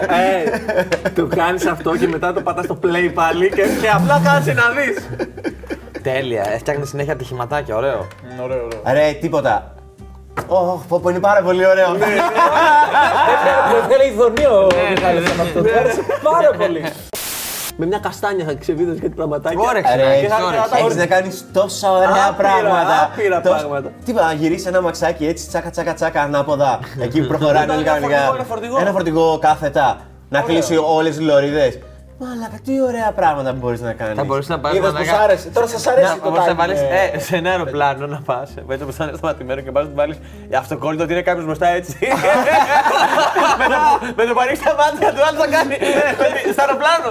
Ε, 0.08 1.10
το 1.10 1.26
κάνεις 1.26 1.66
αυτό 1.66 1.96
και 1.96 2.08
μετά 2.08 2.32
το 2.32 2.40
πατάς 2.40 2.64
στο 2.64 2.78
play 2.82 3.10
πάλι 3.14 3.48
και, 3.48 3.62
και 3.80 3.88
απλά 3.94 4.20
κάτσε 4.24 4.52
να 4.52 4.62
δεις. 4.70 5.06
Τέλεια. 6.02 6.50
Έφτιαχνε 6.52 6.84
συνέχεια 6.84 7.12
ατυχηματάκια, 7.12 7.76
ωραίο. 7.76 8.06
Ωραίο, 8.42 8.64
ωραίο. 8.64 8.80
Ρε, 9.02 9.12
τίποτα. 9.20 9.74
Ωχ, 10.46 10.82
πω, 10.88 11.00
πω, 11.00 11.08
είναι 11.10 11.18
πάρα 11.20 11.42
πολύ 11.42 11.66
ωραίο. 11.66 11.88
Μου 13.68 13.76
έβγαλε 13.82 14.06
ειδονίο 14.12 14.58
ο 14.64 14.68
Μιχάλης 14.90 15.34
με 15.36 15.42
αυτό. 15.42 15.62
Του 15.62 15.70
άρεσε 15.78 16.00
πάρα 16.22 16.50
πολύ. 16.58 16.84
Με 17.78 17.86
μια 17.86 17.98
καστάνια 17.98 18.44
θα 18.44 18.54
ξεβίδωσες 18.54 19.00
κάτι 19.00 19.14
πραγματάκια. 19.14 19.58
Όρεξη. 19.68 19.92
Ρε, 19.96 20.02
να 20.04 20.10
έχεις 20.12 20.30
έχεις- 20.30 20.44
όρεξη. 20.44 20.82
έχεις 20.84 20.96
να 20.96 21.06
κάνεις 21.06 21.44
τόσα 21.52 21.92
ωραία 21.92 22.08
Άπειρα, 22.08 22.32
πράγματα. 22.48 23.10
άπειρα 23.12 23.40
Τόσα- 23.40 23.56
πράγματα. 23.58 23.88
Τι 24.04 24.10
είπα, 24.10 24.22
να 24.24 24.32
γυρίσεις 24.32 24.66
ένα 24.66 24.80
μαξάκι 24.80 25.26
έτσι, 25.26 25.48
τσάκα 25.48 25.70
τσάκα 25.70 25.94
τσάκα 25.94 26.20
ανάποδα. 26.22 26.78
Εκεί 27.00 27.20
που 27.20 27.26
προχωράνε 27.26 27.58
Ένα 27.64 27.74
όλοι 27.74 27.84
κανονικά. 27.84 28.18
φορτηγό, 28.18 28.34
ένα 28.34 28.44
φορτηγό. 28.44 28.78
Ένα 28.80 28.90
φορτηγό 28.90 29.38
κάθετα. 29.38 29.96
Να 30.28 30.40
κλείσει 30.40 30.76
όλες 30.76 31.16
τις 31.16 31.26
λωρίδες. 31.26 31.78
Μαλάκα, 32.18 32.58
τι 32.64 32.82
ωραία 32.82 33.12
πράγματα 33.12 33.50
που 33.50 33.56
μπορείς 33.60 33.80
να 33.80 33.92
κάνεις. 33.92 34.14
Θα 34.16 34.24
μπορούσε 34.24 34.52
να 34.52 34.58
πάρει 34.60 34.76
Είδες 34.76 34.92
που 34.92 35.04
σ' 35.04 35.12
άρεσε. 35.24 35.48
Τώρα 35.48 35.66
σας 35.66 35.86
αρέσει 35.86 36.18
το 36.22 36.30
μπορείς 36.30 36.46
να 36.46 36.52
timing, 36.52 36.56
βάλεις, 36.56 36.80
ε. 36.80 37.10
ε, 37.14 37.18
σε 37.18 37.36
ένα 37.36 37.50
αεροπλάνο 37.50 38.06
να 38.06 38.20
πας. 38.24 38.50
Έτσι 38.68 38.82
όπω 38.82 38.92
θα 38.92 39.04
είναι 39.04 39.16
σταματημένο 39.16 39.60
και 39.60 39.70
πας 39.70 39.82
να 39.82 39.88
του 39.88 39.94
βάλεις 39.96 40.18
αυτοκόλλητο 40.58 41.02
ότι 41.02 41.12
είναι 41.12 41.22
κάποιος 41.22 41.44
μπροστά 41.44 41.66
έτσι. 41.68 41.96
με, 43.58 43.64
το, 43.72 43.78
με 44.16 44.24
το 44.24 44.32
που 44.34 44.40
ανοίξει 44.40 44.62
τα 44.64 44.74
μάτια 44.80 45.08
του, 45.14 45.20
άλλο 45.28 45.38
θα 45.42 45.48
κάνει. 45.56 45.76
με 46.20 46.26
τη- 46.42 46.52
στο 46.52 46.62
αεροπλάνο. 46.64 47.08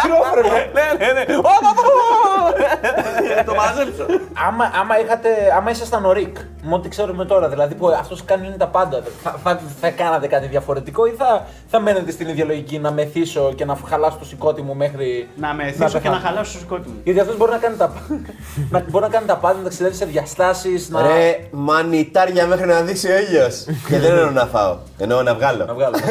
Χειρόφρενο. 0.00 0.48
ναι, 0.76 0.84
ναι, 1.00 1.08
ναι. 1.12 1.36
Ω, 1.36 1.40
πα, 1.64 1.70
πα, 1.76 1.82
πα. 1.86 3.44
Το 3.44 3.54
μάζεψω. 3.54 4.04
άμα, 4.46 4.64
άμα, 4.80 5.00
είχατε, 5.00 5.28
άμα 5.56 5.70
ήσασταν 5.70 6.04
ο 6.04 6.12
Ρικ, 6.12 6.36
με 6.62 6.74
ό,τι 6.74 6.88
ξέρουμε 6.88 7.24
τώρα, 7.24 7.48
δηλαδή 7.48 7.74
που 7.74 7.88
αυτός 7.88 8.24
κάνει 8.24 8.46
είναι 8.46 8.56
τα 8.56 8.66
πάντα, 8.66 9.02
θα, 9.22 9.34
θα, 9.42 9.60
θα 9.80 9.90
κάνατε 9.90 10.26
κάτι 10.26 10.46
διαφορετικό 10.46 11.06
ή 11.06 11.10
θα, 11.18 11.46
θα 11.70 11.80
μένετε 11.80 12.10
στην 12.10 12.28
ίδια 12.28 12.44
λογική 12.44 12.78
να 12.78 12.90
μεθύσω 12.90 13.39
και 13.54 13.64
να 13.64 13.78
χαλάσω 13.88 14.16
το 14.18 14.24
σηκώτη 14.24 14.62
μου 14.62 14.74
μέχρι. 14.74 15.28
Να 15.36 15.54
με 15.54 15.64
θύσω 15.64 15.86
και 15.86 15.92
πεθάνω. 15.92 16.14
να 16.14 16.20
χαλάσω 16.20 16.50
στο 16.50 16.60
σκότι 16.60 16.88
μου. 16.88 17.00
Γιατί 17.04 17.20
αυτό 17.20 17.36
μπορεί 17.36 17.50
να 17.50 17.58
κάνει 17.58 17.76
τα 17.76 17.88
πάντα. 17.88 18.20
να, 18.72 18.84
μπορεί 18.88 19.04
να 19.04 19.10
κάνει 19.10 19.26
τα 19.26 19.36
πάντα, 19.36 19.56
να 19.56 19.62
ταξιδεύει 19.62 19.94
σε 19.94 20.04
διαστάσεις, 20.04 20.88
να. 20.88 21.02
Ρε, 21.02 21.48
μανιτάρια 21.50 22.46
μέχρι 22.46 22.66
να 22.66 22.80
δεις 22.80 23.04
ο 23.04 23.08
ήλιος. 23.28 23.64
και 23.88 23.98
δεν 23.98 24.10
εννοώ 24.10 24.30
να 24.30 24.46
φάω. 24.46 24.76
Εννοώ 24.98 25.22
να 25.22 25.34
βγάλω. 25.34 25.64
να 25.64 25.74
βγάλω. 25.74 25.96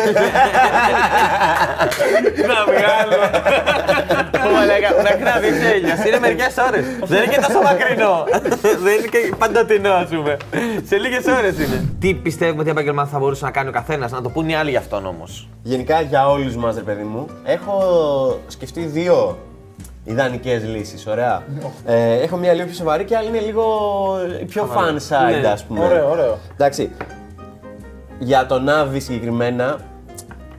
Να 2.47 2.63
βγάλω. 2.65 3.17
Μαλάκα, 4.53 4.89
να 5.03 5.11
κρατήσει 5.11 5.77
ήλιος. 5.77 6.05
Είναι 6.07 6.19
μερικές 6.19 6.55
ώρες. 6.67 6.85
Δεν 7.03 7.23
είναι 7.23 7.33
και 7.33 7.41
τόσο 7.47 7.61
μακρινό. 7.61 8.23
Δεν 8.83 8.93
είναι 8.97 9.07
και 9.07 9.33
παντοτινό, 9.37 9.93
ας 9.93 10.09
πούμε. 10.09 10.37
Σε 10.83 10.97
λίγες 10.97 11.25
ώρες 11.25 11.57
είναι. 11.59 11.89
Τι 11.99 12.13
πιστεύουμε 12.13 12.61
ότι 12.61 12.69
επαγγελμά 12.69 13.05
θα 13.05 13.19
μπορούσε 13.19 13.45
να 13.45 13.51
κάνει 13.51 13.69
ο 13.69 13.71
καθένας, 13.71 14.11
να 14.11 14.21
το 14.21 14.29
πούν 14.29 14.49
οι 14.49 14.55
άλλοι 14.55 14.69
για 14.69 14.79
αυτόν 14.79 15.05
όμως; 15.05 15.49
Γενικά 15.63 16.01
για 16.01 16.29
όλους 16.29 16.55
μας, 16.55 16.75
ρε 16.75 16.81
παιδί 16.81 17.03
μου, 17.03 17.18
έχω 17.43 17.81
σκεφτεί 18.47 18.81
δύο 18.81 19.37
ιδανικές 20.03 20.63
λύσεις. 20.63 21.07
Ωραία. 21.07 21.43
Ε, 21.85 22.13
έχω 22.21 22.37
μία 22.37 22.53
λίγο 22.53 22.65
πιο 22.65 22.75
σοβαρή 22.75 23.03
και 23.03 23.15
άλλη 23.17 23.27
είναι 23.27 23.39
λίγο 23.39 23.63
πιο 24.47 24.69
fan 24.75 24.93
side, 24.93 25.41
Ναι. 25.41 25.47
ας 25.47 25.63
πούμε. 25.63 25.79
Ωραίο, 25.85 26.09
ωραίο. 26.09 26.37
Εντάξει. 26.53 26.91
Για 28.19 28.45
τον 28.45 28.69
Άβη 28.69 28.99
συγκεκριμένα, 28.99 29.77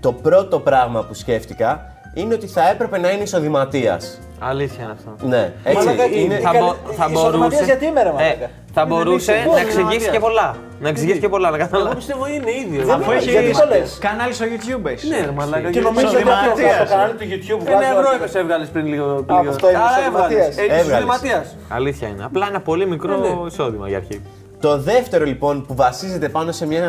το 0.01 0.12
πρώτο 0.12 0.59
πράγμα 0.59 1.03
που 1.05 1.14
σκέφτηκα 1.14 1.92
είναι 2.14 2.35
ότι 2.35 2.46
θα 2.46 2.68
έπρεπε 2.68 2.99
να 2.99 3.11
είναι 3.11 3.23
εισοδηματίας. 3.23 4.18
Αλήθεια 4.42 4.83
είναι 4.85 4.92
αυτό. 4.98 5.26
Ναι, 5.26 5.53
έτσι. 5.64 5.76
Μαλάκα, 5.87 6.05
είναι... 6.05 6.35
η- 6.35 6.38
Θα, 6.40 6.50
καλή- 6.50 6.59
μπο- 6.64 6.92
θα 6.98 7.07
ισοδηματίας 7.11 7.38
μπορούσε. 7.40 7.64
γιατί 7.64 7.85
είμαι, 7.87 8.03
ρε 8.03 8.09
ε, 8.09 8.12
μαλάκα; 8.12 8.48
θα 8.74 8.81
Είναι 8.83 8.94
μπορούσε 8.94 9.33
λύση. 9.33 9.44
να 9.44 9.50
Πώς, 9.50 9.61
εξηγήσει 9.61 9.79
ισοδηματίας. 9.81 10.12
και 10.14 10.20
πολλά. 10.26 10.48
Να 10.81 10.88
εξηγήσει 10.88 11.18
και 11.24 11.29
πολλά, 11.35 11.48
να 11.50 11.57
Εγώ 11.57 11.64
καταλάβει. 11.66 11.96
πιστεύω 11.96 12.24
είναι 12.35 12.50
ίδιο. 12.62 12.81
Δεν 12.85 12.94
Αφού 12.94 13.11
είναι, 13.11 13.20
έχει 13.20 13.31
γιατί 13.31 13.50
το 13.61 13.66
λες. 13.72 13.98
κανάλι 14.07 14.33
στο 14.38 14.44
YouTube 14.53 14.85
έχεις. 14.92 15.09
Ναι, 15.11 15.20
ρε 15.29 15.33
μαλάκα. 15.38 15.70
Και 15.70 15.81
νομίζω 15.88 16.07
ότι 16.07 16.16
Ισοδηματίας. 16.16 16.79
το 16.79 16.85
κανάλι 16.92 17.14
του 17.20 17.26
YouTube 17.33 17.61
Ένα 17.66 17.76
βγάζει 17.76 17.90
ευρώ 17.94 18.09
όλα. 18.11 18.14
έπεσε 18.18 18.38
έβγαλες 18.42 18.68
πριν 18.74 18.85
λίγο. 18.92 19.07
Α, 19.07 19.35
αυτό 19.55 19.66
είναι 19.70 19.79
ισοδηματίας. 19.92 20.48
Έχει 20.48 20.61
Έβγαλες. 20.61 20.87
ισοδηματίας. 20.87 21.46
Αλήθεια 21.79 22.07
είναι. 22.09 22.22
Απλά 22.31 22.44
ένα 22.53 22.61
πολύ 22.68 22.85
μικρό 22.94 23.14
εισόδημα 23.50 23.88
για 23.88 23.96
αρχή. 24.03 24.18
Το 24.66 24.72
δεύτερο 24.79 25.24
λοιπόν 25.24 25.55
που 25.66 25.74
βασίζεται 25.74 26.29
πάνω 26.29 26.53
σε 26.53 26.66
μια 26.66 26.85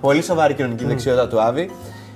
πολύ 0.00 0.22
σοβαρή 0.22 0.54
κοινωνική 0.54 0.84
δεξιότητα 0.84 1.28
του 1.28 1.40
Άβη 1.40 1.70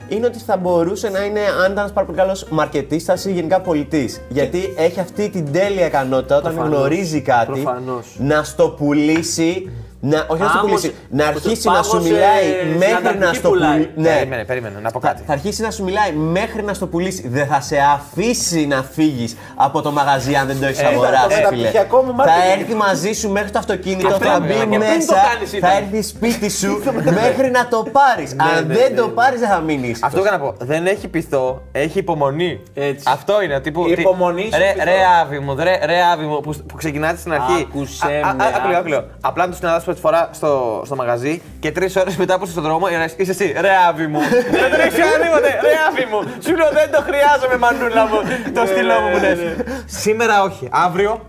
είναι 0.08 0.26
ότι 0.26 0.38
θα 0.38 0.56
μπορούσε 0.56 1.08
να 1.08 1.24
είναι 1.24 1.40
αν 1.64 1.72
ήταν 1.72 1.90
πάρα 1.92 2.06
πολύ 2.06 2.18
καλός 2.18 2.46
μαρκετίστα 2.50 3.16
ή 3.26 3.32
γενικά 3.32 3.60
πολιτής. 3.60 4.20
Γιατί 4.28 4.74
έχει 4.76 5.00
αυτή 5.00 5.28
την 5.28 5.52
τέλεια 5.52 5.86
ικανότητα 5.86 6.36
όταν 6.36 6.54
Προφανώς. 6.54 6.78
γνωρίζει 6.78 7.20
κάτι 7.20 7.60
Προφανώς. 7.60 8.16
να 8.18 8.42
στο 8.44 8.68
πουλήσει. 8.68 9.70
Να, 10.00 10.24
όχι 10.28 10.40
να 10.42 10.48
στο 10.48 10.58
Άμμος- 10.58 10.80
πουλήσει, 10.80 10.94
να 11.10 11.24
πως 11.32 11.42
αρχίσει 11.44 11.62
το 11.62 11.70
να 11.70 11.82
σου 11.82 11.90
πάγωσε 11.90 12.10
μιλάει 12.10 12.44
στην 12.60 12.70
μέχρι 12.76 12.92
να 12.92 12.96
Ανταρκτική 13.10 13.36
στο 13.36 13.48
πουλάει. 13.48 13.70
πουλήσει. 13.72 13.90
Ναι, 13.96 14.08
Περίμενε, 14.14 14.44
περίμενε, 14.44 14.78
να 14.82 14.90
πω 14.90 15.00
θα, 15.00 15.08
κάτι. 15.08 15.22
θα 15.26 15.32
αρχίσει 15.32 15.62
να 15.62 15.70
σου 15.70 15.84
μιλάει 15.84 16.12
μέχρι 16.12 16.62
να 16.62 16.74
στο 16.74 16.86
πουλήσει. 16.86 17.28
Δεν 17.28 17.46
θα 17.46 17.60
σε 17.60 17.76
αφήσει 17.94 18.66
να 18.66 18.82
φύγει 18.92 19.34
από 19.54 19.82
το 19.82 19.90
μαγαζί 19.92 20.34
αν 20.34 20.46
δεν 20.46 20.60
το 20.60 20.66
έχει 20.66 20.82
Ε, 20.82 20.86
αγοράσει, 20.86 21.22
το 21.22 21.30
φίλε. 21.30 21.40
μεταπτυχιακό 21.40 22.02
μου 22.02 22.14
Θα 22.16 22.24
marketing. 22.24 22.58
έρθει 22.58 22.74
μαζί 22.74 23.12
σου 23.12 23.30
μέχρι 23.30 23.50
το 23.50 23.58
αυτοκίνητο, 23.58 24.08
Και 24.08 24.12
θα 24.12 24.18
πριν- 24.18 24.40
μπει 24.42 24.52
και 24.52 24.58
πριν 24.58 24.70
το 24.70 24.78
μέσα, 24.78 25.14
κάνεις 25.32 25.50
θα 25.50 25.56
ήταν. 25.56 25.70
έρθει 25.76 26.02
σπίτι 26.02 26.50
σου 26.50 26.82
μέχρι 27.04 27.50
να 27.50 27.68
το 27.68 27.86
πάρει. 27.92 28.28
Αν 28.56 28.66
δεν 28.66 28.96
το 28.96 29.08
πάρει, 29.08 29.36
δεν 29.36 29.48
θα 29.48 29.60
μείνει. 29.60 29.94
Αυτό 30.02 30.20
είχα 30.20 30.30
να 30.30 30.38
πω. 30.38 30.54
Δεν 30.58 30.86
έχει 30.86 31.08
πειθό, 31.08 31.62
έχει 31.72 31.98
υπομονή. 31.98 32.60
Έτσι. 32.74 33.04
Αυτό 33.08 33.42
είναι. 33.42 33.60
Τύπου, 33.60 33.88
Η 33.88 33.94
τι- 33.94 34.00
υπομονή 34.00 34.42
σου 34.52 34.58
Ρε, 34.58 34.72
πειθό. 34.72 34.84
ρε 34.84 34.96
άβη 35.22 35.38
μου, 35.38 35.54
ρε, 35.58 35.78
ρε 35.84 36.02
άβη 36.12 36.24
μου, 36.24 36.40
που, 36.40 36.54
που 36.68 36.76
ξεκινάτε 36.76 37.16
στην 37.16 37.32
αρχή. 37.32 37.66
Άκουσε 37.70 38.06
Α, 38.24 38.28
α, 38.28 38.34
με, 38.34 38.44
α, 38.44 38.46
Άκουλο, 38.46 38.76
άκουσε. 38.76 38.76
άκουλο. 38.78 39.04
Απλά 39.20 39.44
να 39.44 39.50
του 39.50 39.56
συναντάς 39.56 39.84
πρώτη 39.86 40.00
φορά 40.00 40.28
στο, 40.32 40.82
στο 40.86 40.94
μαγαζί 40.96 41.42
και 41.60 41.70
τρεις 41.72 41.96
ώρες 41.96 42.16
μετά 42.16 42.34
που 42.36 42.42
είσαι 42.42 42.52
στον 42.52 42.64
δρόμο 42.64 42.86
είσαι 42.88 43.14
είσαι 43.16 43.30
εσύ. 43.30 43.54
Ρε 43.60 43.70
άβη 43.88 44.06
μου. 44.06 44.18
δεν 44.60 44.70
τον 44.70 44.80
έχει 44.80 44.96
κάνει 45.00 45.22
τίποτε. 45.24 45.48
Ρε 45.62 45.74
άβη 45.88 46.04
μου. 46.10 46.20
Σου 46.44 46.56
λέω 46.56 46.68
δεν 46.78 46.88
το 46.92 47.00
χρειάζομαι, 47.08 47.56
μανούλα 47.64 48.06
μου. 48.06 48.18
το 48.54 48.66
στυλό 48.66 48.94
μου 49.00 49.10
που 49.12 49.18
λες. 49.24 49.38
Σήμερα 49.86 50.42
όχι. 50.42 50.68
Αύριο 50.70 51.20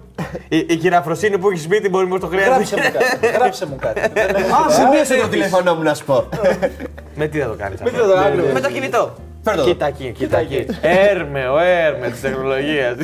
η, 0.50 0.58
η 0.58 0.76
κυραφροσύνη 0.76 1.38
που 1.38 1.50
έχεις 1.50 1.64
σπίτι 1.64 1.90
μπορεί 1.90 2.08
να 2.08 2.20
το 2.20 2.28
Γράψε 2.28 2.76
χρειάζεται. 2.76 2.82
μου 2.82 2.92
κάτι. 3.20 3.38
Γράψε 3.38 3.66
μου 3.66 3.76
κάτι. 3.82 4.00
Δεν 4.14 4.36
έχω- 4.36 4.70
Σημείωσε 4.70 5.16
το 5.16 5.28
τηλέφωνο 5.28 5.76
μου 5.76 5.84
να 5.84 5.94
σου 5.94 6.06
πω. 6.06 6.30
Με 7.16 7.28
τι 7.28 7.40
θα 7.40 7.48
το 7.48 7.56
κάνεις. 7.58 7.80
τι 7.80 7.90
θα 7.90 8.08
το 8.08 8.14
κάνεις. 8.14 8.54
Με 8.54 8.60
το 8.60 8.70
κινητό. 8.70 9.14
Φέρ' 9.50 9.56
το. 9.58 9.64
Κοίτα 9.64 9.88
εκεί, 9.88 10.12
κοίτα 10.18 10.38
εκεί. 10.40 10.66
Έρμε, 10.82 11.48
ο 11.50 11.58
έρμε 11.60 12.10
της 12.10 12.22
τεχνολογίας. 12.22 12.96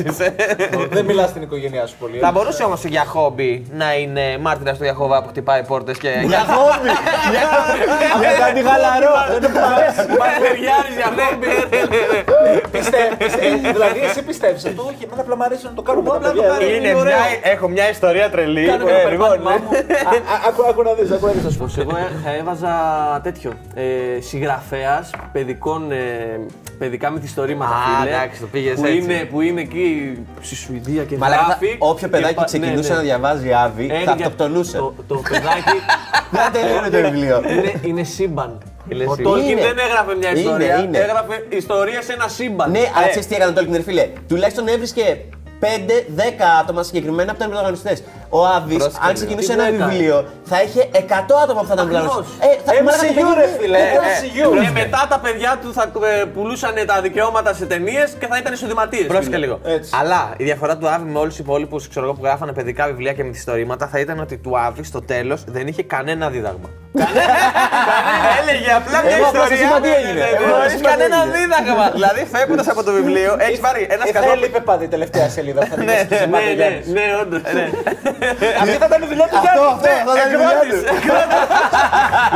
Δεν 0.90 1.04
μιλάς 1.04 1.28
στην 1.28 1.42
οικογένειά 1.42 1.86
σου 1.86 1.94
πολύ. 1.98 2.18
Θα 2.18 2.30
μπορούσε 2.30 2.62
όμως 2.62 2.84
για 2.84 3.04
χόμπι 3.04 3.66
να 3.72 3.94
είναι 3.96 4.38
μάρτυρα 4.40 4.72
του 4.74 4.84
Ιαχώβα 4.84 5.22
που 5.22 5.28
χτυπάει 5.28 5.62
πόρτες 5.64 5.98
και. 5.98 6.08
Για 6.26 6.38
χόμπι! 6.38 6.88
Αυτό 8.14 8.42
κάτι 8.44 8.62
χαλαρό. 8.68 9.12
Μαχαιριάρη 10.18 10.92
για 10.96 11.12
χόμπι. 11.18 11.46
Πιστεύει. 12.70 13.14
Δηλαδή, 13.72 14.00
εσύ 14.10 14.22
πιστεύεις 14.22 14.64
αυτό; 14.64 14.82
Όχι, 14.82 15.04
εμένα 15.04 15.20
απλά 15.20 15.36
μου 15.36 15.44
αρέσει 15.44 15.64
να 15.64 15.72
το 15.72 15.82
κάνω. 15.82 16.02
Εγώ 16.06 16.12
με 16.12 16.20
τα 16.20 16.28
απλά 16.28 16.42
το 16.42 16.48
παιδιά. 16.48 16.48
κάνω. 16.58 16.66
Είναι 16.66 16.76
Είναι 16.76 16.88
μια, 16.92 16.96
ωραίο. 17.00 17.16
έχω 17.42 17.68
μια 17.68 17.90
ιστορία 17.90 18.30
τρελή. 18.30 18.66
Κάνω 18.66 18.88
Ε, 18.88 18.90
ένα 19.00 19.10
λοιπόν, 19.10 19.28
περπάτημά 19.28 19.50
μου. 19.50 19.76
Α, 19.76 20.34
α, 20.34 20.48
Άκου 20.48 20.62
άκου 20.68 20.82
να 20.82 20.92
δεις, 20.92 21.10
άκου 21.10 21.26
να 21.26 21.32
δεις, 21.32 21.44
ας 21.44 21.56
πούμε. 21.56 21.68
Πως 21.68 21.78
εγώ 21.78 21.96
ε, 21.96 22.06
θα 22.24 22.30
έβαζα 22.40 22.72
τέτοιο. 23.22 23.52
Ε, 23.74 24.20
Συγγραφέας 24.20 25.10
παιδικών, 25.32 25.92
ε, 25.92 26.33
παιδικά 26.78 27.10
μυθιστορήματα. 27.10 27.74
Α, 27.74 28.00
φίλε, 28.00 28.10
εντάξει, 28.14 28.40
το 28.40 28.46
πήγες 28.46 28.74
που 28.74 28.84
έτσι. 28.84 28.96
Είναι, 28.98 29.24
που 29.30 29.40
είναι 29.40 29.60
εκεί 29.60 30.18
στη 30.40 30.54
Σουηδία 30.54 31.04
και 31.04 31.16
Μαλάκα, 31.16 31.42
γράφει. 31.44 31.76
όποιο 31.78 32.08
και 32.08 32.16
παιδάκι 32.16 32.34
πα- 32.34 32.44
ξεκινούσε 32.44 32.88
ναι, 32.88 32.94
να 32.94 33.00
ναι. 33.00 33.06
διαβάζει 33.06 33.52
Άβη, 33.52 33.88
Έχει 33.90 34.04
θα 34.04 34.14
για- 34.14 34.26
αυτοκτονούσε. 34.26 34.76
Το, 34.76 34.94
το 35.06 35.22
παιδάκι 35.30 35.76
Δεν 36.30 36.52
τελειώνει 36.52 36.90
το 36.90 37.10
βιβλίο. 37.10 37.42
είναι, 37.50 37.72
είναι 37.82 38.02
σύμπαν. 38.04 38.58
Είναι 38.88 39.04
Ο 39.04 39.14
σύμπαν. 39.14 39.32
Τόλκιν 39.32 39.50
Είναι. 39.50 39.60
δεν 39.60 39.78
έγραφε 39.78 40.14
μια 40.14 40.30
Είναι, 40.30 40.38
ιστορία, 40.38 40.76
είναι. 40.82 40.98
έγραφε 40.98 41.46
ιστορία 41.48 42.02
σε 42.02 42.12
ένα 42.12 42.28
σύμπαν. 42.28 42.70
Ναι, 42.70 42.78
αλλά 42.94 43.06
Ε, 43.06 43.08
ξέρεις 43.08 43.26
τι 43.28 43.34
έκανε 43.34 43.52
το 43.52 43.60
Tolkien, 43.60 43.72
ρε 43.76 43.82
φίλε. 43.82 44.08
Τουλάχιστον 44.28 44.68
έβρισκε 44.68 45.18
5-10 45.60 45.66
άτομα 46.60 46.82
συγκεκριμένα 46.82 47.30
που 47.30 47.36
ήταν 47.36 47.48
πρωταγωνιστές. 47.48 48.02
ο 48.28 48.46
Άβη, 48.46 48.76
Πρόσεχε 48.76 48.96
αν 49.00 49.06
λίγο. 49.06 49.14
ξεκινούσε 49.14 49.46
Τι 49.46 49.52
ένα 49.52 49.66
έκανε. 49.68 49.84
βιβλίο, 49.92 50.24
θα 50.44 50.62
είχε 50.62 50.88
100 50.92 51.34
άτομα 51.44 51.60
που 51.60 51.66
θα 51.66 51.74
ήταν 51.74 51.88
πλάνο. 51.88 52.04
Ακριβώς. 52.10 52.26
Ε, 52.40 52.60
θα 52.64 52.72
μαλάκα, 52.82 53.02
MCU 53.02 53.20
το 53.28 53.34
ρε 53.40 53.46
παιδί- 53.46 53.60
φίλε, 53.60 53.78
ε, 53.78 53.82
MCU. 53.82 54.64
Και 54.64 54.70
μετά 54.70 55.06
τα 55.08 55.18
παιδιά 55.18 55.58
του 55.62 55.72
θα 55.72 55.82
ε, 56.20 56.24
πουλούσαν 56.24 56.74
τα 56.86 57.00
δικαιώματα 57.00 57.54
σε 57.54 57.66
ταινίες 57.66 58.10
και 58.18 58.26
θα 58.26 58.38
ήταν 58.38 58.52
εισοδηματίε. 58.52 59.04
Πρόσεχε 59.04 59.36
λίγο. 59.36 59.58
Έτσι. 59.64 59.90
Αλλά 60.00 60.34
η 60.36 60.44
διαφορά 60.44 60.76
του 60.76 60.88
Άβη 60.88 61.10
με 61.10 61.18
όλους 61.18 61.34
τους 61.34 61.42
υπόλοιπους 61.44 61.88
που 61.88 62.18
γράφανε 62.22 62.52
παιδικά 62.52 62.86
βιβλία 62.86 63.12
και 63.12 63.24
μυθιστορήματα 63.24 63.86
θα 63.86 63.98
ήταν 64.00 64.18
ότι 64.20 64.36
του 64.36 64.58
Άβη 64.58 64.82
στο 64.84 65.00
τέλος 65.02 65.44
δεν 65.46 65.66
είχε 65.66 65.82
κανένα 65.82 66.28
δίδαγμα. 66.30 66.68
Έλεγε 68.40 68.70
απλά 68.80 68.98
μια 69.06 69.16
Εγώ 69.16 69.26
απλά 69.30 69.44
στο 69.44 69.54
ιστορία. 69.54 69.62
σήμα 69.62 69.76
τι 69.84 69.90
έγινε. 69.98 70.12
Ναι, 70.12 70.26
ναι, 70.26 70.36
Εγώ 70.36 70.44
ναι, 70.44 70.50
στο 70.50 70.56
Χωρίς 70.56 70.72
σήμα 70.78 70.88
τι 70.90 70.92
κανένα 70.92 71.18
έγινε. 71.22 71.36
δίδαγμα. 71.38 71.86
Δηλαδή 71.98 72.22
φεύγοντας 72.34 72.66
από 72.72 72.80
το 72.86 72.92
βιβλίο, 72.98 73.32
έχεις 73.46 73.60
πάρει 73.66 73.80
ένα 73.94 74.04
Ε, 74.06 74.08
σκατό. 74.10 74.26
θα 74.26 74.32
έλειπε 74.36 74.60
πάντα 74.68 74.82
η 74.88 74.90
τελευταία 74.94 75.26
σελίδα. 75.36 75.60
που 75.64 75.70
Θα 75.72 75.76
την 75.80 75.88
έσκησε 75.96 76.24
Ναι, 76.26 76.32
πάντα 76.34 76.44
ο 76.44 76.48
ναι, 76.48 76.52
Γιάννης. 76.60 76.86
ναι, 76.96 77.04
όντως. 77.22 77.40
Αυτή 78.62 78.76
θα 78.82 78.86
ήταν 78.90 79.00
η 79.06 79.08
δουλειά 79.12 79.26
του 79.30 79.36
Αυτό, 79.40 79.44
Γιάννη. 79.44 79.66
αυτό, 79.74 79.88
αυτό 79.98 80.10
ήταν 80.16 80.26
η 80.32 80.36
δουλειά 80.42 80.62
του. 80.70 80.78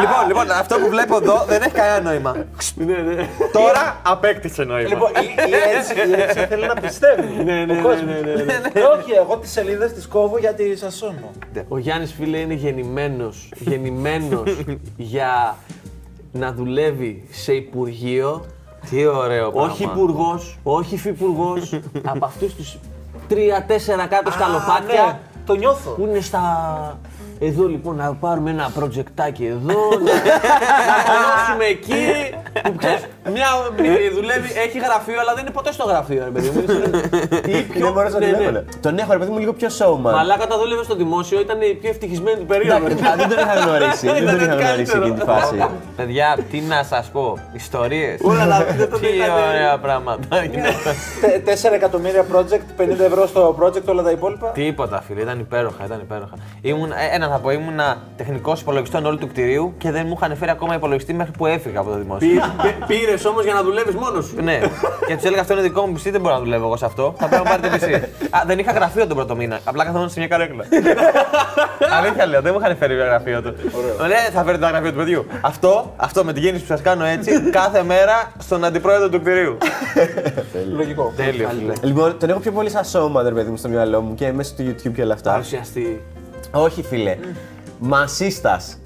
Λοιπόν, 0.02 0.22
λοιπόν, 0.30 0.46
αυτό 0.62 0.74
που 0.80 0.88
βλέπω 0.94 1.14
εδώ 1.22 1.36
δεν 1.50 1.60
έχει 1.66 1.76
κανένα 1.80 2.00
νόημα. 2.08 2.32
Τώρα 3.58 3.82
απέκτησε 4.14 4.62
νόημα. 4.72 4.88
Λοιπόν, 4.92 5.10
η 5.24 5.26
η 5.50 5.54
έτσι 5.76 5.92
η 6.10 6.20
έτσι 6.22 6.38
θέλει 6.50 6.66
να 6.72 6.74
πιστεύει. 6.84 7.26
Ναι, 7.48 7.52
ναι, 7.68 7.72
ο 7.72 7.74
ναι, 7.74 7.82
κόσμος. 7.86 8.02
ναι, 8.24 8.32
ναι, 8.36 8.42
ναι. 8.42 8.80
Ε, 8.80 8.80
Όχι, 8.96 9.10
εγώ 9.22 9.36
τις 9.42 9.50
σελίδες 9.56 9.92
τις 9.92 10.06
κόβω 10.06 10.38
γιατί 10.38 10.76
σας 10.76 10.94
σώνω. 10.96 11.30
Ο 11.68 11.78
Γιάννης 11.78 12.12
φίλε 12.18 12.36
είναι 12.38 12.54
γεννημένος 12.54 13.48
γεννημένος 13.56 14.47
για 15.12 15.56
να 16.32 16.52
δουλεύει 16.52 17.24
σε 17.30 17.52
υπουργείο. 17.52 18.44
Τι 18.90 19.06
ωραίο 19.06 19.50
πράγμα. 19.50 19.72
Όχι 19.72 19.82
υπουργός, 19.82 20.58
όχι 20.62 20.94
υφυπουργός. 20.94 21.80
από 22.12 22.24
αυτούς 22.24 22.54
τους 22.54 22.78
τρία-τέσσερα 23.28 24.06
κάτω 24.06 24.30
σκαλοπάτια 24.30 25.04
ναι, 25.04 25.18
το 25.46 25.54
νιώθω. 25.54 25.90
που 25.90 26.02
είναι 26.02 26.20
στα. 26.20 26.98
Εδώ 27.40 27.66
λοιπόν 27.66 27.96
να 27.96 28.14
πάρουμε 28.14 28.50
ένα 28.50 28.70
projectάκι 28.78 29.44
εδώ, 29.44 29.78
να, 29.90 30.12
να 30.88 31.14
μονώσουμε 31.14 31.64
εκεί. 31.70 32.34
Που, 32.62 32.74
ξέρεις, 32.76 33.06
μια 33.36 33.48
ε, 33.76 34.10
δουλεύει, 34.18 34.48
έχει 34.66 34.78
γραφείο, 34.86 35.20
αλλά 35.20 35.32
δεν 35.34 35.42
είναι 35.44 35.50
ποτέ 35.58 35.72
στο 35.72 35.84
γραφείο, 35.84 36.22
ρε 36.24 36.30
παιδί 36.30 36.48
μου. 36.54 36.60
Είναι 37.48 37.60
πιο- 37.72 37.84
Δεν 37.84 37.92
μπορούσα 37.92 38.18
να 38.18 38.26
ναι, 38.26 38.26
την 38.26 38.36
ναι. 38.36 38.42
έβαλε. 38.42 38.64
Τον 38.80 38.98
έχω 38.98 39.12
ρε 39.12 39.18
παιδί 39.18 39.30
μου 39.30 39.38
λίγο 39.38 39.52
πιο 39.52 39.68
showman. 39.78 40.00
Μαλάκα 40.18 40.46
τα 40.46 40.58
δούλευε 40.58 40.82
στο 40.84 40.94
δημόσιο, 40.94 41.40
ήταν 41.40 41.60
η 41.60 41.74
πιο 41.80 41.90
ευτυχισμένη 41.90 42.38
του 42.38 42.46
περίοδου. 42.46 42.86
Εντάξει, 42.86 43.04
α, 43.04 43.14
Δεν 43.16 43.28
τον 43.28 43.38
είχα 43.38 43.54
γνωρίσει. 43.54 44.06
Δεν 44.12 44.14
τον 44.26 44.34
Ήταν 44.34 44.34
είχα 44.36 44.44
γνωρίσει 44.44 44.66
καλύτερο. 44.66 45.02
εκείνη 45.02 45.18
τη 45.18 45.24
φάση. 45.24 45.56
Παιδιά, 45.96 46.38
τι 46.50 46.58
να 46.60 46.82
σας 46.82 47.06
πω. 47.12 47.38
Ιστορίες. 47.52 48.20
Όλα 48.22 48.46
τα 48.48 48.64
βίντεο 48.70 48.88
τότε 48.88 49.06
Τι 49.06 49.16
ήταν- 49.16 49.30
ωραία 49.48 49.78
πράγματα. 49.78 50.26
Τε- 51.20 51.70
4 51.70 51.72
εκατομμύρια 51.72 52.24
project, 52.32 52.66
50 52.82 53.04
ευρώ 53.04 53.26
στο 53.26 53.56
project, 53.60 53.84
όλα 53.86 54.02
τα 54.02 54.10
υπόλοιπα. 54.10 54.46
Τίποτα, 54.50 55.02
φίλε, 55.06 55.20
ήταν 55.20 55.38
υπέροχα, 55.38 55.84
ήταν 55.84 56.00
υπέροχα. 56.02 56.34
Ήμουν, 56.60 56.90
ε, 56.90 56.94
ένα 57.14 57.28
θα 57.28 57.38
πω, 57.38 57.50
ήμουνα 57.50 57.96
τεχνικός 58.16 58.60
υπολογιστών 58.60 59.06
όλου 59.06 59.18
του 59.18 59.28
κτηρίου 59.28 59.74
και 59.78 59.90
δεν 59.90 60.04
μου 60.06 60.14
είχαν 60.16 60.36
φέρει 60.36 60.50
ακόμα 60.50 60.74
υπολογιστή 60.74 61.12
μέχρι 61.14 61.32
που 61.38 61.46
έφυγα 61.46 61.80
από 61.80 61.90
το 61.90 61.96
δημόσιο. 61.96 62.28
Πήρες 62.86 63.17
όμως 63.24 63.44
για 63.44 63.54
να 63.54 63.62
δουλεύεις 63.62 63.94
μόνος 63.94 64.24
σου. 64.26 64.42
ναι, 64.42 64.58
και 65.06 65.14
τους 65.14 65.24
έλεγα 65.24 65.40
αυτό 65.40 65.52
είναι 65.52 65.62
δικό 65.62 65.86
μου 65.86 65.94
PC, 65.96 66.08
δεν 66.10 66.20
μπορώ 66.20 66.34
να 66.34 66.40
δουλεύω 66.40 66.64
εγώ 66.66 66.76
σε 66.76 66.84
αυτό. 66.84 67.14
Θα 67.18 67.26
πρέπει 67.28 67.42
να 67.44 67.50
πάρετε 67.50 67.68
PC. 67.86 68.08
Α, 68.30 68.40
δεν 68.46 68.58
είχα 68.58 68.72
γραφείο 68.72 69.06
τον 69.06 69.16
πρώτο 69.16 69.36
μήνα. 69.36 69.58
Απλά 69.64 69.84
καθόμουν 69.84 70.08
σε 70.10 70.18
μια 70.18 70.28
καρέκλα. 70.28 70.64
Αλήθεια 71.98 72.26
λέω, 72.26 72.40
δεν 72.42 72.52
μου 72.54 72.60
είχαν 72.62 72.76
φέρει 72.76 72.94
γραφείο 72.94 73.42
του. 73.42 73.54
Ωραία, 74.00 74.18
θα 74.32 74.42
φέρετε 74.44 74.62
τα 74.62 74.68
γραφείο 74.70 74.90
του 74.90 74.96
παιδιού. 74.96 75.26
Αυτό, 75.40 75.92
αυτό 75.96 76.24
με 76.24 76.32
την 76.32 76.42
κίνηση 76.42 76.60
που 76.60 76.66
σας 76.66 76.80
κάνω 76.82 77.04
έτσι, 77.04 77.40
κάθε 77.50 77.82
μέρα 77.82 78.32
στον 78.38 78.64
αντιπρόεδρο 78.64 79.08
του 79.08 79.20
κτηρίου. 79.20 79.56
Λογικό. 80.76 81.12
Τέλειο, 81.16 81.48
φίλε. 81.48 81.72
Λοιπόν, 81.82 82.18
τον 82.18 82.30
έχω 82.30 82.38
πιο 82.38 82.52
πολύ 82.52 82.70
σαν 82.70 82.82
showman 82.92 83.22
ρε 83.22 83.30
παιδί 83.34 83.50
μου 83.50 83.56
στο 83.56 83.68
μυαλό 83.68 84.00
μου 84.00 84.14
και 84.14 84.32
μέσα 84.32 84.50
στο 84.50 84.64
YouTube 84.66 84.92
και 84.94 85.02
όλα 85.02 85.14
αυτά. 85.14 85.30
Παρουσιαστή. 85.30 86.02
Όχι 86.52 86.82
φίλε. 86.82 87.16
Μασίστας. 87.78 88.78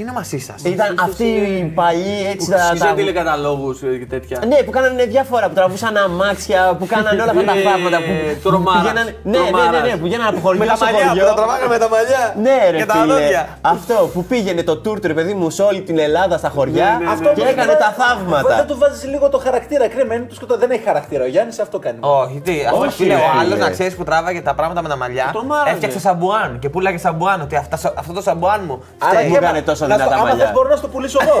Τι 0.00 0.06
είναι 0.06 0.14
μαζί 0.22 0.38
σας; 0.48 0.58
Ήταν 0.76 0.90
αυτοί 1.06 1.24
οι 1.24 1.72
παλιοί 1.80 2.18
έτσι 2.32 2.50
τα. 2.50 2.56
Ξέρω 2.72 2.88
τα- 2.90 2.94
τηλεκαταλόγους 3.00 3.78
και 4.00 4.06
τέτοια. 4.08 4.36
Ναι, 4.50 4.56
που 4.66 4.70
κάνανε 4.70 5.04
διάφορα, 5.04 5.46
που 5.48 5.54
τραβούσαν 5.54 5.96
αμάξια, 5.96 6.76
που 6.78 6.86
κάνανε 6.86 7.22
όλα 7.22 7.30
αυτά 7.30 7.44
τα 7.50 7.56
Ε, 7.58 7.62
θαύματα. 7.68 7.98
Που 8.42 8.48
τρομάρας, 8.48 8.80
πηγαίνανε- 8.80 9.14
Ναι, 9.22 9.38
ναι, 9.38 9.44
ναι, 9.44 9.50
τρομάρας. 9.50 9.82
ναι, 9.86 9.96
που 10.00 10.06
γίνανε 10.12 10.28
από 10.32 10.40
χωριό 10.44 10.60
Με 10.62 10.66
τα 10.66 10.76
σε 10.76 10.84
μαλλιά, 10.84 11.06
χωριό. 11.08 11.22
που 11.22 11.28
τα 11.30 11.34
τραβάγαμε 11.40 11.72
με 11.74 11.78
τα 11.84 11.88
μαλλιά. 11.94 12.22
Ναι, 12.46 12.56
ρε 12.70 12.76
και 12.80 12.86
τα 12.92 12.94
φίλε. 12.94 13.12
δόντια. 13.12 13.42
Αυτό 13.74 13.96
που 14.12 14.20
πήγαινε 14.30 14.62
το 14.70 14.72
tour 14.84 14.96
του 15.00 15.06
ρε 15.12 15.16
παιδί 15.18 15.34
μου 15.38 15.50
σε 15.50 15.62
όλη 15.62 15.80
την 15.88 15.98
Ελλάδα 15.98 16.34
στα 16.42 16.48
χωριά 16.56 16.84
Ναι, 16.84 16.90
ναι, 16.98 17.04
ναι. 17.04 17.10
αυτό 17.16 17.28
και 17.34 17.40
όμως 17.40 17.52
έκανε 17.54 17.70
δεν- 17.72 17.82
τα 17.84 17.90
Δεν 17.96 18.06
θαύματα. 18.06 18.64
του 18.68 18.76
βάζεις 18.82 19.02
λίγο 19.12 19.26
το 19.34 19.38
χαρακτήρα. 19.46 19.84
Κρέμα 19.94 20.14
είναι 20.14 20.24
του 20.30 20.34
σκοτώ. 20.34 20.54
Δεν 20.62 20.70
έχει 20.70 20.84
χαρακτήρα. 20.90 21.22
Ο 21.24 21.30
Γιάννης 21.34 21.58
αυτό 21.64 21.76
κάνει. 21.84 21.98
Όχι, 22.22 22.36
τι, 22.46 22.54
αυτό 22.70 22.80
Όχι, 22.84 22.96
φίλε, 23.00 23.14
ρε, 23.14 23.20
ο 23.20 23.24
άλλος 23.40 23.52
φίλε. 23.52 23.64
να 23.64 23.70
ξέρεις 23.76 23.94
που 23.98 24.04
τράβαγε 24.08 24.40
τα 24.48 24.54
πράγματα 24.58 24.80
με 24.84 24.88
τα 24.92 24.96
μαλλιά. 25.02 25.26
Το 25.32 25.42
μάρανε. 25.44 25.70
Έφτιαξε 25.70 25.98
σαμπουάν 26.06 26.50
και 26.62 26.68
πουλάγε 26.68 26.98
σαμπουάν. 27.06 27.38
Ότι 27.46 27.54
αυτά- 27.62 27.92
αυτό 28.02 28.12
το 28.18 28.22
σαμπουάν 28.28 28.60
μου. 28.66 28.76
Άρα 28.98 29.12
φταίει. 29.18 29.28
μου 29.28 29.36
έκανε 29.36 29.62
τόσο 29.62 29.84
να 29.90 29.94
στο- 29.94 30.04
δυνατά 30.04 30.14
Άμα 30.20 30.24
μαλλιά. 30.28 30.44
θες 30.44 30.54
μπορώ 30.54 30.68
να 30.68 30.76
στο 30.76 30.88
πουλήσω 30.88 31.18
εγώ. 31.22 31.34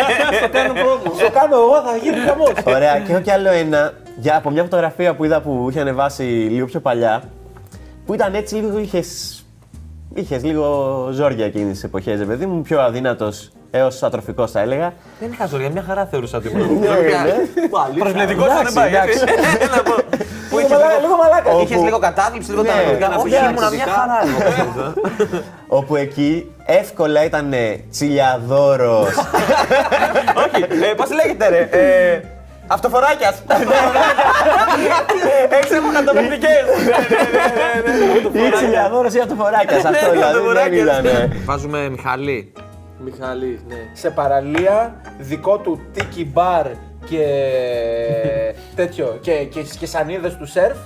Στο 0.40 0.48
κάνω 0.48 0.72
promo. 0.72 1.14
Στο 1.18 1.30
κάνω 1.38 1.56
εγώ, 1.56 1.76
θα 1.86 1.96
γίνει 2.02 2.16
χαμός. 2.26 2.52
Ωραία, 2.76 2.98
και 2.98 3.12
έχω 3.12 3.20
κι 3.20 3.30
άλλο 3.30 3.50
ένα 3.50 3.92
για, 4.16 4.36
από 4.36 4.50
μια 4.50 4.62
φωτογραφία 4.62 5.14
που 5.14 5.24
είδα 5.24 5.40
που 5.40 5.66
είχε 5.70 5.80
ανεβάσει 5.80 6.22
λίγο 6.22 6.66
πιο 6.66 6.80
παλιά. 6.80 7.22
Που 8.06 8.14
ήταν 8.14 8.34
έτσι 8.34 8.54
λίγο 8.54 8.78
είχε. 8.78 9.02
Είχες 10.14 10.44
λίγο 10.44 11.08
ζόρια 11.12 11.44
εκείνη 11.44 11.70
τις 11.72 11.84
εποχές, 11.84 12.18
ρε 12.18 12.24
παιδί 12.24 12.46
μου, 12.46 12.62
πιο 12.62 12.80
αδύνατος 12.80 13.50
έως 13.70 14.02
ατροφικός 14.02 14.50
θα 14.50 14.60
έλεγα. 14.60 14.92
Δεν 15.20 15.32
είχα 15.32 15.46
ζωρία, 15.46 15.70
μια 15.70 15.82
χαρά 15.86 16.06
θεωρούσα 16.06 16.38
ότι 16.38 16.48
ήμουν. 16.48 16.78
Ναι, 16.78 16.88
ναι. 16.88 17.98
Προσβλητικό 17.98 18.44
Εντάξει, 18.44 18.72
δεν 18.72 18.74
πάει. 18.74 18.90
εντάξει. 20.60 20.60
έτσι. 20.60 20.60
Να 20.60 20.60
πω. 20.60 20.60
Που 20.60 20.60
Λίγο 20.60 20.60
είχες 20.60 20.70
μαλάκα, 20.70 20.96
λίγο- 20.96 21.06
λίγο 21.06 21.16
μαλάκα. 21.22 21.48
Όπου- 21.50 21.62
Είχες 21.64 21.80
λίγο 21.88 21.98
κατάθλιψη, 21.98 22.50
λίγο 22.50 22.62
Ναι, 22.62 22.68
τα 22.68 22.74
ναρκωτικά. 22.74 23.06
όχι, 23.08 23.16
Όχι, 23.18 23.34
ήμουν 23.44 23.52
μια 23.54 23.68
φυσικά. 23.70 23.90
χαρά. 23.98 24.18
εγώ, 24.26 24.38
πιστεύω. 24.48 24.84
Όπου 25.78 25.92
εκεί 25.96 26.30
εύκολα 26.80 27.24
ήταν 27.24 27.54
τσιλιαδόρος. 27.90 29.08
Όχι, 30.42 30.60
πώς 30.98 31.08
λέγεται 31.18 31.46
ρε. 31.48 31.62
ε, 31.70 32.20
Αυτοφοράκιας. 32.72 33.36
Έξω 35.60 35.78
από 35.78 35.88
χαρτοπεχνικέ. 35.94 36.54
ή 38.32 38.50
τσιλιαδόρος 38.50 39.14
ή 39.14 39.20
αυτοφοράκιας. 39.20 39.84
Αυτό 39.84 40.10
δηλαδή 40.10 40.38
δεν 40.52 40.72
ήταν. 40.72 41.32
Βάζουμε 41.44 41.88
Μιχαλή. 41.88 42.52
Μιχαλή, 43.04 43.60
ναι. 43.68 43.76
σε 43.92 44.10
παραλία, 44.10 44.94
δικό 45.18 45.58
του 45.58 45.80
tiki 45.96 46.26
bar 46.38 46.64
και 47.08 47.24
τέτοιο 48.76 49.18
και, 49.20 49.32
και, 49.32 49.62
και 49.78 49.86
σανίδες 49.86 50.36
του 50.36 50.46
σερφ. 50.46 50.76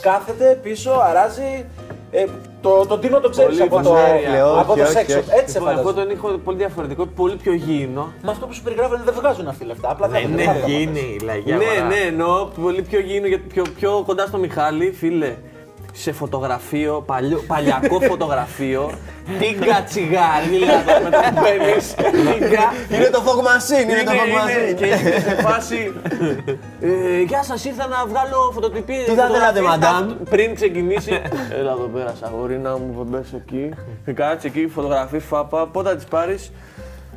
Κάθεται 0.00 0.58
πίσω, 0.62 0.90
αράζει. 1.04 1.64
Ε, 2.10 2.24
το, 2.60 2.86
τον 2.86 3.00
Τίνο 3.00 3.20
το 3.20 3.28
ξέρεις 3.30 3.58
Πολύ 3.58 3.62
από 3.62 3.82
το, 3.82 3.94
φασαρία. 3.94 4.44
από 4.44 4.72
Όχι, 4.72 4.80
το 4.80 4.86
όχι, 4.86 4.94
sex 4.98 5.12
shop. 5.16 5.18
όχι. 5.20 5.30
Έτσι 5.38 5.52
σε 5.52 5.58
Λοιπόν, 5.58 5.72
εγώ 5.72 5.82
φαντάζομαι. 5.82 5.92
τον 6.14 6.16
έχω 6.30 6.38
πολύ 6.38 6.56
διαφορετικό, 6.56 7.06
πολύ 7.06 7.36
πιο 7.36 7.52
γήινο. 7.52 8.12
Μα 8.22 8.30
αυτό 8.30 8.46
που 8.46 8.52
σου 8.52 8.62
περιγράφουν 8.62 9.00
δεν 9.04 9.14
βγάζουν 9.14 9.48
αυτοί 9.48 9.64
λεφτά. 9.64 9.90
Απλά 9.90 10.08
Δεν 10.08 10.20
κάθονται, 10.22 10.42
είναι 10.42 10.52
δεν 10.52 10.60
βγάζουν. 10.60 10.78
γίνει, 10.78 11.18
λαγιά. 11.24 11.56
Ναι, 11.56 11.64
ναι, 11.94 12.00
εννοώ 12.08 12.44
πολύ 12.62 12.82
πιο 12.82 13.00
γήινο, 13.00 13.26
γιατί 13.26 13.42
πιο, 13.52 13.62
πιο 13.78 14.02
κοντά 14.06 14.26
στο 14.26 14.38
Μιχάλη, 14.38 14.92
φίλε. 14.92 15.34
Σε 15.96 16.12
φωτογραφείο, 16.12 17.02
παλιό, 17.06 17.44
παλιακό 17.46 18.00
φωτογραφείο, 18.00 18.90
τίγκα 19.38 19.82
τσιγαρίλα 19.88 20.82
με 21.04 21.10
το 21.10 21.18
που 21.34 21.42
παίρνεις, 21.42 21.94
τίγκα. 21.94 22.72
Είναι 22.96 23.10
το 23.10 23.22
fog 23.26 23.38
machine, 23.48 23.90
είναι 23.90 24.02
το 24.04 24.12
Είναι, 24.12 24.20
fog 24.22 24.28
είναι, 24.28 24.70
machine. 24.70 24.74
και 24.76 24.86
είναι 24.86 25.20
σε 25.28 25.34
φάση. 25.42 25.92
Ε, 26.80 27.20
γεια 27.26 27.42
σας, 27.42 27.64
ήρθα 27.64 27.86
να 27.86 28.06
βγάλω 28.06 28.50
φωτοτυπίε. 28.54 29.04
Τι 29.04 29.10
θα 29.14 29.26
θέλατε, 29.26 29.60
μαντάμ; 29.60 30.10
Πριν 30.30 30.54
ξεκινήσει. 30.54 31.10
Έλα 31.58 31.70
εδώ 31.70 31.90
πέρα, 31.94 32.14
σαγόρινα 32.20 32.70
μου, 32.78 33.04
μπε 33.08 33.20
εκεί. 33.36 33.70
Και 34.04 34.12
κάτσε 34.12 34.46
εκεί, 34.46 34.66
φωτογραφίες, 34.74 35.24
φάπα. 35.24 35.66
Πότε 35.66 35.88
θα 35.88 35.94
τις 35.96 36.04
πάρεις. 36.04 36.52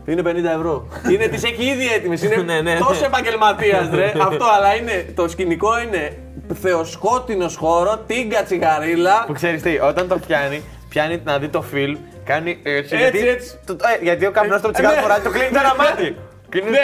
Είναι 0.08 0.22
50 0.26 0.56
ευρώ. 0.56 0.88
είναι, 1.12 1.28
τις 1.28 1.44
έχει 1.44 1.64
ήδη 1.66 1.88
έτοιμες. 1.94 2.24
Είναι 2.24 2.36
Ναι, 2.36 2.44
ναι, 2.62 2.62
ναι. 2.62 2.78
τόσο 2.80 3.06
επαγγελματίας, 3.06 3.90
ρε. 3.94 4.14
Αυτό, 4.28 4.46
αλλά 4.58 4.76
είναι, 4.76 5.06
το 5.16 5.28
σκηνικό 5.28 5.80
είναι 5.82 6.18
θεοσκότεινος 6.62 7.56
χώρο, 7.56 7.98
τίγκα 8.08 8.44
τσιγαρίλα. 8.44 9.24
Που 9.28 9.34
ξέρεις 9.34 9.62
τι, 9.62 9.80
όταν 9.80 10.08
το 10.08 10.18
πιάνει, 10.28 10.62
πιάνει 10.90 11.22
να 11.24 11.38
δει 11.40 11.48
το 11.48 11.62
φιλμ, 11.62 11.98
κάνει 12.26 12.60
έτσι. 12.64 12.96
Έτσι, 12.96 12.98
γιατί, 12.98 13.28
έτσι. 13.28 13.60
το- 13.66 13.74
ε, 14.00 14.04
γιατί 14.04 14.26
ο 14.26 14.32
καπνός 14.32 14.62
του 14.62 14.72
τσιγάρο 14.72 14.96
ναι. 14.96 15.02
φοράει, 15.02 15.20
το 15.20 15.30
κλείνει 15.30 15.48
ένα 15.48 15.76
μάτι. 15.78 16.16
Κλείνει- 16.50 16.76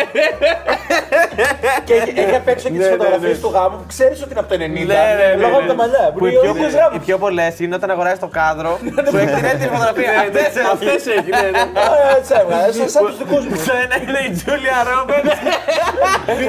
Και 1.88 1.94
έχει, 1.94 2.12
έχει 2.24 2.36
απ' 2.42 2.48
έξω 2.54 2.68
και 2.68 2.74
τι 2.74 2.78
Ναι, 2.80 2.86
ναι, 2.86 2.92
φωτογραφίε 2.96 3.30
ναι. 3.36 3.42
του 3.44 3.52
γάμου 3.56 3.76
που 3.80 3.88
ξέρει 3.94 4.14
ότι 4.24 4.32
είναι 4.34 4.40
από 4.44 4.50
το 4.54 4.56
90. 4.56 4.60
Ναι, 4.60 5.02
ναι, 5.20 5.26
ναι, 5.36 5.42
Λόγω 5.44 5.56
ναι. 5.58 5.62
από 5.64 5.68
τα 5.74 5.76
μαλλιά. 5.82 6.06
Που 6.14 6.20
Που 6.20 6.26
οι 6.26 6.30
είναι 6.32 6.42
πιο, 6.44 6.52
ο 6.52 6.56
ίδιος 6.56 6.74
γάμος. 6.80 6.96
οι 6.96 7.00
πιο 7.08 7.16
πολλέ 7.24 7.48
είναι 7.64 7.76
όταν 7.80 7.90
αγοράζει 7.96 8.20
το 8.26 8.30
κάδρο, 8.40 8.72
σου 9.10 9.18
έχει 9.22 9.32
την 9.40 9.46
έτοιμη 9.52 9.70
φωτογραφία. 9.76 10.12
Ναι, 10.12 10.18
ναι, 10.18 10.42
Αυτές 10.44 10.54
έχει. 10.60 10.70
Αυτές 10.76 11.02
έχει, 11.16 11.30
ναι, 11.40 11.48
ναι. 11.56 11.62
Ε, 11.84 12.18
Έτσι 12.18 12.32
έβγαλε, 12.42 12.72
σαν- 12.78 12.90
σαν 12.96 13.02
τους 13.10 13.18
δικούς 13.22 13.44
μου. 13.48 13.56
Στο 13.66 13.74
ένα 13.84 13.96
είναι 14.04 14.20
η 14.28 14.32
Τζούλια 14.38 14.78
Ρόμπερτ. 14.90 15.26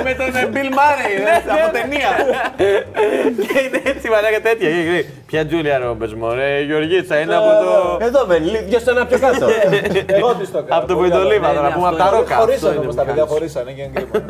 με 0.06 0.12
τον 0.20 0.30
ε, 0.40 0.44
Bill 0.54 0.70
Murray, 0.78 1.12
ρε, 1.26 1.34
από 1.54 1.66
ταινία. 1.76 2.10
Και 3.46 3.58
είναι 3.64 3.80
έτσι 3.92 4.06
μαλάκα 4.12 4.40
τέτοια. 4.48 4.68
Και 4.74 4.82
λέει, 4.94 5.04
Ποια 5.30 5.40
Τζούλια 5.48 5.76
Ρόμπερτ, 5.84 6.12
μωρέ, 6.22 6.50
η 6.62 6.64
Γεωργίτσα 6.68 7.14
είναι 7.22 7.36
από 7.40 7.50
το. 7.62 7.68
Εδώ 8.08 8.20
μπαίνει, 8.28 8.46
λίγο- 8.52 8.64
δυο 8.70 8.78
στο 8.84 8.90
ένα 8.94 9.02
πιο 9.10 9.18
κάτω. 9.26 9.46
Εγώ 10.18 10.28
τι 10.38 10.44
το 10.56 10.60
κάνω. 10.66 10.78
Από 10.78 10.86
το 10.90 10.94
πολύ 10.98 11.08
καλά. 11.10 11.20
Βοηδολίβα, 11.20 11.48
Ναι, 11.48 11.54
τώρα 11.58 11.68
ναι, 11.68 11.74
πούμε 11.74 11.88
από 11.88 11.96
αυτό 11.96 12.02
τα 12.04 12.08
είναι. 12.10 12.16
ρόκα. 12.18 12.34
Χωρίσανε 12.36 12.72
είναι 12.74 12.82
όμως 12.84 12.94
που 12.94 13.03
τα 13.04 13.12
παιδιά, 13.12 13.22
κάνεις. 13.24 13.30
χωρίσανε 13.38 13.70
και 13.72 13.82
είναι 13.82 14.00
κρίμα. 14.00 14.24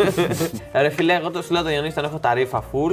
Ρε 0.82 0.88
φίλε, 0.90 1.14
εγώ 1.14 1.30
το 1.30 1.42
σου 1.42 1.52
λέω 1.52 1.62
το 1.62 1.70
Ιωνίς, 1.70 1.94
τον 1.94 2.04
έχω 2.04 2.18
τα 2.18 2.34
ρήφα 2.34 2.62
full. 2.72 2.92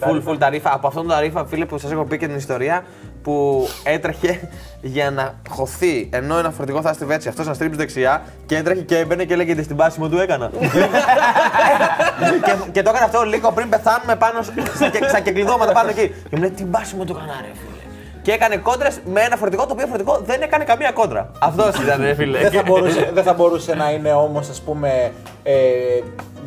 Full, 0.00 0.22
full 0.28 0.36
τα 0.38 0.48
ρήφα. 0.48 0.74
Από 0.74 0.86
αυτόν 0.86 1.02
τον 1.06 1.12
τα 1.16 1.20
ρήφα, 1.20 1.46
φίλε, 1.46 1.64
που 1.64 1.78
σας 1.78 1.90
έχω 1.92 2.04
πει 2.04 2.18
και 2.18 2.26
την 2.26 2.36
ιστορία, 2.36 2.84
που 3.22 3.66
έτρεχε 3.82 4.40
για 4.80 5.10
να 5.10 5.34
χωθεί 5.48 6.08
ενώ 6.12 6.38
ένα 6.38 6.50
φορτηγό 6.50 6.80
θα 6.82 6.92
στριβεί 6.92 7.12
έτσι, 7.14 7.28
αυτός 7.28 7.46
να 7.46 7.54
στρίψει 7.54 7.76
δεξιά 7.78 8.22
και 8.46 8.56
έτρεχε 8.56 8.80
και 8.80 8.98
έμπαινε 8.98 9.24
και 9.24 9.32
έλεγε 9.32 9.62
στην 9.62 9.76
πάση 9.76 10.00
μου 10.00 10.08
του 10.10 10.18
έκανα. 10.18 10.50
και, 12.44 12.54
και 12.72 12.82
το 12.82 12.90
έκανε 12.90 13.04
αυτό 13.04 13.22
λίγο 13.22 13.52
πριν 13.52 13.68
πεθάνουμε 13.68 14.16
πάνω 14.16 14.42
σ- 14.42 14.52
στα, 14.74 14.88
και- 14.88 15.08
στα 15.08 15.20
κεκλειδώματα 15.20 15.72
πάνω 15.72 15.88
εκεί. 15.88 16.08
Και 16.08 16.36
μου 16.36 16.40
λέει 16.40 16.50
την 16.50 16.70
πάση 16.70 16.96
μου 16.96 17.04
του 17.04 17.12
έκανα, 17.12 17.34
ρε 17.40 17.46
φίλε. 17.52 17.73
Και 18.24 18.32
έκανε 18.32 18.56
κόντρες 18.56 19.00
με 19.12 19.20
ένα 19.20 19.36
φορτηγό 19.36 19.62
το 19.66 19.72
οποίο 19.72 19.86
φορτηγό 19.86 20.20
δεν 20.24 20.42
έκανε 20.42 20.64
καμία 20.64 20.90
κόντρα. 20.92 21.30
Αυτός 21.38 21.76
ήταν, 21.82 22.00
ρε 22.02 22.14
φίλε. 22.14 22.38
Δεν 22.38 22.50
θα, 22.50 22.62
μπορούσε, 22.66 23.10
δεν 23.14 23.24
θα 23.24 23.32
μπορούσε 23.32 23.74
να 23.74 23.90
είναι 23.90 24.12
όμως, 24.12 24.48
ας 24.48 24.60
πούμε, 24.60 25.12
ε, 25.42 25.52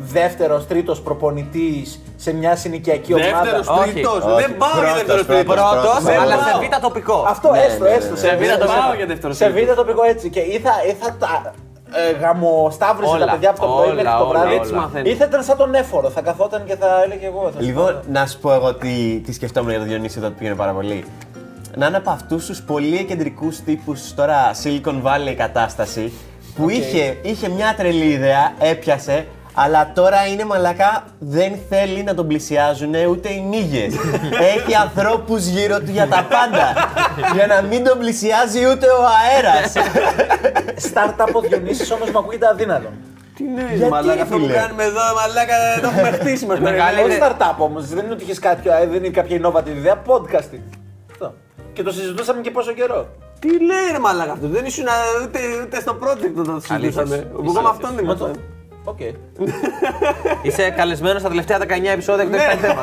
δεύτερος, 0.00 0.66
τρίτος 0.66 1.00
προπονητής 1.00 2.00
σε 2.16 2.32
μια 2.34 2.56
συνοικιακή 2.56 3.14
ομάδα. 3.14 3.40
Δεύτερος, 3.42 3.68
Όχι, 3.68 3.92
τρίτος. 3.92 4.12
όχι. 4.24 4.42
Δεν 4.42 4.56
πάω 4.56 4.68
για 4.74 4.80
Πρώτος, 4.80 4.94
δεύτερος 4.96 5.24
πρώτος. 5.24 5.44
τρίτος. 5.44 5.54
Πρώτος, 5.82 6.02
Δεν 6.04 6.20
αλλά 6.20 6.34
πάω. 6.34 6.44
σε 6.62 6.68
β' 6.76 6.80
τοπικό. 6.82 7.24
Αυτό 7.28 7.50
Ναι, 7.50 7.58
έστω, 7.58 7.84
ναι, 7.84 7.90
έστω. 7.90 8.10
ναι. 8.10 8.16
Σε 8.18 8.26
Σε 8.28 8.36
β' 8.36 8.40
β' 8.44 8.58
τοπικό. 8.58 8.72
πάω 8.80 8.94
για 8.96 9.06
δεύτερο 9.06 9.32
Σε 9.32 9.44
τρίτο. 9.50 9.72
β' 9.72 9.76
τοπικό 9.76 10.02
έτσι. 10.02 10.30
Και 10.30 10.40
ή 10.40 10.58
θα, 10.64 10.72
ή 10.88 10.92
θα 11.00 11.16
τα 11.18 11.52
ε, 11.92 12.10
γαμοσταύρωσε 12.20 13.14
Όλα, 13.14 13.26
τα 13.26 13.32
παιδιά 13.32 13.50
από 13.50 13.60
το 13.60 13.66
πρωί 13.66 13.84
όλα, 13.86 13.94
μέχρι 13.94 14.10
το 14.18 14.24
όλα, 14.28 14.38
βράδυ. 14.40 14.54
έτσι 14.54 14.72
μαθαίνεις. 14.72 15.12
Ή 15.12 15.14
θα 15.16 15.24
ήταν 15.24 15.42
σαν 15.42 15.56
τον 15.56 15.74
έφορο. 15.74 16.08
Θα 16.10 16.20
καθόταν 16.20 16.64
και 16.64 16.76
θα 16.76 17.02
έλεγε 17.04 17.26
εγώ. 17.26 17.50
Θα 17.54 17.60
σου 17.60 17.66
Λοιπόν, 17.66 17.86
πω. 17.86 18.12
να 18.12 18.26
σου 18.26 18.38
πω 18.40 18.52
εγώ 18.52 18.74
τι, 18.74 19.20
τι 19.24 19.32
σκεφτόμουν 19.32 19.70
για 19.70 19.78
τον 19.78 19.88
Διονύση 19.88 20.18
εδώ 20.18 20.28
που 20.28 20.34
πήγαινε 20.38 20.56
πάρα 20.56 20.72
πολύ. 20.72 21.04
Να 21.78 21.86
είναι 21.86 21.96
από 21.96 22.10
αυτούς 22.10 22.46
τους 22.46 22.62
πολύ 22.62 22.96
εκεντρικούς 22.96 23.60
τύπους 23.60 24.14
τώρα 24.14 24.50
Silicon 24.62 25.02
Valley 25.02 25.34
κατάσταση 25.36 26.12
που 26.54 26.68
είχε, 26.68 27.16
είχε 27.22 27.48
μια 27.48 27.74
τρελή 27.76 28.04
ιδέα, 28.04 28.52
έπιασε, 28.58 29.26
αλλά 29.54 29.92
τώρα 29.94 30.26
είναι 30.26 30.44
μαλακά, 30.44 31.04
δεν 31.18 31.52
θέλει 31.68 32.02
να 32.02 32.14
τον 32.14 32.26
πλησιάζουν 32.26 32.94
ούτε 33.10 33.32
οι 33.32 33.40
νύγες. 33.40 33.94
Έχει 34.56 34.74
ανθρώπους 34.74 35.46
γύρω 35.46 35.78
του 35.78 35.90
για 35.90 36.06
τα 36.08 36.26
πάντα. 36.28 36.74
για 37.34 37.46
να 37.46 37.62
μην 37.62 37.84
τον 37.84 37.98
πλησιάζει 37.98 38.58
ούτε 38.70 38.86
ο 38.86 39.02
αέρας. 39.22 39.72
Startup 40.92 41.32
ο 41.32 41.40
Διονύσης 41.40 41.90
όμως 41.90 42.10
μου 42.10 42.18
ακούγεται 42.18 42.46
αδύνατον. 42.48 42.92
Τι 43.34 43.44
ναι, 43.44 43.74
Γιατί, 43.74 43.90
μαλάκα, 43.90 44.22
αυτό 44.22 44.36
που 44.36 44.44
φίλε; 44.44 44.54
κάνουμε 44.54 44.82
εδώ, 44.82 45.00
μαλάκα, 45.20 45.54
το 45.80 45.88
έχουμε 45.88 46.10
χτίσει 46.18 46.46
μας. 46.46 46.58
Μεγάλη 46.58 46.96
περιμένει. 46.96 47.20
Όχι 47.20 47.32
startup 47.38 47.56
όμως, 47.58 47.88
δεν 47.88 48.04
είναι 48.04 48.14
ότι 48.14 48.22
είχες 48.22 48.38
κάποιο, 48.38 48.72
ε, 48.72 48.86
δεν 48.86 49.04
είναι 49.04 49.08
κάποια 49.08 49.40
innovative 49.40 49.76
ιδέα, 49.76 50.02
podcasting. 50.06 50.77
Αυτό. 51.78 51.82
Και 51.82 51.82
το 51.82 51.92
συζητούσαμε 51.92 52.40
και 52.40 52.50
πόσο 52.50 52.72
καιρό. 52.72 53.08
Τι 53.38 53.48
λέει 53.48 53.88
ρε 53.92 53.98
μαλάκα 53.98 54.32
αυτό, 54.32 54.48
δεν 54.48 54.64
ήσουν 54.64 54.86
α, 54.88 54.92
ούτε, 55.24 55.38
ούτε 55.64 55.80
στο 55.80 55.98
project 56.02 56.34
όταν 56.38 56.54
το 56.54 56.60
συζητούσαμε. 56.60 57.30
Εγώ 57.32 57.52
με 57.52 57.68
αυτόν 57.68 57.90
δεν 57.94 58.04
ήμασταν. 58.04 58.40
Οκ. 58.84 58.98
Είσαι 60.42 60.70
καλεσμένος 60.70 61.20
στα 61.20 61.28
τελευταία 61.28 61.58
19 61.58 61.62
επεισόδια 61.92 62.24
και 62.24 62.30
το 62.30 62.36
έχεις 62.36 62.46
κάνει 62.46 62.60
θέμα. 62.60 62.82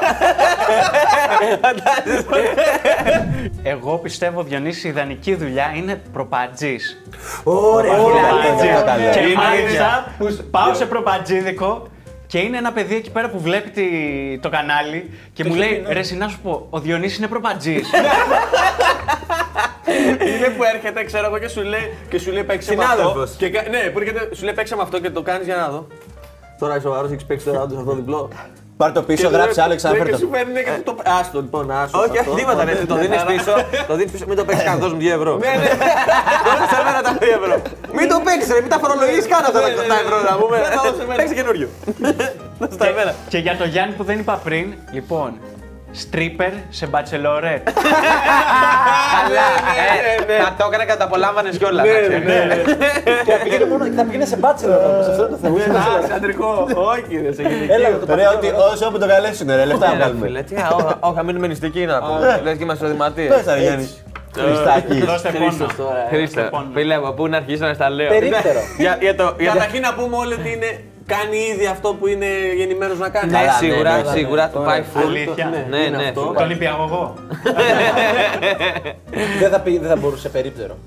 Εγώ 3.74 3.98
πιστεύω, 3.98 4.44
Διονύση, 4.44 4.88
η 4.88 4.90
ιδανική 4.90 5.36
δουλειά 5.36 5.72
είναι 5.76 6.02
προπατζής. 6.14 7.02
Ωραία, 7.44 7.94
Προπατζής. 7.96 8.84
καλό. 8.86 9.12
Και 9.14 9.20
Είναι 9.20 9.36
μάλιστα 9.36 10.16
πάω 10.52 10.74
σε 10.74 10.86
προπατζίδικο 10.86 11.88
και 12.36 12.42
είναι 12.42 12.58
ένα 12.58 12.72
παιδί 12.72 12.96
εκεί 12.96 13.12
πέρα 13.12 13.30
που 13.30 13.40
βλέπει 13.40 13.70
τη- 13.70 14.40
το 14.42 14.50
κανάλι 14.50 15.10
και 15.34 15.44
μου 15.44 15.54
λέει 15.56 15.84
ρε 15.88 16.00
εσύ, 16.00 16.16
να 16.18 16.28
σου 16.28 16.40
πω, 16.44 16.68
ο 16.70 16.80
Διονύσης 16.80 17.18
είναι 17.18 17.28
προπατζής. 17.28 17.90
Είναι 20.36 20.48
που 20.58 20.64
έρχεται, 20.74 21.04
ξέρω 21.04 21.26
εγώ, 21.26 21.38
και 21.38 21.48
σου 21.48 21.62
λέει, 21.62 21.94
και 22.10 22.20
σου 22.20 22.32
λέει 22.32 22.44
παίξε 22.44 22.76
με 22.76 22.84
αυτό. 22.84 22.96
Συνάδελφος. 22.98 23.36
Και, 23.38 23.50
κα- 23.50 23.70
ναι, 23.70 23.80
που 23.94 24.00
έρχεται, 24.00 24.36
σου 24.36 24.44
λέει 24.44 24.54
παίξε 24.54 24.76
με 24.76 24.82
αυτό 24.82 25.00
και 25.00 25.10
το 25.10 25.22
κάνεις 25.22 25.46
για 25.46 25.56
να 25.56 25.70
δω. 25.70 25.88
Τώρα 26.60 26.74
είσαι 26.76 26.82
σοβαρό, 26.88 27.08
έχεις 27.08 27.26
παίξει 27.26 27.46
τώρα 27.46 27.62
όντως 27.62 27.78
αυτό 27.78 27.96
διπλό. 27.96 28.30
Πάρ 28.78 28.92
το 28.92 29.02
πίσω, 29.10 29.22
Και 29.28 29.36
γράψε 29.36 29.56
λέει- 29.56 29.60
άλλο, 29.64 29.68
λέει 29.68 29.78
ξαναφέρ 29.82 30.06
Και 30.06 30.12
το. 30.12 30.18
σου 30.18 30.30
φέρνει 30.34 30.62
και 30.68 30.74
το. 30.88 30.92
Άστο 31.20 31.38
λοιπόν, 31.46 31.66
άστο. 31.72 31.98
Όχι, 32.00 32.10
όχι, 32.10 32.20
αυτό. 32.20 32.34
τίποτα. 32.40 32.64
ρε, 32.64 32.74
Το 32.94 32.96
δίνεις 33.04 33.24
πίσω. 33.32 33.54
Το 33.90 33.94
δίνεις 33.98 34.12
πίσω. 34.12 34.26
Μην 34.30 34.38
το 34.40 34.44
παίξεις 34.48 34.64
καν, 34.68 34.76
δώσ' 34.80 34.94
μου 34.96 35.00
2 35.00 35.12
ευρώ. 35.20 35.32
Ναι, 35.44 35.52
ναι. 35.62 35.70
Δώσε 36.46 36.66
σε 36.74 36.78
μένα 36.86 37.00
τα 37.08 37.12
2 37.20 37.24
ευρώ. 37.40 37.56
Μην 37.98 38.06
το 38.12 38.18
παίξεις, 38.26 38.50
ρε, 38.56 38.62
μην 38.66 38.72
τα 38.74 38.80
φορολογήσει 38.84 39.28
καν 39.34 39.42
αυτά 39.50 39.60
Ναι, 39.62 39.68
ναι, 39.68 39.76
τα 39.76 39.96
ναι. 39.96 40.02
ευρώ 40.06 40.18
να 40.30 40.34
πούμε. 40.42 40.56
Δεν 40.64 40.72
θα 40.78 40.82
δώσω 40.86 41.02
εμένα. 41.06 41.18
Παίξει 41.20 41.36
καινούριο. 41.40 41.68
Δώσε 42.62 42.78
τα 42.82 42.88
εμένα. 42.92 43.12
και 43.32 43.38
για 43.46 43.54
το 43.62 43.66
Γιάννη 43.74 43.94
που 43.98 44.04
δεν 44.10 44.18
είπα 44.22 44.36
πριν, 44.48 44.66
λοιπόν, 44.98 45.30
stripper 46.04 46.52
σε 46.70 46.86
μπατσελορέτ. 46.88 47.68
Καλά. 49.16 49.46
ναι, 49.68 50.34
ε, 50.34 50.38
ναι. 50.38 50.44
Θα 50.44 50.54
το 50.58 50.66
έκανε 50.70 50.86
κατά 50.86 51.04
απολάμβανες 51.04 51.58
κιόλας. 51.58 51.86
Ναι, 51.86 52.18
ναι, 52.18 52.46
ναι. 52.46 52.56
Και 53.26 53.32
θα 53.32 53.38
πήγαινε 53.44 53.66
μόνο- 53.66 53.86
θα 53.96 54.04
πήγαινε 54.04 54.26
σε 54.26 54.38
bachelor 54.42 54.80
όμως, 54.90 55.08
αυτό 55.08 55.22
είναι 55.22 55.32
το 55.32 55.38
θέμα. 55.42 55.80
Α, 55.80 56.08
σε 56.08 56.14
αντρικό. 56.14 56.68
Όχι, 56.74 57.22
ρε, 57.24 57.32
σε 57.34 57.42
γυναικείο. 57.42 57.74
Έλα 57.76 57.90
να 57.90 57.98
το 57.98 58.16
Ρε, 58.16 58.28
ότι 58.28 58.48
όσο 58.74 58.92
που 58.92 58.98
το 59.00 59.08
καλέσουν, 59.08 59.48
ρε, 59.48 59.66
λεφτά 59.66 59.94
βγάλουμε. 59.96 60.26
Φίλε, 60.26 60.42
τι, 60.42 60.56
α, 60.56 60.68
όχι, 60.76 60.94
όχι, 61.00 61.16
θα 61.16 61.24
μείνουμε 61.24 61.48
νηστικοί 61.48 61.86
να 61.86 62.00
πούμε. 62.00 62.40
Λες 62.44 62.58
και 62.58 62.64
είμαστε 62.64 62.86
οδηματίες. 62.86 63.36
Πες 63.36 63.44
τα, 63.44 63.58
Γιάννης. 63.58 64.04
Χριστάκη. 64.38 65.00
Δώστε 65.06 65.30
πόνο. 65.30 65.46
Χρήστος 65.46 65.76
τώρα, 65.76 65.98
ε. 66.12 66.16
Χρήστε, 66.16 66.42
Λοιπόν. 66.42 66.70
φίλε 66.74 67.00
μου, 67.00 67.14
πού 67.14 67.28
να 67.28 67.38
αρχίσω 67.38 67.66
να 67.66 67.74
στα 67.74 67.90
λέω. 67.90 68.08
Περίπτερο. 68.10 68.60
Για, 68.78 68.98
για 69.02 69.16
το, 69.16 69.36
για 69.40 69.52
το, 69.52 69.58
Καταρχήν 69.58 69.82
να 69.82 69.94
πούμε 69.94 70.16
όλοι 70.18 70.34
ότι 70.34 70.50
είναι, 70.52 70.84
κάνει 71.06 71.38
ήδη 71.54 71.66
αυτό 71.66 71.94
που 71.94 72.08
είναι 72.08 72.26
γεννημένος 72.58 72.98
να 72.98 73.10
κάνει. 73.10 73.32
ναι, 73.32 73.38
Καλά, 73.38 73.60
ναι, 73.62 73.68
σίγουρα, 73.68 73.98
ναι, 73.98 74.04
ναι, 74.04 74.10
σίγουρα 74.10 74.50
του 74.50 74.62
πάει 74.66 74.84
full. 74.96 75.02
Αλήθεια. 75.06 75.66
Ναι, 75.70 75.78
είναι 75.78 75.98
ναι, 75.98 76.04
αυτό. 76.08 76.30
full. 76.30 76.34
Το 76.36 76.44
Ολυμπιακό. 76.44 77.04
Δεν 79.40 79.50
θα, 79.52 79.60
πει- 79.60 79.78
δεν 79.80 79.90
θα 79.90 79.96
μπορούσε 79.96 80.30
περίπτερο. 80.30 80.78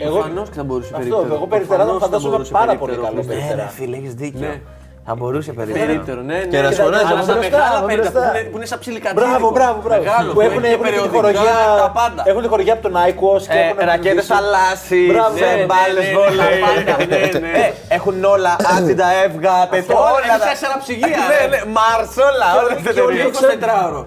Εγώ, 0.00 0.12
Προφανώς 0.14 0.48
και 0.48 0.54
θα 0.54 0.64
μπορούσε 0.64 0.90
αυτό, 0.94 0.98
περίπτερο. 1.08 1.34
εγώ 1.34 1.46
περιφτερά 1.46 1.76
Προφανώς 1.78 2.00
θα 2.02 2.06
θα 2.06 2.10
φαντάζομαι 2.10 2.32
μπορούσε 2.32 2.52
πάρα 2.52 2.76
πολύ 2.76 2.92
περίπτερο, 2.92 3.14
καλό 3.14 3.22
Χρήστο. 3.22 3.32
Ναι, 3.32 3.38
ρε 3.40 3.46
περιφτερά. 3.46 3.68
φίλε, 3.68 3.96
έχεις 3.96 4.14
δίκιο. 4.14 4.60
Ναι. 5.04 5.08
Θα 5.10 5.14
μπορούσε 5.18 5.52
περίπτερο. 5.52 5.86
Περίπτερο, 5.86 6.20
ναι, 6.30 6.38
ναι. 6.38 6.44
Και 6.52 6.60
να 6.66 6.70
σου 6.74 6.82
φωνάζει 6.86 7.04
Αλλά 7.04 7.14
από 7.18 7.22
στα 7.28 7.34
μπροστά, 7.38 7.56
μεγάλα 7.56 7.76
από 7.78 7.86
περίπτερα 7.90 8.10
μπροστά. 8.12 8.30
που 8.30 8.36
είναι- 8.38 8.48
που 8.50 8.56
είναι 8.58 8.68
σαν 8.72 8.78
ψιλικατζίδικο. 8.84 9.28
Μπράβο, 9.30 9.46
μπράβο, 9.56 9.78
μπράβο. 9.86 10.02
Μεγάλο, 10.04 10.28
που 10.36 10.40
έχουν, 10.48 10.62
έχει 10.64 10.72
έχουν, 10.74 10.84
και 10.86 10.90
τη 10.90 10.96
περιοδικά, 10.96 11.16
χορηγιά, 11.18 11.56
τα 11.84 11.90
πάντα. 11.98 12.20
έχουν 12.30 12.40
τη 12.44 12.48
χορηγιά 12.52 12.72
από 12.76 12.82
τον 12.86 12.94
Άικος 13.02 13.42
και 13.52 13.58
έχουν 13.66 13.78
Ε, 13.84 13.84
Ρακέτες 13.90 14.10
επενδύσει. 14.12 14.32
θαλάσσι, 14.34 15.02
Μπράβο, 15.12 15.34
σε 15.40 15.44
ναι, 15.44 15.52
ναι, 15.60 15.64
μπάλες 15.70 16.04
ναι, 16.08 16.14
βόλεϊ. 16.18 16.60
τα 16.60 16.66
πάντα, 16.66 16.94
ναι, 17.10 17.20
ναι. 17.44 17.52
Ε, 17.64 17.66
Έχουν 17.96 18.16
όλα, 18.34 18.52
άσυντα 18.74 19.08
έβγα, 19.26 19.54
τέτοια. 19.72 19.94
Όλα, 20.00 20.10
Όλα 20.16 20.26
είναι 20.26 20.38
τα- 20.42 20.46
σαν 20.48 20.54
ξεραψυγεία, 20.60 21.18
Ναι, 21.30 21.38
ρε. 21.40 21.46
ναι, 21.52 21.60
Μάρς, 21.76 22.12
όλα, 22.28 22.48
όλα. 22.60 22.72
Και 22.94 23.02
όλοι 23.08 23.16
Και 23.18 23.26
το 23.36 23.40
24ωρο. 23.42 24.00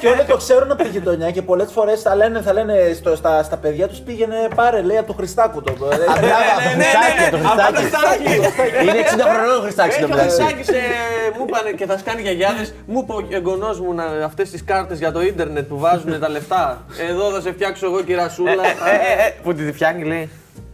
Και 0.00 0.06
όλοι 0.12 0.22
το 0.32 0.36
ξέρουν 0.42 0.68
από 0.74 0.82
τη 0.86 0.90
γειτονιά 0.96 1.28
και 1.36 1.42
πολλές 1.50 1.70
φορές 1.76 1.98
θα 2.06 2.12
λένε, 2.20 2.36
θα 2.46 2.52
λένε 2.58 2.74
στο, 3.00 3.10
στα, 3.20 3.32
στα 3.48 3.56
παιδιά 3.62 3.84
τους 3.90 4.00
πήγαινε 4.06 4.38
πάρε 4.58 4.78
λέει 4.88 4.98
από 5.02 5.08
το 5.12 5.16
Χριστάκου 5.20 5.58
το. 5.66 5.72
Μπράβο, 5.78 5.94
το 6.54 6.66
Χριστάκη, 6.76 7.24
το 7.34 7.38
Χριστάκη. 7.78 8.32
Είναι 8.84 8.98
60 9.06 9.24
χρονών 9.34 9.56
ο 9.60 9.62
Χριστάκης 9.66 9.96
Έχει 10.10 10.18
το 10.18 10.22
ο 10.22 10.24
μεταξύ. 10.24 10.42
Χριστάκης, 10.42 10.68
ε, 10.68 11.38
μου 11.38 11.44
είπανε 11.48 11.70
και 11.70 11.86
θα 11.86 11.98
σκάνει 11.98 12.22
γιαγιάδες, 12.22 12.74
μου 12.86 13.00
είπε 13.02 13.12
ο 13.12 13.26
εγγονός 13.30 13.80
μου 13.80 13.94
να, 13.94 14.04
αυτές 14.04 14.50
τις 14.50 14.64
κάρτες 14.64 14.98
για 14.98 15.12
το 15.12 15.22
ίντερνετ 15.22 15.68
που 15.68 15.78
βάζουν 15.78 16.20
τα 16.20 16.28
λεφτά. 16.28 16.84
Εδώ 17.10 17.30
θα 17.30 17.40
σε 17.40 17.52
φτιάξω 17.52 17.86
εγώ 17.86 18.02
κυρασούλα. 18.02 18.52
Ε, 18.52 19.22
ε, 19.22 19.26
ε, 19.26 19.32
Που 19.42 19.54
τη 19.54 19.72
φτιάχνει, 19.72 20.04
λέει. 20.04 20.30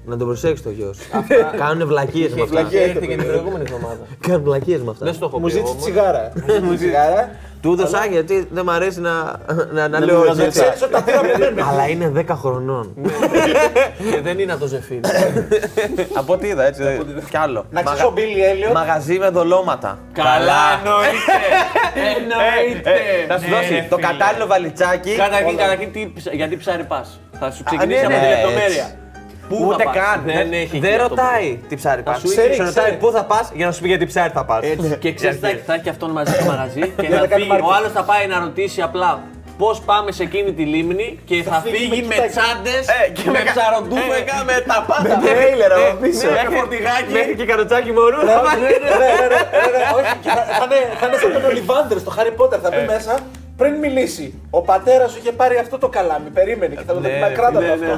Να 0.06 0.16
τον 0.16 0.26
προσέξεις 0.26 0.62
το 0.64 0.70
γιος. 0.70 0.98
Κάνουν 1.60 1.86
βλακίες 1.88 2.34
με 2.34 2.42
αυτά. 2.42 2.60
Ήρθε 2.60 3.06
και 3.06 3.16
την 3.16 3.26
προηγούμενη 3.26 3.64
εβδομάδα. 3.66 4.00
Κάνουν 4.20 4.42
βλακίες 4.42 4.80
με 4.80 4.90
αυτά. 4.90 5.04
Δεν 5.04 5.14
στο 5.14 5.24
έχω 5.26 5.38
Μου 5.38 5.44
πει 5.46 5.50
ζήτησε 5.52 5.72
εγώ. 5.72 5.82
τσιγάρα. 5.82 6.32
τσιγάρα. 6.76 7.30
Του 7.60 7.72
έδωσα 7.72 8.06
γιατί 8.10 8.46
δεν 8.50 8.64
μ' 8.64 8.70
αρέσει 8.70 9.00
να, 9.00 9.10
να, 9.72 9.88
να 9.88 9.98
μην 9.98 10.08
λέω 10.08 10.20
βγάζω 10.20 10.42
έτσι. 10.42 10.60
Ξέρεις 10.60 10.82
ότι 10.82 10.92
τα 10.92 11.02
πήρα 11.02 11.18
από 11.18 11.28
μένα. 11.38 11.66
Αλλά 11.68 11.88
είναι 11.88 12.12
10 12.28 12.34
χρονών. 12.40 12.94
Και 14.10 14.20
δεν 14.20 14.38
είναι 14.38 14.52
από 14.52 14.60
το 14.60 14.66
ζεφίρ. 14.66 15.00
Από 16.14 16.32
ό,τι 16.32 16.46
είδα, 16.48 16.64
έτσι. 16.66 16.82
Κι 17.30 17.36
άλλο. 17.36 17.64
Να 17.70 17.82
ξέρεις 17.82 18.00
Μαγα- 18.00 18.10
ο 18.10 18.12
Μπίλι 18.14 18.44
Έλιο. 18.44 18.72
Μαγαζί 18.72 19.18
με 19.18 19.28
δολώματα. 19.28 19.98
Καλά, 20.12 20.62
εννοείται. 20.78 21.34
Εννοείται. 22.16 22.90
Ε, 22.90 23.26
Θα 23.28 23.38
σου 23.38 23.48
δώσει 23.50 23.86
το 23.90 23.96
κατάλληλο 23.96 24.46
βαλιτσάκι. 24.46 25.14
Καταρχήν, 25.14 25.56
καταρχήν, 25.56 25.92
τι 25.92 26.12
ψ- 26.14 26.32
γιατί 26.34 26.56
ψάρι 26.56 26.84
πας. 26.84 27.20
Θα 27.40 27.50
σου 27.50 27.64
ξεκινήσει 27.64 28.00
ναι, 28.00 28.06
από 28.06 28.14
τη 28.14 28.20
ναι, 28.20 28.28
λεπτομέρεια. 28.34 28.86
Πού 29.48 29.64
Ούτε 29.66 29.82
θα 29.84 29.90
πας; 29.90 29.96
καν. 30.02 30.22
Δεν 30.26 30.52
έχει. 30.52 30.78
Δεν 30.78 30.92
εκεί 30.92 31.02
αυτό. 31.02 31.08
ρωτάει 31.14 31.58
τι 31.68 31.74
ψάρι 31.76 32.02
πας. 32.02 32.20
σου 32.20 32.28
Σε 32.28 32.34
ξέρει, 32.34 32.56
ρωτάει 32.56 32.72
ξέρεις. 32.72 32.96
πού 32.98 33.10
θα 33.10 33.24
πας 33.24 33.50
για 33.54 33.66
να 33.66 33.72
σου 33.72 33.80
πει 33.82 33.88
γιατί 33.88 34.06
ψάρι 34.06 34.30
θα 34.34 34.44
πας. 34.44 34.60
Έτσι. 34.64 34.96
Και 35.00 35.12
ξέρεις, 35.14 35.38
θα, 35.40 35.48
θα 35.66 35.74
έχει 35.74 35.88
αυτόν 35.88 36.10
μαζί 36.10 36.32
στο 36.32 36.44
μαγαζί 36.44 36.80
και 37.00 37.06
Για 37.06 37.16
θα 37.16 37.20
να 37.20 37.26
κάνει 37.26 37.42
φύγει. 37.42 37.52
Ο 37.56 37.56
marketing. 37.64 37.76
άλλος 37.76 37.92
θα 37.92 38.02
πάει 38.02 38.26
να 38.26 38.38
ρωτήσει 38.38 38.80
απλά 38.82 39.20
πώς 39.58 39.80
πάμε 39.80 40.12
σε 40.12 40.22
εκείνη 40.22 40.52
τη 40.52 40.62
λίμνη 40.64 41.18
και 41.24 41.42
θα, 41.42 41.60
φύγει 41.64 41.76
φύγει 41.76 42.00
με 42.00 42.06
με 42.06 42.14
κοιτάκι. 42.14 42.30
τσάντες 42.34 42.84
Ε, 42.88 43.08
και 43.14 43.22
και 43.22 43.30
με 43.30 43.38
με 43.38 43.44
κα- 43.44 43.52
ψαροντούφεκα 43.54 44.36
με 44.50 44.56
τα 44.70 44.78
πάντα. 44.88 45.08
Με 45.08 45.14
τρέιλερ 45.26 45.70
από 45.72 45.96
πίσω. 46.02 46.26
Με 46.50 46.56
φορτηγάκι. 46.56 47.10
Μέχρι 47.18 47.34
και 47.38 47.44
καροτσάκι 47.50 47.90
μωρού. 47.98 48.20
Ναι, 48.28 48.34
ναι, 48.34 48.70
ναι, 48.74 48.94
ναι, 49.02 49.18
ναι, 49.74 49.82
όχι, 49.98 50.12
και 50.24 50.30
θα- 50.36 50.46
θα 50.60 50.64
είναι- 50.68 50.86
Θα 51.00 51.04
είναι 51.06 51.16
σαν 51.22 51.30
τον 51.36 51.44
Ολιβάντερ 51.50 51.96
στο 52.04 52.10
Χάρι 52.16 52.32
Πότερ. 52.38 52.58
Θα 52.64 52.70
μπει 52.74 52.82
μέσα 52.94 53.12
πριν 53.60 53.74
μιλήσει. 53.84 54.26
Ο 54.58 54.60
πατέρας 54.70 55.08
σου 55.12 55.18
είχε 55.22 55.32
πάρει 55.40 55.56
αυτό 55.64 55.76
το 55.84 55.88
καλάμι. 55.96 56.28
Περίμενε 56.38 56.74
και 56.78 56.84
θα 56.88 56.92
το 56.96 57.00
Ναι, 57.00 57.08
πει 57.08 57.34
κράτα 57.38 57.52
το 57.52 57.60
ναι, 57.60 57.72
αυτό. 57.72 57.94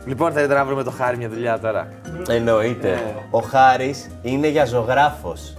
Ναι, 0.00 0.04
ναι. 0.04 0.10
Λοιπόν, 0.12 0.32
θα 0.32 0.40
ήθελα 0.40 0.58
να 0.58 0.64
βρούμε 0.64 0.82
το 0.82 0.90
χάρη 0.90 1.16
μια 1.16 1.28
δουλειά 1.28 1.58
τώρα; 1.58 1.86
Εννοείται. 2.28 2.98
Ο 3.30 3.38
Χάρης 3.40 4.10
είναι 4.22 4.46
για 4.48 4.64
ζωγράφος. 4.64 5.54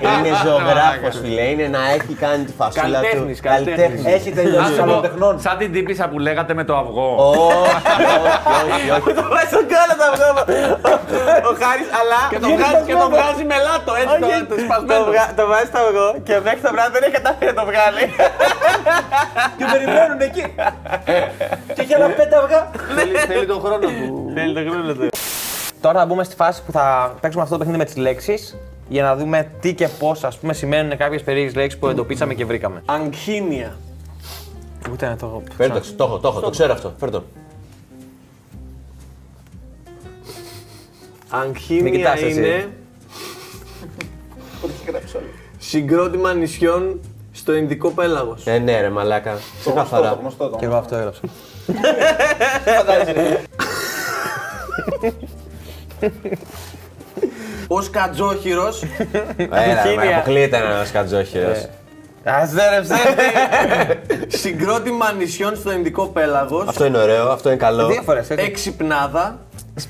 είναι 0.00 0.30
ζωγράφος, 0.44 1.14
φίλε. 1.22 1.40
Είναι 1.42 1.66
να 1.66 1.90
έχει 1.96 2.14
κάνει 2.14 2.44
τη 2.44 2.52
φασούλα 2.52 2.84
του. 2.86 2.92
Καλλιτέχνης, 2.92 3.40
καλλιτέχνης. 3.40 4.04
Έχει 4.06 4.30
τελειώσει 4.30 4.58
Να 4.58 4.66
σου 4.66 4.76
πω, 4.76 4.82
άλλων 4.82 5.02
τεχνών. 5.02 5.40
Σαν 5.40 5.58
την 5.58 5.72
τύπησα 5.72 6.08
που 6.08 6.18
λέγατε 6.18 6.54
με 6.54 6.64
το 6.64 6.76
αυγό. 6.76 7.14
Όχι, 7.16 8.04
όχι, 8.74 8.90
όχι. 8.96 9.12
Το 9.20 9.24
βάζει 9.32 9.46
στον 9.54 9.64
κόλλο 9.72 9.94
το 10.00 10.04
αυγό. 10.10 10.30
Ο 11.50 11.52
Χάρης, 11.62 11.88
αλλά. 12.00 12.20
Και 12.32 12.38
το 12.44 12.48
βγάζει, 12.56 12.82
και 12.88 12.96
το 13.02 13.08
βγάζει 13.14 13.44
με 13.52 13.56
λάτο, 13.66 13.92
έτσι 14.02 14.16
το, 14.22 14.26
το 14.50 14.54
Το, 14.54 14.60
σπασμένο. 14.64 15.04
βγα- 15.12 15.32
το 15.38 15.44
βάζει 15.52 15.66
στο 15.72 15.78
αυγό 15.84 16.08
και 16.26 16.34
μέχρι 16.46 16.60
το 16.66 16.70
βράδυ 16.74 16.90
δεν 16.96 17.02
έχει 17.06 17.14
καταφέρει 17.18 17.50
να 17.52 17.56
το 17.60 17.64
βγάλει. 17.70 18.04
Και 19.58 19.64
περιμένουν 19.72 20.20
εκεί. 20.28 20.44
Και 21.74 21.80
έχει 21.84 21.94
άλλα 21.96 22.08
πέντε 22.20 22.34
αυγά. 22.42 22.60
Θέλει, 22.96 23.14
θέλει 23.30 23.46
τον 23.50 23.60
χρόνο 23.60 23.78
του. 23.78 23.88
Θέλει 24.34 24.54
το 24.54 24.70
χρόνο 24.70 24.94
του. 24.94 25.08
Τώρα 25.80 25.98
θα 25.98 26.06
μπούμε 26.06 26.24
στη 26.24 26.34
φάση 26.34 26.62
που 26.64 26.72
θα 26.72 27.14
παίξουμε 27.20 27.42
αυτό 27.42 27.56
το 27.56 27.64
παιχνίδι 27.64 27.78
με 27.78 27.84
τις 27.84 27.96
λέξεις 27.96 28.56
για 28.88 29.02
να 29.02 29.16
δούμε 29.16 29.50
τι 29.60 29.74
και 29.74 29.88
πώς 29.88 30.24
ας 30.24 30.38
πούμε 30.38 30.52
σημαίνουν 30.52 30.96
κάποιες 30.96 31.22
περίεργες 31.22 31.54
λέξεις 31.54 31.80
που 31.80 31.88
εντοπίσαμε 31.88 32.34
και 32.34 32.44
βρήκαμε. 32.44 32.82
Αγχίνια. 32.86 33.76
Ούτε 34.92 35.08
να 35.08 35.16
το. 35.16 35.42
Φέρ 35.56 35.70
το, 35.70 35.80
το 35.96 36.04
έχω, 36.04 36.18
το 36.18 36.28
έχω, 36.28 36.40
το 36.40 36.50
ξέρω 36.50 36.72
αυτό. 36.72 36.94
Φέρ 36.98 37.10
το. 37.10 37.22
Μην 41.32 41.42
Αγχίνια 41.42 41.90
κοιτάς 41.90 42.22
εσύ. 42.22 42.38
είναι 42.38 42.68
συγκρότημα 45.58 46.34
νησιών 46.34 47.00
στο 47.32 47.54
Ινδικό 47.54 47.90
πέλαγος. 47.90 48.46
Ε, 48.46 48.58
ναι, 48.58 48.80
ρε, 48.80 48.90
μαλάκα. 48.90 49.32
Το 49.34 49.40
Ξεκαθαρά. 49.58 50.18
γνωστό 50.20 50.48
το. 50.48 50.56
Και 50.56 50.64
εγώ 50.64 50.74
αυτό 50.74 50.96
έγραψα. 50.96 51.20
Ο 57.68 57.82
Σκατζόχυρος 57.82 58.82
Έλα, 59.36 59.82
Χίλια. 59.82 60.04
μα 60.04 60.16
αποκλείεται 60.16 60.56
ένα 60.56 60.86
κατζόχυρο. 60.92 61.52
Αζέρεψε! 62.24 62.94
συγκρότημα 64.28 65.12
νησιών 65.12 65.56
στο 65.56 65.72
Ινδικό 65.72 66.06
πέλαγος. 66.06 66.68
Αυτό 66.68 66.84
είναι 66.84 66.98
ωραίο, 66.98 67.28
αυτό 67.28 67.48
είναι 67.48 67.58
καλό. 67.58 67.86
Δύο 67.86 68.02
φορές 68.02 68.30
έτσι. 68.30 68.44
Εξυπνάδα. 68.44 69.38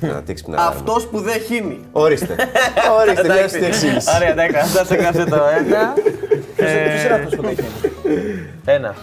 Να 0.00 0.20
δείξει 0.20 0.44
πνεύμα. 0.44 0.64
Αυτός 0.66 1.06
που 1.06 1.20
δεν 1.20 1.40
χύνει. 1.40 1.80
Ορίστε. 1.92 2.34
Ορίστε, 3.00 3.22
μια 3.24 3.48
τι 3.48 3.64
εξήγηση. 3.64 4.08
Ωραία, 4.16 4.28
εντάξει, 4.28 4.78
αυτό 4.78 4.94
έγραψε 4.94 5.24
το 5.24 5.36
ένα. 5.58 5.92
Ποιος 6.56 7.04
είναι 7.04 7.14
αυτός 7.14 7.34
που 7.36 7.42
το 7.42 7.48
έχει. 7.48 7.64
Ένα, 8.64 8.94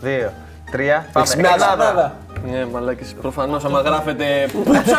δύο, 0.00 0.32
τρία. 0.70 1.06
Πάμε. 1.12 1.26
Εξυπνάδα. 1.26 2.16
Ελλάδα. 2.48 2.64
Ναι, 2.64 2.72
μαλάκες, 2.72 3.14
προφανώς 3.20 3.64
άμα 3.64 3.80
γράφετε 3.80 4.24
πουτσα, 4.52 4.96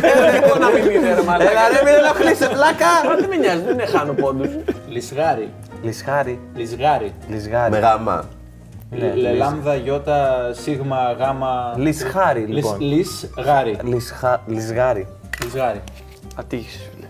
δεν 0.00 0.60
να 0.60 0.70
μην 0.70 0.90
είναι 0.90 1.14
ρε 1.14 1.22
μαλάκα. 1.22 1.50
Έλα 1.50 1.68
ρε, 1.68 1.84
μην 1.84 1.94
ενοχλείσαι, 2.04 2.46
πλάκα! 2.48 2.86
Μα 3.08 3.14
δεν 3.14 3.28
με 3.28 3.36
νοιάζει, 3.36 3.62
δεν 3.62 3.86
χάνω 3.86 4.12
πόντους. 4.12 4.48
Λισγάρι. 4.88 5.48
Λισχάρι. 5.82 6.40
Λισγάρι. 6.54 7.12
Λισγάρι. 7.28 7.70
Με 7.70 7.78
γάμα. 7.78 8.24
Λε 9.14 9.32
λάμδα, 9.32 9.74
γιώτα, 9.74 10.50
σίγμα, 10.52 11.12
γάμα. 11.18 11.74
Λισχάρι, 11.76 12.40
Λις- 12.40 12.54
λοιπόν. 12.54 12.80
Λισγάρι. 12.80 13.76
Λισχα- 13.82 14.42
Λισγάρι. 14.46 15.06
Λισγάρι. 15.44 15.80
Ατύχησες, 16.36 16.88
φίλε. 16.94 17.06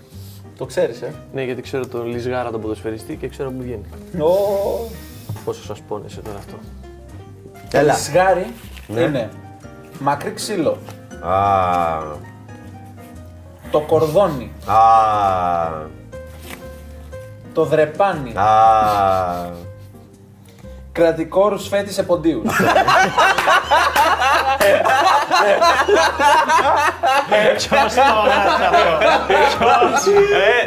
Το 0.58 0.64
ξέρεις, 0.66 1.02
ε; 1.02 1.12
Ναι, 1.32 1.42
γιατί 1.42 1.62
ξέρω 1.62 1.86
τον 1.86 2.06
Λισγάρα 2.06 2.50
τον 2.50 2.60
ποδοσφαιριστή 2.60 3.16
και 3.16 3.28
ξέρω 3.28 3.50
που 3.50 3.56
βγαίνει. 3.62 3.84
Ω, 4.18 4.30
Πόσο 5.44 5.62
σας 5.62 5.80
πόνεσε 5.88 6.20
τώρα 6.20 6.36
αυτό. 6.38 6.54
Έλα. 7.72 7.92
Λισγάρι 7.92 8.46
Ναι. 8.86 9.00
είναι 9.00 9.28
μακρύ 10.00 10.32
ξύλο. 10.32 10.78
Α. 11.22 12.18
Το 13.70 13.80
κορδόνι. 13.80 14.52
Α. 14.66 14.74
Το 17.54 17.64
δρεπάνι. 17.64 18.32
Α. 18.36 18.46
Κρατικό 20.92 21.48
ρουσφέτη 21.48 21.92
σε 21.92 22.02
ποντίου. 22.02 22.42
Ποιος 27.26 27.68
το 27.68 27.74
έγραψε 27.76 28.00
αυτό. 28.00 28.18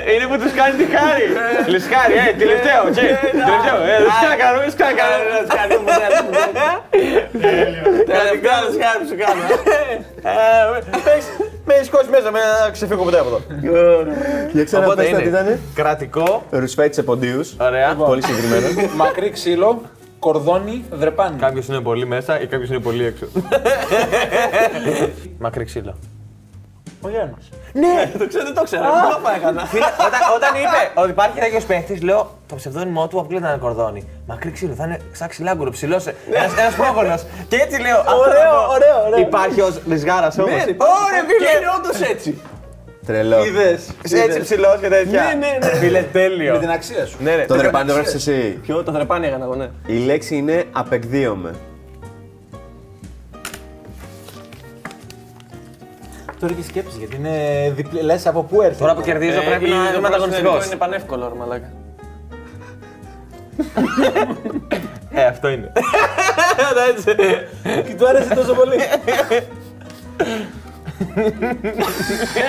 Ε, 0.08 0.14
είναι 0.14 0.26
που 0.28 0.38
τους 0.44 0.54
κάνει 0.54 0.76
τη 0.76 0.86
χάρη. 0.96 1.26
Λισχάρι, 1.68 2.14
ε, 2.14 2.34
τελευταίο, 2.38 2.82
οκ. 2.82 2.94
Τελευταίο, 2.94 3.78
ε, 3.92 3.96
σκάκα, 4.22 4.48
ρε, 6.94 7.04
σκάκα. 7.34 8.06
Τελευταίο 8.06 8.58
λισχάρι 8.70 9.06
σου 9.10 9.16
κάνω. 9.24 9.42
Με 11.66 11.74
έχεις 11.74 11.88
σκώσει 11.88 12.10
μέσα, 12.10 12.32
με 12.32 12.40
να 12.64 12.70
ξεφύγω 12.72 13.04
ποτέ 13.04 13.20
από 13.20 13.28
εδώ. 13.28 13.42
Για 14.54 14.64
ξανά 14.64 14.86
Οπότε 14.86 15.02
πες 15.02 15.12
τα 15.12 15.18
τι 15.18 15.22
είναι 15.28 15.38
ήταν. 15.38 15.60
κρατικό, 15.74 16.44
Ρουσφέτη 16.50 16.94
σε 16.96 17.04
ποντίους. 17.04 17.56
ωραία. 17.62 17.96
Πολύ 17.96 18.22
συγκεκριμένο. 18.24 18.68
μακρύ 18.96 19.30
ξύλο, 19.30 19.82
κορδόνι, 20.20 20.84
δρεπάνι. 20.92 21.38
Κάποιος 21.40 21.68
είναι 21.68 21.80
πολύ 21.80 22.06
μέσα 22.06 22.42
ή 22.42 22.48
κάποιος 22.48 22.70
είναι 22.70 22.80
πολύ 22.80 23.06
έξω. 23.06 23.26
Μακρύ 25.40 25.64
ξύλο. 25.64 25.96
Ο 27.06 27.10
Γιάννης. 27.10 27.50
Ναι, 27.74 28.12
το 28.20 28.28
ξέρω, 28.28 28.44
δεν 28.44 28.54
το 28.54 28.64
ξέρω. 28.64 28.84
Μπλόφα 28.84 29.36
έκανα. 29.36 29.66
Φίλε, 29.66 29.86
όταν, 30.08 30.20
όταν 30.36 30.52
είπε 30.62 31.00
ότι 31.02 31.10
υπάρχει 31.10 31.40
τέτοιος 31.40 31.64
παίχτης, 31.64 32.02
λέω 32.02 32.38
το 32.48 32.56
ψευδόνυμό 32.56 33.08
του 33.08 33.20
αποκλείεται 33.20 33.46
να 33.46 33.52
είναι 33.52 33.60
κορδόνι. 33.62 34.08
Μακρύ 34.28 34.52
ξύλο, 34.52 34.74
θα 34.74 34.84
είναι 34.86 35.00
σαν 35.12 35.28
ξυλάγκουρο, 35.28 35.70
ψηλός. 35.72 36.06
Ένας 36.60 36.74
πρόγονος. 36.76 37.24
Και 37.48 37.56
έτσι 37.56 37.82
λέω. 37.82 37.98
αυτό 38.00 38.16
Ωραίο, 38.16 38.34
θα 38.42 38.66
πω. 38.66 38.72
ωραίο, 38.74 39.06
ωραίο. 39.08 39.20
Υπάρχει 39.20 39.62
ως 39.62 39.80
λισγάρα 39.86 40.32
όμως. 40.38 40.50
Ναι, 40.52 40.62
Ωραία, 40.64 41.22
Και 41.28 41.34
φίλε. 41.38 41.58
είναι 41.58 41.70
όντως 41.78 42.02
έτσι. 42.10 42.42
Τρελό. 43.06 43.46
Είδες. 43.46 43.90
Έτσι 44.26 44.40
ψηλός 44.42 44.78
και 44.82 44.88
τέτοια. 44.88 45.22
Ναι, 45.24 45.34
ναι, 45.48 45.58
ναι. 45.68 45.76
Φίλε, 45.78 46.02
τέλειο. 46.02 46.54
Με 46.54 46.60
την 46.60 46.70
αξία 46.70 47.06
σου. 47.06 47.18
Ναι, 47.20 47.36
ρε. 47.36 47.46
Το 47.46 47.56
δρεπάνι 47.56 47.88
το 47.88 47.94
γράψεις 47.94 48.16
εσύ. 48.28 48.60
Ποιο 48.62 48.84
το 48.84 48.92
θρεπάνι 48.92 49.28
έκανα 49.28 49.44
εγώ, 49.46 49.56
ναι. 49.56 49.70
Η 49.86 49.98
λέξη 49.98 50.36
είναι 50.36 50.64
απεκδίωμε. 50.72 51.52
Τώρα 56.44 56.56
έχει 56.58 56.68
σκέψη 56.68 56.98
γιατί 56.98 57.16
είναι 57.16 57.72
διπλή. 57.76 58.02
Λες 58.02 58.28
από 58.28 58.44
πού 58.44 58.62
έρθει. 58.62 58.80
Τώρα 58.80 58.94
που 58.96 59.02
κερδίζω 59.02 59.42
πρέπει 59.42 59.70
να 59.70 59.76
είμαι 59.98 60.08
ανταγωνιστικός. 60.08 60.66
Είναι 60.66 60.76
πανεύκολο, 60.76 61.28
ρε 61.28 61.36
μαλάκα. 61.36 61.72
Ε, 65.12 65.26
αυτό 65.26 65.48
είναι. 65.50 65.72
Και 67.64 67.96
του 67.98 68.08
άρεσε 68.08 68.36
τόσο 68.36 68.54
πολύ. 68.54 68.76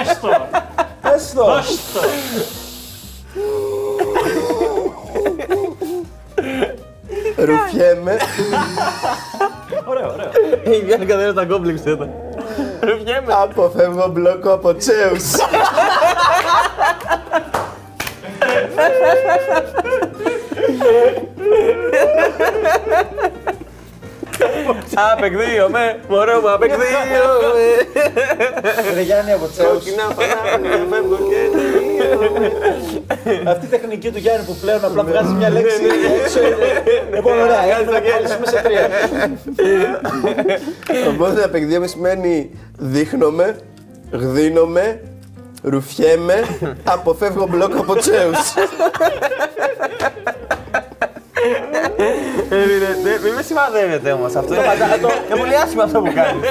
Έστω. 0.02 0.28
Έστω. 1.14 1.46
Ρουφιέμαι. 7.36 8.16
Η 10.64 10.84
Βιάνκα 10.84 11.16
δεν 11.16 11.24
είναι 11.24 11.32
τα 11.32 11.44
κόμπλεξ 11.44 11.84
εδώ. 11.84 12.23
Ρουφιέμαι. 12.80 13.32
Αποφεύγω 13.42 14.08
μπλόκο 14.08 14.52
από 14.52 14.74
τσέους. 14.74 15.32
Απεκδίωμαι, 25.12 25.98
μωρό 26.08 26.40
μου, 26.40 26.50
απεκδίωμαι. 26.50 27.18
Ρε 28.94 29.00
Γιάννη 29.00 29.32
από 29.32 29.46
Τσέους. 29.52 29.68
Κόκκινα 29.72 30.02
φανάρια, 30.16 30.86
φεύγω 30.90 31.18
και 31.28 31.38
Αυτή 33.50 33.66
η 33.66 33.68
τεχνική 33.68 34.10
του 34.10 34.18
Γιάννη 34.18 34.44
που 34.46 34.56
πλέον 34.60 34.84
απλά 34.84 35.02
βγάζει 35.04 35.32
μια 35.32 35.50
λέξη 35.50 35.80
έξω. 36.22 36.38
είναι- 36.40 36.82
Λοιπόν, 37.14 37.40
ωραία, 37.40 37.62
έχουμε 37.78 37.92
να 37.92 38.00
κόλλησουμε 38.00 38.46
σε 38.46 38.60
τρία. 38.62 38.88
Οπότε 41.08 41.44
απεκδίωμε 41.44 41.86
σημαίνει 41.86 42.50
δείχνομαι, 42.78 43.56
γδίνομαι, 44.12 45.00
ρουφιέμαι, 45.62 46.42
αποφεύγω 46.84 47.46
μπλόκο 47.50 47.80
από 47.80 47.96
τσέους. 47.96 48.54
Μην 53.24 53.32
με 53.34 53.42
σημαδεύετε 53.42 54.12
όμως 54.12 54.34
αυτό. 54.34 54.54
Είναι 54.54 54.62
είναι 55.28 55.38
πολύ 55.38 55.56
άσχημο 55.56 55.82
αυτό 55.82 56.00
που 56.00 56.12
κάνεις. 56.14 56.48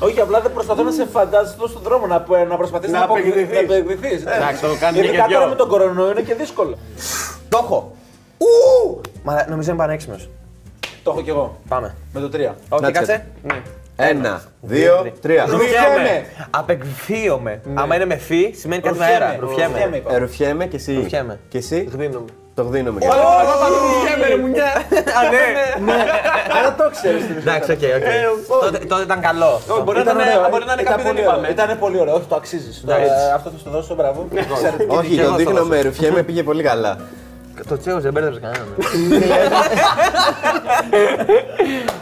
Όχι, 0.00 0.20
απλά 0.20 0.40
δεν 0.40 0.52
προσπαθώ 0.52 0.82
να 0.82 0.90
σε 0.90 1.06
φαντάζεσαι 1.12 1.56
στον 1.68 1.82
δρόμο 1.82 2.06
να, 2.06 2.24
να 2.48 2.56
προσπαθείς 2.56 2.90
να, 2.90 2.98
Να 2.98 3.04
απο- 3.04 3.12
απεκδηθείς. 3.14 3.52
να 3.52 3.60
απεκδηθείς. 3.60 4.22
Εντάξει, 4.24 4.60
το 4.60 4.68
κάνει 4.80 5.00
και 5.00 5.06
Ειδικά 5.06 5.26
δυο. 5.26 5.36
τώρα 5.36 5.48
με 5.48 5.54
τον 5.56 5.68
κορονοϊό 5.68 6.10
είναι 6.10 6.20
και 6.20 6.34
δύσκολο. 6.34 6.78
Το 7.48 7.60
έχω. 7.62 7.92
Ου! 8.38 9.00
Μα 9.22 9.44
νομίζω 9.48 9.68
είναι 9.70 9.78
πανέξυπνος. 9.78 10.28
Το 11.02 11.10
έχω 11.10 11.22
κι 11.22 11.30
εγώ. 11.30 11.60
Πάμε. 11.68 11.94
Με 12.12 12.20
το 12.20 12.28
τρία. 12.28 12.54
Όχι, 12.68 12.82
Να 12.82 12.90
κάτσε. 12.90 13.26
Ένα, 13.96 14.42
δύο, 14.60 15.12
τρία. 15.20 15.44
Ρουφιέμαι. 15.48 16.24
Απεκδίωμαι. 16.50 17.60
Άμα 17.74 17.94
είναι 17.94 18.04
με 18.06 18.16
φι, 18.16 18.52
σημαίνει 18.58 18.82
κάτι 18.82 18.98
με 18.98 19.04
Ρουφιέμαι. 19.04 19.24
αέρα. 19.24 19.36
Ρουφιέμαι. 19.40 19.72
Ρουφιέμαι, 19.72 19.96
είπα. 19.96 20.14
Ε, 20.14 20.18
Ρουφιέμαι 20.18 20.66
και 20.66 20.76
εσύ. 20.76 20.94
Ρουφιέμαι. 20.94 21.38
Και 21.48 21.58
εσύ; 21.58 21.88
Γδίνομαι. 21.92 22.24
Το 22.54 22.62
γδύνομαι. 22.62 23.00
Αλλά 26.58 26.74
το 26.78 26.90
ξέρεις. 26.90 27.22
Εντάξει, 27.38 27.70
οκ, 27.72 27.78
οκ. 27.78 28.60
Τότε- 28.62 28.86
Τότε 28.86 29.02
ήταν 29.02 29.20
καλό. 29.20 29.60
Μπορεί 29.84 30.02
να 30.04 30.10
είναι- 30.10 30.48
μπορεί 30.50 30.64
να 30.64 30.72
είναι 30.72 30.82
κάποιοι 30.82 31.04
δεν 31.04 31.16
είπαμε. 31.16 31.48
Ήταν 31.48 31.78
πολύ 31.78 32.00
ωραίο, 32.00 32.14
όχι 32.14 32.26
το 32.28 32.34
αξίζεις. 32.34 32.82
Εντάξει. 32.82 33.10
Αυτό 33.34 33.50
θα 33.50 33.56
σου 33.58 33.64
το 33.64 33.70
δώσω, 33.70 33.94
μπράβο. 33.94 34.26
Εξαιρετική 34.34 34.96
Όχι, 34.96 35.14
και 35.14 35.20
εγώ 35.20 35.24
το 35.24 35.30
θα 35.30 35.36
δείχνω 35.36 35.52
δώσω. 35.54 35.68
με 35.68 35.80
ρουφιέ 35.80 36.10
με 36.10 36.22
πήγε 36.22 36.42
πολύ 36.42 36.62
καλά. 36.62 36.98
Το 37.68 37.76
τσέο 37.78 38.00
δεν 38.00 38.12
μπέρδεψε 38.12 38.40
κανέναν. 38.40 38.66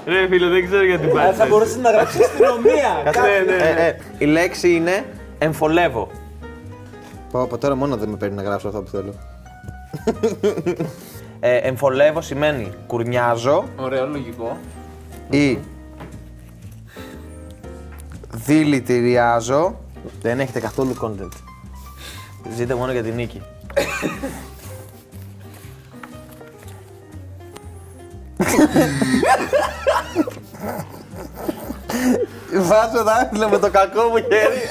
Ρε 0.06 0.26
φίλε, 0.28 0.46
δεν 0.48 0.66
ξέρω 0.66 0.84
γιατί 0.84 1.10
Αλλά 1.10 1.32
θα 1.32 1.46
μπορούσες 1.46 1.76
να 1.76 1.90
γράψεις 1.90 2.20
αστυνομία. 2.20 3.02
Ναι, 3.22 3.52
ναι. 3.52 3.62
Ε, 3.62 3.86
ε, 3.86 3.96
η 4.18 4.24
λέξη 4.24 4.74
είναι 4.74 5.04
εμφωλεύω. 5.38 6.10
Πω, 7.30 7.42
από 7.42 7.58
τώρα 7.58 7.74
μόνο 7.74 7.96
δεν 7.96 8.08
με 8.08 8.16
παίρνει 8.16 8.34
να 8.34 8.42
γράψω 8.42 8.68
αυτό 8.68 8.82
που 8.82 8.90
θέλω. 8.90 9.14
Ε, 11.40 11.56
εμφολεύω 11.56 12.20
σημαίνει 12.20 12.72
κουρνιάζω 12.86 13.64
Ωραίο, 13.76 14.06
λογικό. 14.06 14.58
ή 15.30 15.58
δηλητηριάζω. 18.34 19.80
Δεν 20.20 20.40
έχετε 20.40 20.60
καθόλου 20.60 20.94
content. 21.00 21.32
Ζείτε 22.56 22.74
μόνο 22.74 22.92
για 22.92 23.02
την 23.02 23.14
νίκη. 23.14 23.42
Βάζω 32.54 33.02
δάχτυλο 33.04 33.48
με 33.48 33.58
το 33.58 33.70
κακό 33.70 34.02
μου 34.02 34.16
χέρι. 34.16 34.62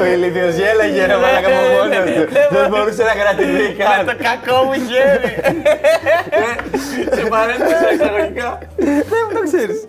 Ο 0.00 0.04
ηλίθιος 0.04 0.54
γέλαγε 0.54 1.06
ρε 1.06 1.16
μαλάκα 1.16 1.46
από 1.46 1.56
μόνος 1.76 1.96
του. 1.96 2.32
Δεν 2.50 2.68
μπορούσε 2.68 3.02
να 3.02 3.14
κρατηθεί 3.14 3.74
καν. 3.74 4.06
το 4.06 4.14
κακό 4.22 4.62
μου 4.64 4.72
χέρι. 4.72 5.34
Σε 7.16 7.28
παρένθεση 7.28 7.84
εξαγωγικά. 7.92 8.58
Δεν 8.76 9.24
το 9.34 9.42
ξέρεις. 9.44 9.88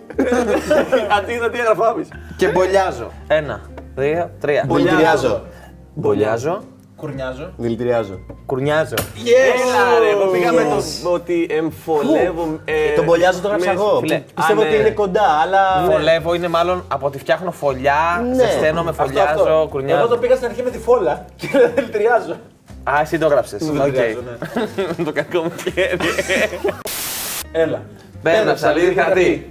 Αντί 1.18 1.32
τι 1.52 1.58
έγραφα 1.58 1.94
Και 2.36 2.48
μπολιάζω. 2.48 3.10
Ένα, 3.26 3.60
δύο, 3.94 4.30
τρία. 4.40 4.64
Δηλητηριάζω. 4.68 5.42
Μπολιάζω. 5.94 6.62
Κουρνιάζω. 7.06 7.52
Δηλητηριάζω. 7.56 8.18
Κουρνιάζω. 8.46 8.94
Έλα 9.24 9.98
ρε, 9.98 10.10
εγώ 10.10 10.26
πήγα 10.30 10.52
με 10.52 10.62
το 11.02 11.10
ότι 11.10 11.46
εμφωλεύω. 11.50 12.60
ε, 12.64 12.94
Τον 12.94 13.04
μπολιάζω 13.04 13.40
το 13.40 13.48
γράψα 13.48 13.66
με- 13.66 13.72
εγώ. 13.72 13.98
φίλε, 14.00 14.22
Πιστεύω 14.34 14.60
α, 14.60 14.64
ότι 14.64 14.72
ναι. 14.74 14.80
είναι 14.80 14.90
κοντά, 14.90 15.22
αλλά. 15.42 15.90
Φωλεύω 15.90 16.34
είναι 16.34 16.48
μάλλον 16.48 16.84
από 16.88 17.06
ότι 17.06 17.18
φτιάχνω 17.18 17.50
φωλιά, 17.50 18.24
Ναι. 18.28 18.34
ζεσταίνομαι, 18.34 18.90
Αυτό, 18.90 19.02
φωλιάζω, 19.02 19.30
αυτό. 19.30 19.48
Εγώ 19.48 19.66
κουρνιάζω. 19.66 20.06
το 20.06 20.16
πήγα 20.18 20.34
στην 20.34 20.46
αρχή 20.48 20.62
με 20.62 20.70
τη 20.70 20.78
φόλα 20.78 21.24
και 21.36 21.48
δηλητηριάζω. 21.74 22.32
Α, 22.90 22.92
εσύ 23.02 23.18
το 23.18 23.26
έγραψες. 23.26 23.62
Οκ. 23.62 23.72
Δηλητηριάζω, 23.72 24.20
ναι. 24.96 25.04
Το 25.04 25.12
κακό 25.12 25.42
μου 25.42 25.52
χέρι. 25.74 25.96
Έλα. 27.52 27.82
Πέτρα, 28.22 28.54
ψαλίδι, 28.54 28.94
χαρτί. 28.94 29.46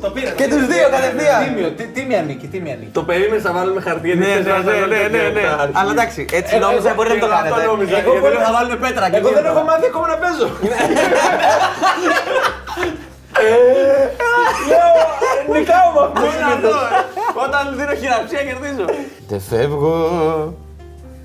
Το 0.00 0.10
πήρα. 0.10 0.30
Και 0.30 0.48
τους 0.48 0.66
δύο 0.66 0.86
κατευθείαν. 0.90 1.44
Τίμιο, 1.44 1.70
τι, 1.70 1.84
τι 1.94 2.02
με 2.08 2.16
ανήκει, 2.16 2.46
τι 2.46 2.60
με 2.60 2.70
ανήκει. 2.70 2.90
Το 2.92 3.02
περίμενες 3.02 3.42
να 3.44 3.52
βάλουμε 3.52 3.80
χαρτί. 3.80 4.06
γιατί 4.06 4.18
Ναι, 4.22 4.26
θες 4.34 4.44
ναι, 4.44 4.50
να 4.52 4.58
ναι, 4.58 4.64
βάλουμε 4.70 4.86
ναι, 4.86 5.08
ναι, 5.18 5.28
ναι. 5.28 5.40
χαρτί. 5.40 5.72
Αλλά 5.80 5.90
εντάξει, 5.90 6.26
έτσι 6.32 6.54
Ε, 6.56 6.58
νόμιζα 6.58 6.88
εγώ- 6.88 6.94
μπορεί 6.96 7.08
να 7.08 7.18
το 7.18 7.26
Εγώ 7.26 7.34
αυτό 7.34 7.48
κάνετε. 7.50 7.66
νόμιζα. 7.72 7.96
Εγώ 7.96 8.00
Γιατί 8.10 8.20
μπορεί 8.20 8.34
λέω 8.34 8.42
να- 8.42 8.50
να 8.50 8.56
βάλουμε 8.58 8.76
πέτρα 8.84 9.04
και 9.10 9.16
Εγώ 9.16 9.28
δεν 9.28 9.36
τίποτα. 9.42 9.52
έχω 9.54 9.62
μάθει 9.70 9.86
ακόμα 9.92 10.06
να 10.12 10.16
παίζω. 10.22 10.48
Νικάω 15.52 15.88
με 15.94 16.00
αυτό. 16.06 16.20
Είναι 16.26 16.52
αυτό. 16.54 16.68
Όταν 17.44 17.76
δίνω 17.76 17.94
χειραψία 18.00 18.42
κερδίζω. 18.44 18.84
Δεν 19.28 19.40
φεύγω. 19.40 19.94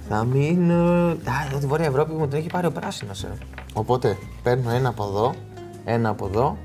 Θα 0.10 0.24
μείνω. 0.26 1.08
Α, 1.10 1.60
τη 1.60 1.66
Βόρεια 1.66 1.86
Ευρώπη 1.86 2.12
μου 2.14 2.28
την 2.28 2.38
έχει 2.38 2.48
πάρει 2.52 2.66
ο 2.66 2.72
πράσινος. 2.72 3.24
Ε. 3.24 3.28
Οπότε 3.74 4.18
παίρνω 4.44 4.72
ένα 4.72 4.90
από 4.90 5.04
εδώ, 5.04 5.34
ένα 5.86 6.10
από 6.10 6.26
εδώ. 6.26 6.58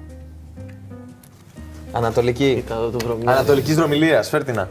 Ανατολική. 1.92 2.64
Κάτω 2.68 2.90
το 2.90 2.98
βρωμιάρι. 3.04 3.38
Ανατολικής 3.38 3.76
δρομιλίας, 3.76 4.28
φέρτηνα. 4.28 4.68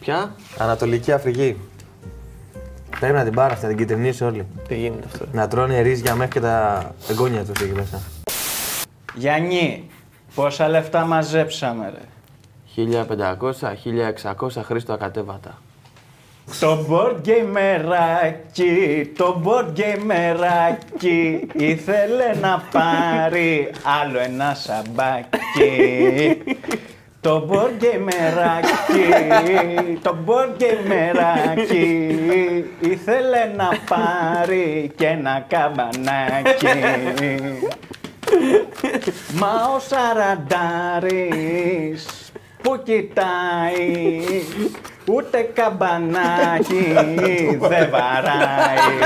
Ποια; 0.00 0.34
Ανατολική 0.58 1.12
Αφρική. 1.12 1.56
Πρέπει 3.00 3.14
να 3.14 3.24
την 3.24 3.34
πάρω 3.34 3.52
αυτή, 3.52 3.62
να 3.64 3.68
την 3.68 3.78
κυτρινίσει 3.78 4.24
όλη. 4.24 4.46
Τι 4.68 4.76
γίνεται 4.76 5.06
αυτό. 5.12 5.24
Να 5.32 5.48
τρώνε 5.48 5.80
ρύζια 5.80 6.14
μέχρι 6.14 6.32
και 6.32 6.40
τα 6.40 6.90
εγγόνια 7.10 7.44
τους 7.44 7.60
εκεί 7.62 7.72
μέσα. 7.72 8.00
Γιάννη, 9.14 9.90
πόσα 10.34 10.68
λεφτά 10.68 11.04
μαζέψαμε 11.04 11.92
ρε; 11.94 12.02
1500-1600 14.34 14.62
Χρήστο 14.64 14.92
ακατέβατα. 14.92 15.58
Το 16.60 16.86
board 16.90 17.16
gamerάκι, 17.28 19.04
το 19.16 19.42
board 19.44 19.72
gamerάκι 19.78 21.40
ήθελε 21.52 22.34
να 22.40 22.62
πάρει 22.72 23.70
άλλο 24.00 24.18
ένα 24.18 24.54
σαμπάκι. 24.54 26.42
Το 27.20 27.48
board 27.50 27.82
gamerάκι, 27.82 29.04
το 30.02 30.16
board 30.26 30.52
gamerάκι 30.62 31.86
ήθελε 32.80 33.52
να 33.56 33.68
πάρει 33.88 34.92
και 34.96 35.06
ένα 35.06 35.44
καμπανάκι. 35.48 36.66
Μα 39.32 39.72
ο 39.76 39.78
Σαραντάρης 39.88 41.38
που 42.62 42.82
κοιτάεις 42.82 44.46
ούτε 45.04 45.50
καμπανάκι 45.54 46.92
δεν 47.58 47.90
βαράει. 47.90 48.98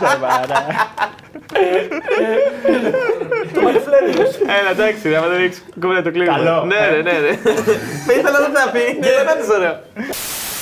Δεν 0.00 0.18
βαράει. 0.20 0.76
Έλα, 4.60 4.70
εντάξει, 4.70 5.14
άμα 5.14 5.26
δεν 5.26 5.38
ρίξει 5.38 5.60
κομμένα 5.80 6.02
το 6.02 6.10
κλείνουμε. 6.10 6.36
Καλό. 6.36 6.64
Ναι, 6.64 6.76
ναι, 6.90 7.02
ναι. 7.02 7.18
ναι. 7.18 7.30
Ήθελα 8.18 8.38
να 8.40 8.50
τα 8.52 8.70
πει 8.72 8.98
και 9.00 9.08
δεν 9.26 9.44
είναι 9.44 9.54
ωραίο. 9.56 9.80